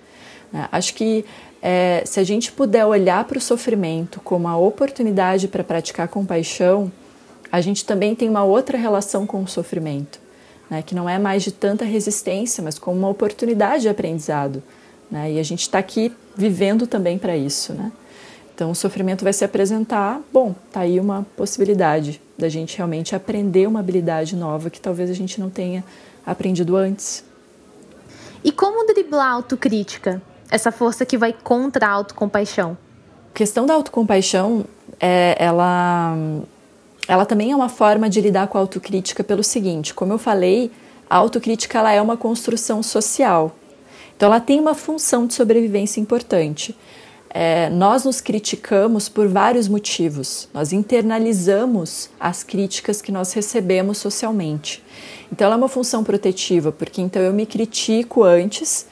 Né? 0.53 0.69
Acho 0.71 0.95
que 0.95 1.25
é, 1.61 2.05
se 2.07 2.21
a 2.21 2.25
gente 2.25 2.53
puder 2.53 2.87
olhar 2.87 3.25
para 3.25 3.37
o 3.37 3.41
sofrimento 3.41 4.21
como 4.21 4.47
a 4.47 4.57
oportunidade 4.57 5.49
para 5.49 5.65
praticar 5.65 6.07
compaixão, 6.07 6.93
a 7.51 7.61
gente 7.61 7.85
também 7.85 8.15
tem 8.15 8.29
uma 8.29 8.45
outra 8.45 8.79
relação 8.79 9.27
com 9.27 9.43
o 9.43 9.49
sofrimento, 9.49 10.21
né? 10.71 10.83
que 10.83 10.95
não 10.95 11.09
é 11.09 11.19
mais 11.19 11.43
de 11.43 11.51
tanta 11.51 11.85
resistência, 11.85 12.63
mas 12.63 12.79
como 12.79 12.97
uma 12.97 13.09
oportunidade 13.09 13.83
de 13.83 13.89
aprendizado. 13.89 14.63
Né? 15.11 15.33
E 15.33 15.39
a 15.41 15.43
gente 15.43 15.63
está 15.63 15.79
aqui 15.79 16.13
vivendo 16.37 16.87
também 16.87 17.19
para 17.19 17.37
isso. 17.37 17.73
Né? 17.73 17.91
Então, 18.55 18.71
o 18.71 18.75
sofrimento 18.75 19.25
vai 19.25 19.33
se 19.33 19.45
apresentar, 19.45 20.21
bom, 20.33 20.55
tá 20.71 20.81
aí 20.81 21.01
uma 21.01 21.27
possibilidade 21.37 22.21
da 22.37 22.49
gente 22.49 22.77
realmente 22.77 23.15
aprender 23.15 23.67
uma 23.67 23.81
habilidade 23.81 24.35
nova 24.35 24.71
que 24.71 24.81
talvez 24.81 25.11
a 25.11 25.15
gente 25.15 25.41
não 25.41 25.49
tenha 25.49 25.85
aprendido 26.27 26.77
antes. 26.77 27.25
E 28.43 28.53
como 28.53 28.87
driblar 28.87 29.27
a 29.27 29.31
autocrítica? 29.31 30.21
Essa 30.51 30.71
força 30.71 31.07
que 31.07 31.17
vai 31.17 31.33
contra 31.33 31.87
a 31.87 31.91
autocompaixão? 31.91 32.77
A 33.31 33.35
questão 33.35 33.67
da 33.67 33.75
autocompaixão, 33.75 34.65
é, 35.01 35.37
ela, 35.39 36.17
ela 37.09 37.25
também 37.25 37.53
é 37.53 37.57
uma 37.57 37.69
forma 37.69 38.09
de 38.09 38.21
lidar 38.21 38.49
com 38.49 38.59
a 38.59 38.61
autocrítica 38.61 39.25
pelo 39.25 39.43
seguinte, 39.43 39.95
como 39.95 40.13
eu 40.13 40.19
falei, 40.19 40.71
a 41.09 41.17
autocrítica 41.17 41.79
ela 41.79 41.93
é 41.93 42.01
uma 42.01 42.17
construção 42.17 42.83
social. 42.83 43.57
Então, 44.17 44.29
ela 44.29 44.41
tem 44.41 44.61
uma 44.61 44.75
função 44.75 45.27
de 45.27 45.35
sobrevivência 45.35 46.01
importante. 46.01 46.77
É, 47.37 47.69
nós 47.69 48.05
nos 48.05 48.21
criticamos 48.21 49.09
por 49.09 49.27
vários 49.27 49.67
motivos, 49.67 50.49
nós 50.55 50.73
internalizamos 50.73 52.09
as 52.21 52.45
críticas 52.45 53.03
que 53.03 53.11
nós 53.11 53.33
recebemos 53.33 53.99
socialmente. 53.99 54.81
Então, 55.33 55.47
ela 55.47 55.57
é 55.57 55.59
uma 55.59 55.69
função 55.69 56.05
protetiva, 56.05 56.71
porque 56.71 57.03
então 57.03 57.21
eu 57.21 57.33
me 57.33 57.45
critico 57.45 58.23
antes, 58.23 58.87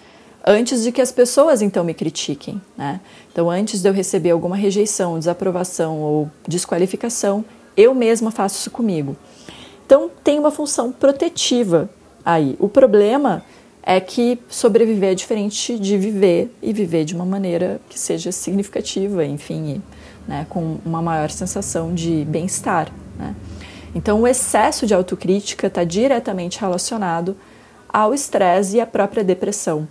antes 0.45 0.82
de 0.82 0.90
que 0.90 1.01
as 1.01 1.12
pessoas 1.12 1.62
então 1.62 1.84
me 1.84 1.95
critiquem. 1.95 2.61
Né? 2.76 3.01
Então, 3.30 3.49
antes 3.49 3.80
de 3.80 3.88
eu 3.88 3.93
receber 3.93 4.30
alguma 4.30 4.57
rejeição, 4.57 5.16
desaprovação 5.20 6.01
ou 6.01 6.28
desqualificação, 6.45 7.45
eu 7.76 7.95
mesma 7.95 8.32
faço 8.32 8.59
isso 8.59 8.72
comigo. 8.72 9.16
Então, 9.86 10.11
tem 10.24 10.40
uma 10.40 10.51
função 10.51 10.90
protetiva 10.90 11.88
aí. 12.24 12.57
O 12.59 12.68
problema 12.68 13.45
é 13.83 13.99
que 14.01 14.39
sobreviver 14.49 15.11
é 15.11 15.14
diferente 15.14 15.78
de 15.78 15.99
viver 15.99 16.55
e 16.62 16.72
viver 16.72 17.05
de 17.05 17.14
uma 17.14 17.24
maneira 17.24 17.80
que 17.89 17.99
seja 17.99 18.30
significativa, 18.30 19.24
enfim, 19.24 19.83
né, 20.26 20.47
com 20.49 20.78
uma 20.85 21.03
maior 21.03 21.30
sensação 21.30 21.93
de 21.93 22.24
bem-estar. 22.24 22.93
Né? 23.18 23.35
Então, 23.95 24.22
o 24.22 24.26
excesso 24.26 24.87
de 24.87 24.95
autocrítica 24.95 25.66
está 25.66 25.85
diretamente 25.85 26.61
relacionado 26.61 27.37
ao 27.89 28.14
estresse 28.14 28.76
e 28.76 28.80
à 28.80 28.87
própria 28.87 29.24
depressão. 29.24 29.87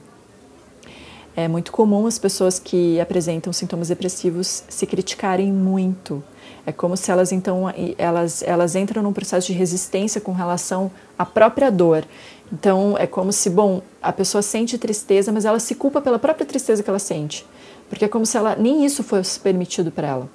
É 1.35 1.47
muito 1.47 1.71
comum 1.71 2.07
as 2.07 2.19
pessoas 2.19 2.59
que 2.59 2.99
apresentam 2.99 3.53
sintomas 3.53 3.87
depressivos 3.87 4.63
se 4.67 4.85
criticarem 4.85 5.51
muito. 5.51 6.21
É 6.65 6.71
como 6.71 6.97
se 6.97 7.09
elas 7.09 7.31
então 7.31 7.73
elas, 7.97 8.43
elas 8.43 8.75
entram 8.75 9.01
num 9.01 9.13
processo 9.13 9.47
de 9.47 9.53
resistência 9.53 10.19
com 10.19 10.33
relação 10.33 10.91
à 11.17 11.25
própria 11.25 11.71
dor. 11.71 12.03
Então 12.51 12.97
é 12.97 13.07
como 13.07 13.31
se, 13.31 13.49
bom, 13.49 13.81
a 14.01 14.11
pessoa 14.11 14.41
sente 14.41 14.77
tristeza, 14.77 15.31
mas 15.31 15.45
ela 15.45 15.59
se 15.59 15.75
culpa 15.75 16.01
pela 16.01 16.19
própria 16.19 16.45
tristeza 16.45 16.83
que 16.83 16.89
ela 16.89 16.99
sente. 16.99 17.45
Porque 17.89 18.05
é 18.05 18.07
como 18.07 18.25
se 18.25 18.37
ela 18.37 18.55
nem 18.55 18.85
isso 18.85 19.03
fosse 19.03 19.39
permitido 19.39 19.91
para 19.91 20.07
ela. 20.07 20.29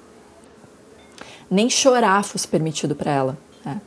Nem 1.49 1.69
chorar 1.69 2.23
fosse 2.23 2.47
permitido 2.47 2.95
para 2.95 3.11
ela. 3.11 3.37
Né? 3.63 3.81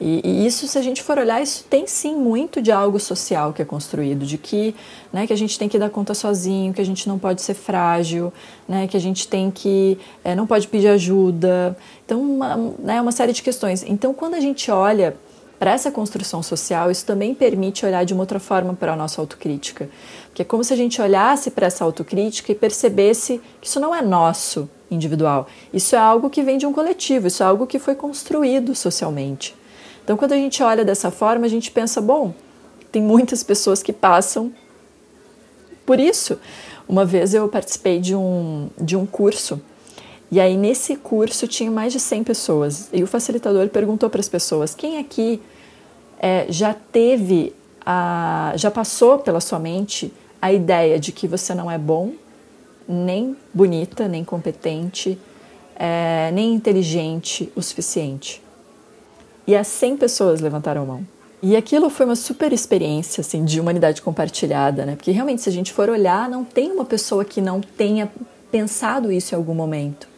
E, 0.00 0.20
e, 0.22 0.46
isso, 0.46 0.68
se 0.68 0.78
a 0.78 0.82
gente 0.82 1.02
for 1.02 1.18
olhar, 1.18 1.42
isso 1.42 1.64
tem 1.70 1.86
sim 1.86 2.14
muito 2.14 2.60
de 2.60 2.70
algo 2.70 3.00
social 3.00 3.52
que 3.52 3.62
é 3.62 3.64
construído, 3.64 4.26
de 4.26 4.36
que, 4.36 4.74
né, 5.10 5.26
que 5.26 5.32
a 5.32 5.36
gente 5.36 5.58
tem 5.58 5.68
que 5.68 5.78
dar 5.78 5.88
conta 5.88 6.12
sozinho, 6.12 6.72
que 6.74 6.80
a 6.80 6.84
gente 6.84 7.08
não 7.08 7.18
pode 7.18 7.40
ser 7.40 7.54
frágil, 7.54 8.30
né, 8.68 8.86
que 8.86 8.96
a 8.96 9.00
gente 9.00 9.26
tem 9.26 9.50
que 9.50 9.98
é, 10.22 10.34
não 10.34 10.46
pode 10.46 10.68
pedir 10.68 10.88
ajuda. 10.88 11.76
Então, 12.04 12.20
uma, 12.20 12.56
né, 12.78 13.00
uma 13.00 13.12
série 13.12 13.32
de 13.32 13.42
questões. 13.42 13.82
Então, 13.82 14.12
quando 14.12 14.34
a 14.34 14.40
gente 14.40 14.70
olha 14.70 15.16
para 15.58 15.72
essa 15.72 15.90
construção 15.90 16.42
social, 16.42 16.90
isso 16.90 17.06
também 17.06 17.34
permite 17.34 17.86
olhar 17.86 18.04
de 18.04 18.12
uma 18.12 18.22
outra 18.22 18.38
forma 18.38 18.74
para 18.74 18.92
a 18.92 18.96
nossa 18.96 19.20
autocrítica. 19.20 19.88
Porque 20.26 20.42
é 20.42 20.44
como 20.44 20.62
se 20.62 20.72
a 20.72 20.76
gente 20.76 21.00
olhasse 21.00 21.50
para 21.50 21.66
essa 21.66 21.82
autocrítica 21.82 22.52
e 22.52 22.54
percebesse 22.54 23.40
que 23.60 23.66
isso 23.66 23.80
não 23.80 23.94
é 23.94 24.02
nosso 24.02 24.68
individual. 24.90 25.46
Isso 25.72 25.96
é 25.96 25.98
algo 25.98 26.28
que 26.28 26.42
vem 26.42 26.58
de 26.58 26.66
um 26.66 26.72
coletivo, 26.72 27.26
isso 27.26 27.42
é 27.42 27.46
algo 27.46 27.66
que 27.66 27.78
foi 27.78 27.94
construído 27.94 28.74
socialmente. 28.74 29.54
Então, 30.04 30.16
quando 30.16 30.32
a 30.32 30.36
gente 30.36 30.62
olha 30.62 30.84
dessa 30.84 31.10
forma, 31.10 31.46
a 31.46 31.48
gente 31.48 31.70
pensa: 31.70 32.00
bom, 32.00 32.34
tem 32.92 33.02
muitas 33.02 33.42
pessoas 33.42 33.82
que 33.82 33.92
passam 33.92 34.52
por 35.86 35.98
isso. 35.98 36.38
Uma 36.88 37.04
vez 37.04 37.34
eu 37.34 37.48
participei 37.48 37.98
de 37.98 38.14
um, 38.14 38.68
de 38.78 38.96
um 38.96 39.06
curso 39.06 39.60
e 40.30 40.40
aí, 40.40 40.56
nesse 40.56 40.96
curso, 40.96 41.46
tinha 41.46 41.70
mais 41.70 41.92
de 41.92 42.00
100 42.00 42.24
pessoas. 42.24 42.88
E 42.92 43.02
o 43.02 43.06
facilitador 43.06 43.68
perguntou 43.68 44.10
para 44.10 44.20
as 44.20 44.28
pessoas: 44.28 44.74
quem 44.74 44.98
aqui 44.98 45.40
é, 46.18 46.46
já 46.48 46.74
teve, 46.74 47.54
a, 47.84 48.52
já 48.56 48.70
passou 48.70 49.18
pela 49.18 49.40
sua 49.40 49.58
mente 49.58 50.12
a 50.42 50.52
ideia 50.52 50.98
de 50.98 51.12
que 51.12 51.28
você 51.28 51.54
não 51.54 51.70
é 51.70 51.78
bom, 51.78 52.12
nem 52.88 53.36
bonita, 53.54 54.08
nem 54.08 54.24
competente, 54.24 55.18
é, 55.76 56.30
nem 56.32 56.54
inteligente 56.54 57.50
o 57.54 57.62
suficiente? 57.62 58.42
E 59.46 59.54
as 59.54 59.68
100 59.68 59.96
pessoas 59.96 60.40
levantaram 60.40 60.82
a 60.82 60.84
mão. 60.84 61.06
E 61.40 61.54
aquilo 61.54 61.88
foi 61.88 62.04
uma 62.04 62.16
super 62.16 62.52
experiência 62.52 63.20
assim, 63.20 63.44
de 63.44 63.60
humanidade 63.60 64.02
compartilhada, 64.02 64.84
né? 64.84 64.96
Porque 64.96 65.12
realmente, 65.12 65.42
se 65.42 65.48
a 65.48 65.52
gente 65.52 65.72
for 65.72 65.88
olhar, 65.88 66.28
não 66.28 66.44
tem 66.44 66.72
uma 66.72 66.84
pessoa 66.84 67.24
que 67.24 67.40
não 67.40 67.60
tenha 67.60 68.10
pensado 68.50 69.12
isso 69.12 69.32
em 69.32 69.36
algum 69.36 69.54
momento 69.54 70.15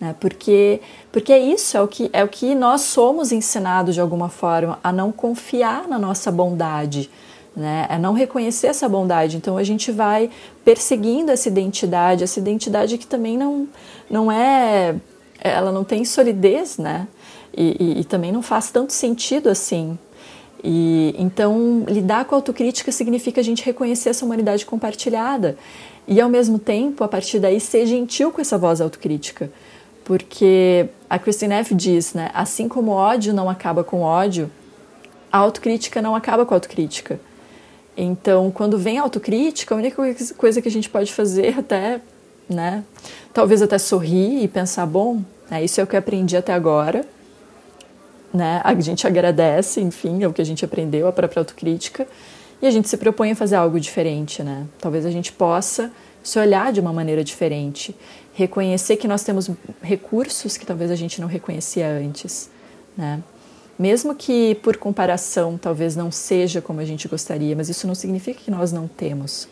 né? 0.00 0.14
Porque 0.18 0.80
porque 1.12 1.32
é 1.32 1.38
isso 1.38 1.76
é 1.76 1.82
o 1.82 1.86
que 1.86 2.08
é 2.12 2.24
o 2.24 2.28
que 2.28 2.54
nós 2.54 2.80
somos 2.82 3.30
ensinados 3.30 3.94
de 3.94 4.00
alguma 4.00 4.28
forma 4.28 4.78
a 4.82 4.90
não 4.90 5.12
confiar 5.12 5.86
na 5.86 5.98
nossa 5.98 6.30
bondade, 6.32 7.10
né? 7.54 7.86
A 7.90 7.98
não 7.98 8.14
reconhecer 8.14 8.68
essa 8.68 8.88
bondade. 8.88 9.36
Então 9.36 9.58
a 9.58 9.62
gente 9.62 9.92
vai 9.92 10.30
perseguindo 10.64 11.30
essa 11.30 11.48
identidade, 11.48 12.24
essa 12.24 12.40
identidade 12.40 12.96
que 12.96 13.06
também 13.06 13.36
não 13.36 13.68
não 14.08 14.32
é 14.32 14.96
ela 15.38 15.70
não 15.70 15.84
tem 15.84 16.04
solidez, 16.04 16.78
né? 16.78 17.06
E, 17.54 17.76
e, 17.78 18.00
e 18.00 18.04
também 18.04 18.32
não 18.32 18.42
faz 18.42 18.70
tanto 18.70 18.92
sentido 18.92 19.48
assim. 19.48 19.98
E 20.62 21.14
então 21.18 21.84
lidar 21.88 22.24
com 22.24 22.34
a 22.34 22.38
autocrítica 22.38 22.92
significa 22.92 23.40
a 23.40 23.44
gente 23.44 23.62
reconhecer 23.64 24.10
essa 24.10 24.24
humanidade 24.24 24.64
compartilhada 24.64 25.56
e 26.06 26.20
ao 26.20 26.28
mesmo 26.28 26.58
tempo, 26.58 27.04
a 27.04 27.08
partir 27.08 27.38
daí, 27.38 27.60
ser 27.60 27.86
gentil 27.86 28.32
com 28.32 28.40
essa 28.40 28.58
voz 28.58 28.80
autocrítica 28.80 29.50
porque 30.10 30.88
a 31.08 31.20
Christine 31.20 31.54
F. 31.54 31.72
diz, 31.72 32.14
né, 32.14 32.32
assim 32.34 32.66
como 32.66 32.90
ódio 32.90 33.32
não 33.32 33.48
acaba 33.48 33.84
com 33.84 34.00
ódio, 34.00 34.50
a 35.30 35.38
autocrítica 35.38 36.02
não 36.02 36.16
acaba 36.16 36.44
com 36.44 36.52
a 36.52 36.56
autocrítica. 36.56 37.20
Então, 37.96 38.50
quando 38.50 38.76
vem 38.76 38.98
a 38.98 39.02
autocrítica, 39.02 39.72
a 39.72 39.78
única 39.78 40.02
coisa 40.36 40.60
que 40.60 40.66
a 40.66 40.70
gente 40.70 40.90
pode 40.90 41.14
fazer 41.14 41.56
até, 41.56 42.00
né, 42.48 42.82
talvez 43.32 43.62
até 43.62 43.78
sorrir 43.78 44.42
e 44.42 44.48
pensar, 44.48 44.84
bom, 44.84 45.22
é, 45.48 45.62
isso 45.62 45.80
é 45.80 45.84
o 45.84 45.86
que 45.86 45.94
eu 45.94 46.00
aprendi 46.00 46.36
até 46.36 46.52
agora, 46.52 47.04
né, 48.34 48.60
a 48.64 48.74
gente 48.80 49.06
agradece, 49.06 49.80
enfim, 49.80 50.24
é 50.24 50.26
o 50.26 50.32
que 50.32 50.42
a 50.42 50.44
gente 50.44 50.64
aprendeu, 50.64 51.06
a 51.06 51.12
própria 51.12 51.40
autocrítica, 51.40 52.04
e 52.60 52.66
a 52.66 52.70
gente 52.72 52.88
se 52.88 52.96
propõe 52.96 53.30
a 53.30 53.36
fazer 53.36 53.54
algo 53.54 53.78
diferente, 53.78 54.42
né, 54.42 54.66
talvez 54.80 55.06
a 55.06 55.10
gente 55.12 55.30
possa 55.30 55.92
se 56.22 56.38
olhar 56.38 56.72
de 56.72 56.80
uma 56.80 56.92
maneira 56.92 57.24
diferente 57.24 57.94
reconhecer 58.32 58.96
que 58.96 59.08
nós 59.08 59.22
temos 59.22 59.50
recursos 59.82 60.56
que 60.56 60.64
talvez 60.64 60.90
a 60.90 60.96
gente 60.96 61.20
não 61.20 61.28
reconhecia 61.28 61.88
antes, 61.88 62.50
né? 62.96 63.22
Mesmo 63.78 64.14
que 64.14 64.56
por 64.56 64.76
comparação 64.76 65.56
talvez 65.56 65.96
não 65.96 66.10
seja 66.10 66.60
como 66.60 66.80
a 66.80 66.84
gente 66.84 67.08
gostaria, 67.08 67.56
mas 67.56 67.70
isso 67.70 67.86
não 67.86 67.94
significa 67.94 68.38
que 68.38 68.50
nós 68.50 68.72
não 68.72 68.86
temos. 68.86 69.48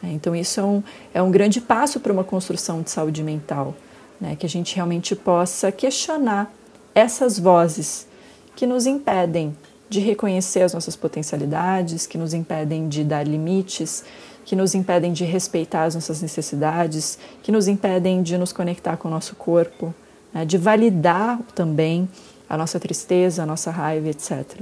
Né? 0.00 0.12
Então, 0.12 0.34
isso 0.34 0.60
é 0.60 0.62
um, 0.62 0.82
é 1.12 1.20
um 1.22 1.30
grande 1.30 1.60
passo 1.60 1.98
para 1.98 2.12
uma 2.12 2.22
construção 2.22 2.82
de 2.82 2.90
saúde 2.90 3.22
mental, 3.24 3.74
né? 4.20 4.36
que 4.36 4.46
a 4.46 4.48
gente 4.48 4.76
realmente 4.76 5.16
possa 5.16 5.72
questionar 5.72 6.52
essas 6.94 7.36
vozes 7.36 8.06
que 8.54 8.64
nos 8.64 8.86
impedem 8.86 9.56
de 9.88 9.98
reconhecer 9.98 10.62
as 10.62 10.72
nossas 10.72 10.94
potencialidades, 10.94 12.06
que 12.06 12.16
nos 12.16 12.32
impedem 12.32 12.88
de 12.88 13.02
dar 13.02 13.26
limites, 13.26 14.04
que 14.44 14.54
nos 14.54 14.74
impedem 14.74 15.12
de 15.12 15.24
respeitar 15.24 15.84
as 15.84 15.94
nossas 15.94 16.20
necessidades, 16.20 17.18
que 17.42 17.50
nos 17.50 17.68
impedem 17.68 18.22
de 18.22 18.36
nos 18.36 18.52
conectar 18.52 18.96
com 18.96 19.08
o 19.08 19.10
nosso 19.10 19.34
corpo, 19.36 19.94
né? 20.32 20.44
de 20.44 20.58
validar 20.58 21.38
também 21.54 22.08
a 22.48 22.56
nossa 22.58 22.78
tristeza, 22.78 23.42
a 23.42 23.46
nossa 23.46 23.70
raiva, 23.70 24.08
etc. 24.08 24.60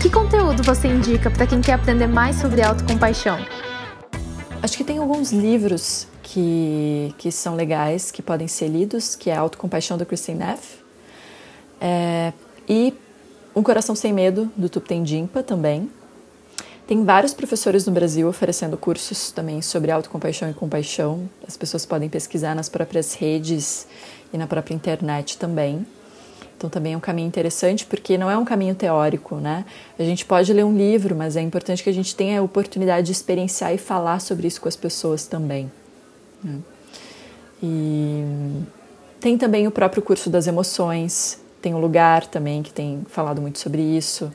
Que 0.00 0.10
conteúdo 0.10 0.62
você 0.62 0.88
indica 0.88 1.30
para 1.30 1.46
quem 1.46 1.60
quer 1.60 1.74
aprender 1.74 2.06
mais 2.06 2.36
sobre 2.36 2.62
autocompaixão? 2.62 3.38
Acho 4.62 4.76
que 4.76 4.84
tem 4.84 4.98
alguns 4.98 5.32
livros 5.32 6.06
que, 6.22 7.12
que 7.18 7.32
são 7.32 7.56
legais, 7.56 8.10
que 8.10 8.22
podem 8.22 8.46
ser 8.46 8.68
lidos, 8.68 9.16
que 9.16 9.28
é 9.28 9.36
Autocompaixão 9.36 9.98
do 9.98 10.06
Christine 10.06 10.38
Neff, 10.38 10.78
é, 11.80 12.32
e 12.68 12.94
Um 13.54 13.62
Coração 13.62 13.94
Sem 13.94 14.12
Medo, 14.12 14.50
do 14.56 14.68
Tupten 14.68 15.04
Jimpa 15.04 15.42
também. 15.42 15.90
Tem 16.92 17.06
vários 17.06 17.32
professores 17.32 17.86
no 17.86 17.92
Brasil 17.92 18.28
oferecendo 18.28 18.76
cursos 18.76 19.32
também 19.32 19.62
sobre 19.62 19.90
autocompaixão 19.90 20.50
e 20.50 20.52
compaixão. 20.52 21.26
As 21.48 21.56
pessoas 21.56 21.86
podem 21.86 22.06
pesquisar 22.06 22.54
nas 22.54 22.68
próprias 22.68 23.14
redes 23.14 23.86
e 24.30 24.36
na 24.36 24.46
própria 24.46 24.74
internet 24.74 25.38
também. 25.38 25.86
Então 26.54 26.68
também 26.68 26.92
é 26.92 26.96
um 26.98 27.00
caminho 27.00 27.26
interessante 27.26 27.86
porque 27.86 28.18
não 28.18 28.30
é 28.30 28.36
um 28.36 28.44
caminho 28.44 28.74
teórico, 28.74 29.36
né? 29.36 29.64
A 29.98 30.02
gente 30.02 30.26
pode 30.26 30.52
ler 30.52 30.66
um 30.66 30.76
livro, 30.76 31.16
mas 31.16 31.34
é 31.34 31.40
importante 31.40 31.82
que 31.82 31.88
a 31.88 31.94
gente 31.94 32.14
tenha 32.14 32.40
a 32.40 32.42
oportunidade 32.42 33.06
de 33.06 33.12
experienciar 33.12 33.72
e 33.72 33.78
falar 33.78 34.20
sobre 34.20 34.46
isso 34.46 34.60
com 34.60 34.68
as 34.68 34.76
pessoas 34.76 35.24
também. 35.24 35.72
Né? 36.44 36.58
E 37.62 38.22
tem 39.18 39.38
também 39.38 39.66
o 39.66 39.70
próprio 39.70 40.02
curso 40.02 40.28
das 40.28 40.46
emoções, 40.46 41.40
tem 41.62 41.72
o 41.74 41.78
lugar 41.78 42.26
também 42.26 42.62
que 42.62 42.70
tem 42.70 43.02
falado 43.08 43.40
muito 43.40 43.58
sobre 43.58 43.80
isso. 43.80 44.30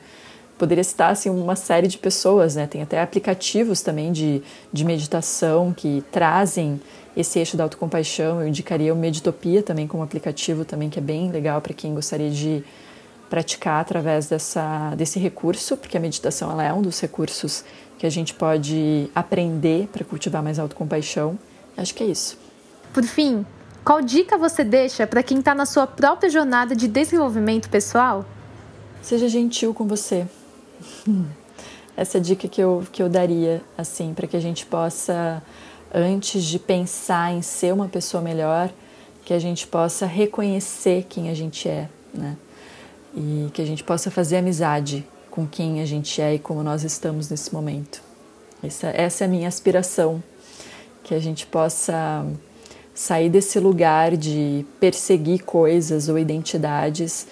Poderia 0.58 0.82
citar 0.82 1.12
assim, 1.12 1.30
uma 1.30 1.54
série 1.54 1.86
de 1.86 1.96
pessoas, 1.96 2.56
né? 2.56 2.66
Tem 2.66 2.82
até 2.82 3.00
aplicativos 3.00 3.80
também 3.80 4.10
de, 4.10 4.42
de 4.72 4.84
meditação 4.84 5.72
que 5.72 6.02
trazem 6.10 6.80
esse 7.16 7.38
eixo 7.38 7.56
da 7.56 7.64
autocompaixão. 7.64 8.40
Eu 8.40 8.48
indicaria 8.48 8.92
o 8.92 8.96
Meditopia 8.96 9.62
também 9.62 9.86
como 9.86 10.02
aplicativo 10.02 10.64
também 10.64 10.90
que 10.90 10.98
é 10.98 11.02
bem 11.02 11.30
legal 11.30 11.60
para 11.60 11.72
quem 11.72 11.94
gostaria 11.94 12.30
de 12.30 12.64
praticar 13.30 13.80
através 13.80 14.26
dessa, 14.26 14.94
desse 14.96 15.18
recurso, 15.18 15.76
porque 15.76 15.96
a 15.96 16.00
meditação 16.00 16.50
ela 16.50 16.64
é 16.64 16.72
um 16.72 16.82
dos 16.82 17.00
recursos 17.00 17.64
que 17.98 18.06
a 18.06 18.10
gente 18.10 18.34
pode 18.34 19.10
aprender 19.14 19.88
para 19.92 20.04
cultivar 20.04 20.42
mais 20.42 20.58
autocompaixão. 20.58 21.38
Acho 21.76 21.94
que 21.94 22.02
é 22.02 22.06
isso. 22.06 22.38
Por 22.92 23.04
fim, 23.04 23.44
qual 23.84 24.00
dica 24.00 24.36
você 24.36 24.64
deixa 24.64 25.06
para 25.06 25.22
quem 25.22 25.38
está 25.38 25.54
na 25.54 25.66
sua 25.66 25.86
própria 25.86 26.30
jornada 26.30 26.74
de 26.74 26.88
desenvolvimento 26.88 27.68
pessoal? 27.68 28.24
Seja 29.02 29.28
gentil 29.28 29.72
com 29.72 29.86
você. 29.86 30.26
Essa 31.96 32.18
a 32.18 32.20
dica 32.20 32.46
que 32.46 32.60
eu, 32.60 32.84
que 32.92 33.02
eu 33.02 33.08
daria, 33.08 33.60
assim, 33.76 34.14
para 34.14 34.26
que 34.26 34.36
a 34.36 34.40
gente 34.40 34.64
possa, 34.64 35.42
antes 35.92 36.44
de 36.44 36.58
pensar 36.58 37.32
em 37.32 37.42
ser 37.42 37.74
uma 37.74 37.88
pessoa 37.88 38.22
melhor, 38.22 38.70
que 39.24 39.34
a 39.34 39.38
gente 39.38 39.66
possa 39.66 40.06
reconhecer 40.06 41.06
quem 41.08 41.28
a 41.28 41.34
gente 41.34 41.68
é, 41.68 41.88
né? 42.14 42.36
E 43.14 43.50
que 43.52 43.60
a 43.60 43.66
gente 43.66 43.82
possa 43.82 44.10
fazer 44.10 44.36
amizade 44.36 45.04
com 45.28 45.46
quem 45.46 45.80
a 45.80 45.84
gente 45.84 46.22
é 46.22 46.34
e 46.34 46.38
como 46.38 46.62
nós 46.62 46.84
estamos 46.84 47.28
nesse 47.28 47.52
momento. 47.52 48.00
Essa, 48.62 48.88
essa 48.88 49.24
é 49.24 49.26
a 49.26 49.28
minha 49.28 49.48
aspiração 49.48 50.22
que 51.02 51.14
a 51.14 51.18
gente 51.18 51.46
possa 51.46 52.26
sair 52.94 53.28
desse 53.30 53.58
lugar 53.60 54.16
de 54.16 54.64
perseguir 54.80 55.44
coisas 55.44 56.08
ou 56.08 56.18
identidades 56.18 57.26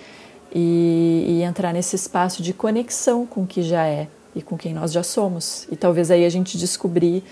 e, 0.55 1.25
e, 1.29 1.43
entrar 1.43 1.73
nesse 1.73 1.97
espaço 1.97 2.43
de 2.43 2.53
conexão 2.53 3.27
com 3.27 3.43
o 3.43 3.47
que 3.47 3.63
já 3.63 3.87
é 3.87 4.09
e 4.35 4.43
com 4.43 4.57
quem 4.57 4.73
nós 4.73 4.93
já 4.93 5.03
somos. 5.03 5.67
E 5.71 5.77
talvez 5.77 6.11
aí 6.11 6.25
a 6.25 6.31
gente 6.31 6.57
descobrir 6.57 7.23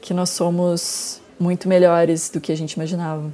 que 0.00 0.14
nós 0.14 0.30
somos 0.30 1.20
muito 1.38 1.68
melhores 1.68 2.30
do 2.30 2.40
que 2.40 2.52
a 2.52 2.56
gente 2.56 2.72
imaginava. 2.72 3.30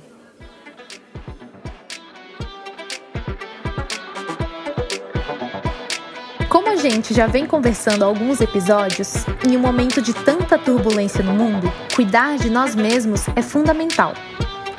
gente 6.83 7.15
já 7.15 7.29
vem 7.29 7.47
conversando 7.47 8.03
há 8.03 8.07
alguns 8.07 8.41
episódios, 8.41 9.15
em 9.49 9.57
um 9.57 9.61
momento 9.61 10.03
de 10.03 10.13
tanta 10.13 10.59
turbulência 10.59 11.23
no 11.23 11.33
mundo, 11.33 11.73
cuidar 11.95 12.37
de 12.39 12.51
nós 12.51 12.75
mesmos 12.75 13.29
é 13.37 13.41
fundamental. 13.41 14.15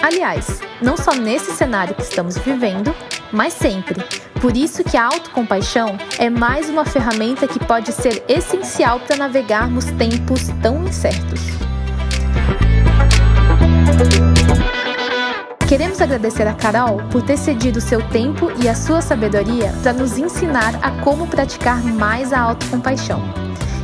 Aliás, 0.02 0.60
não 0.82 0.98
só 0.98 1.14
nesse 1.14 1.54
cenário 1.54 1.96
que 1.96 2.02
estamos 2.02 2.38
vivendo, 2.38 2.94
mas 3.34 3.54
sempre. 3.54 4.02
Por 4.40 4.56
isso 4.56 4.84
que 4.84 4.96
a 4.96 5.06
autocompaixão 5.06 5.98
é 6.20 6.30
mais 6.30 6.70
uma 6.70 6.86
ferramenta 6.86 7.48
que 7.48 7.60
pode 7.60 7.92
ser 7.92 8.24
essencial 8.28 9.00
para 9.00 9.18
navegarmos 9.18 9.86
tempos 9.86 10.50
tão 10.62 10.84
incertos. 10.84 11.42
Queremos 15.68 16.00
agradecer 16.00 16.48
a 16.48 16.54
Carol 16.54 17.02
por 17.10 17.24
ter 17.24 17.38
cedido 17.38 17.82
seu 17.82 18.00
tempo 18.10 18.52
e 18.62 18.70
a 18.70 18.76
sua 18.76 19.02
sabedoria 19.02 19.74
para 19.82 19.92
nos 19.92 20.20
ensinar 20.20 20.76
a 20.84 20.92
como 21.02 21.26
praticar 21.26 21.82
mais 21.84 22.32
a 22.32 22.40
autocompaixão. 22.40 23.22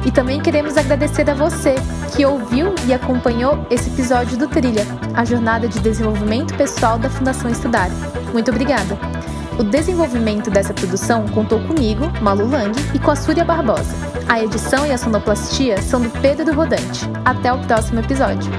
E 0.05 0.11
também 0.11 0.39
queremos 0.39 0.77
agradecer 0.77 1.27
a 1.29 1.33
você 1.33 1.75
que 2.15 2.25
ouviu 2.25 2.75
e 2.85 2.93
acompanhou 2.93 3.65
esse 3.71 3.89
episódio 3.89 4.37
do 4.37 4.47
Trilha, 4.47 4.85
a 5.15 5.25
jornada 5.25 5.67
de 5.67 5.79
desenvolvimento 5.79 6.53
pessoal 6.55 6.99
da 6.99 7.09
Fundação 7.09 7.49
Estudar. 7.49 7.89
Muito 8.33 8.51
obrigada! 8.51 9.18
O 9.59 9.63
desenvolvimento 9.63 10.49
dessa 10.49 10.73
produção 10.73 11.27
contou 11.27 11.59
comigo, 11.59 12.09
Malu 12.21 12.49
Lang, 12.49 12.71
e 12.93 12.97
com 12.97 13.11
a 13.11 13.15
Súria 13.15 13.43
Barbosa. 13.43 13.93
A 14.29 14.41
edição 14.41 14.85
e 14.85 14.91
a 14.93 14.97
sonoplastia 14.97 15.81
são 15.81 15.99
do 15.99 16.09
Pedro 16.21 16.55
Rodante. 16.55 17.01
Até 17.25 17.51
o 17.51 17.59
próximo 17.59 17.99
episódio. 17.99 18.49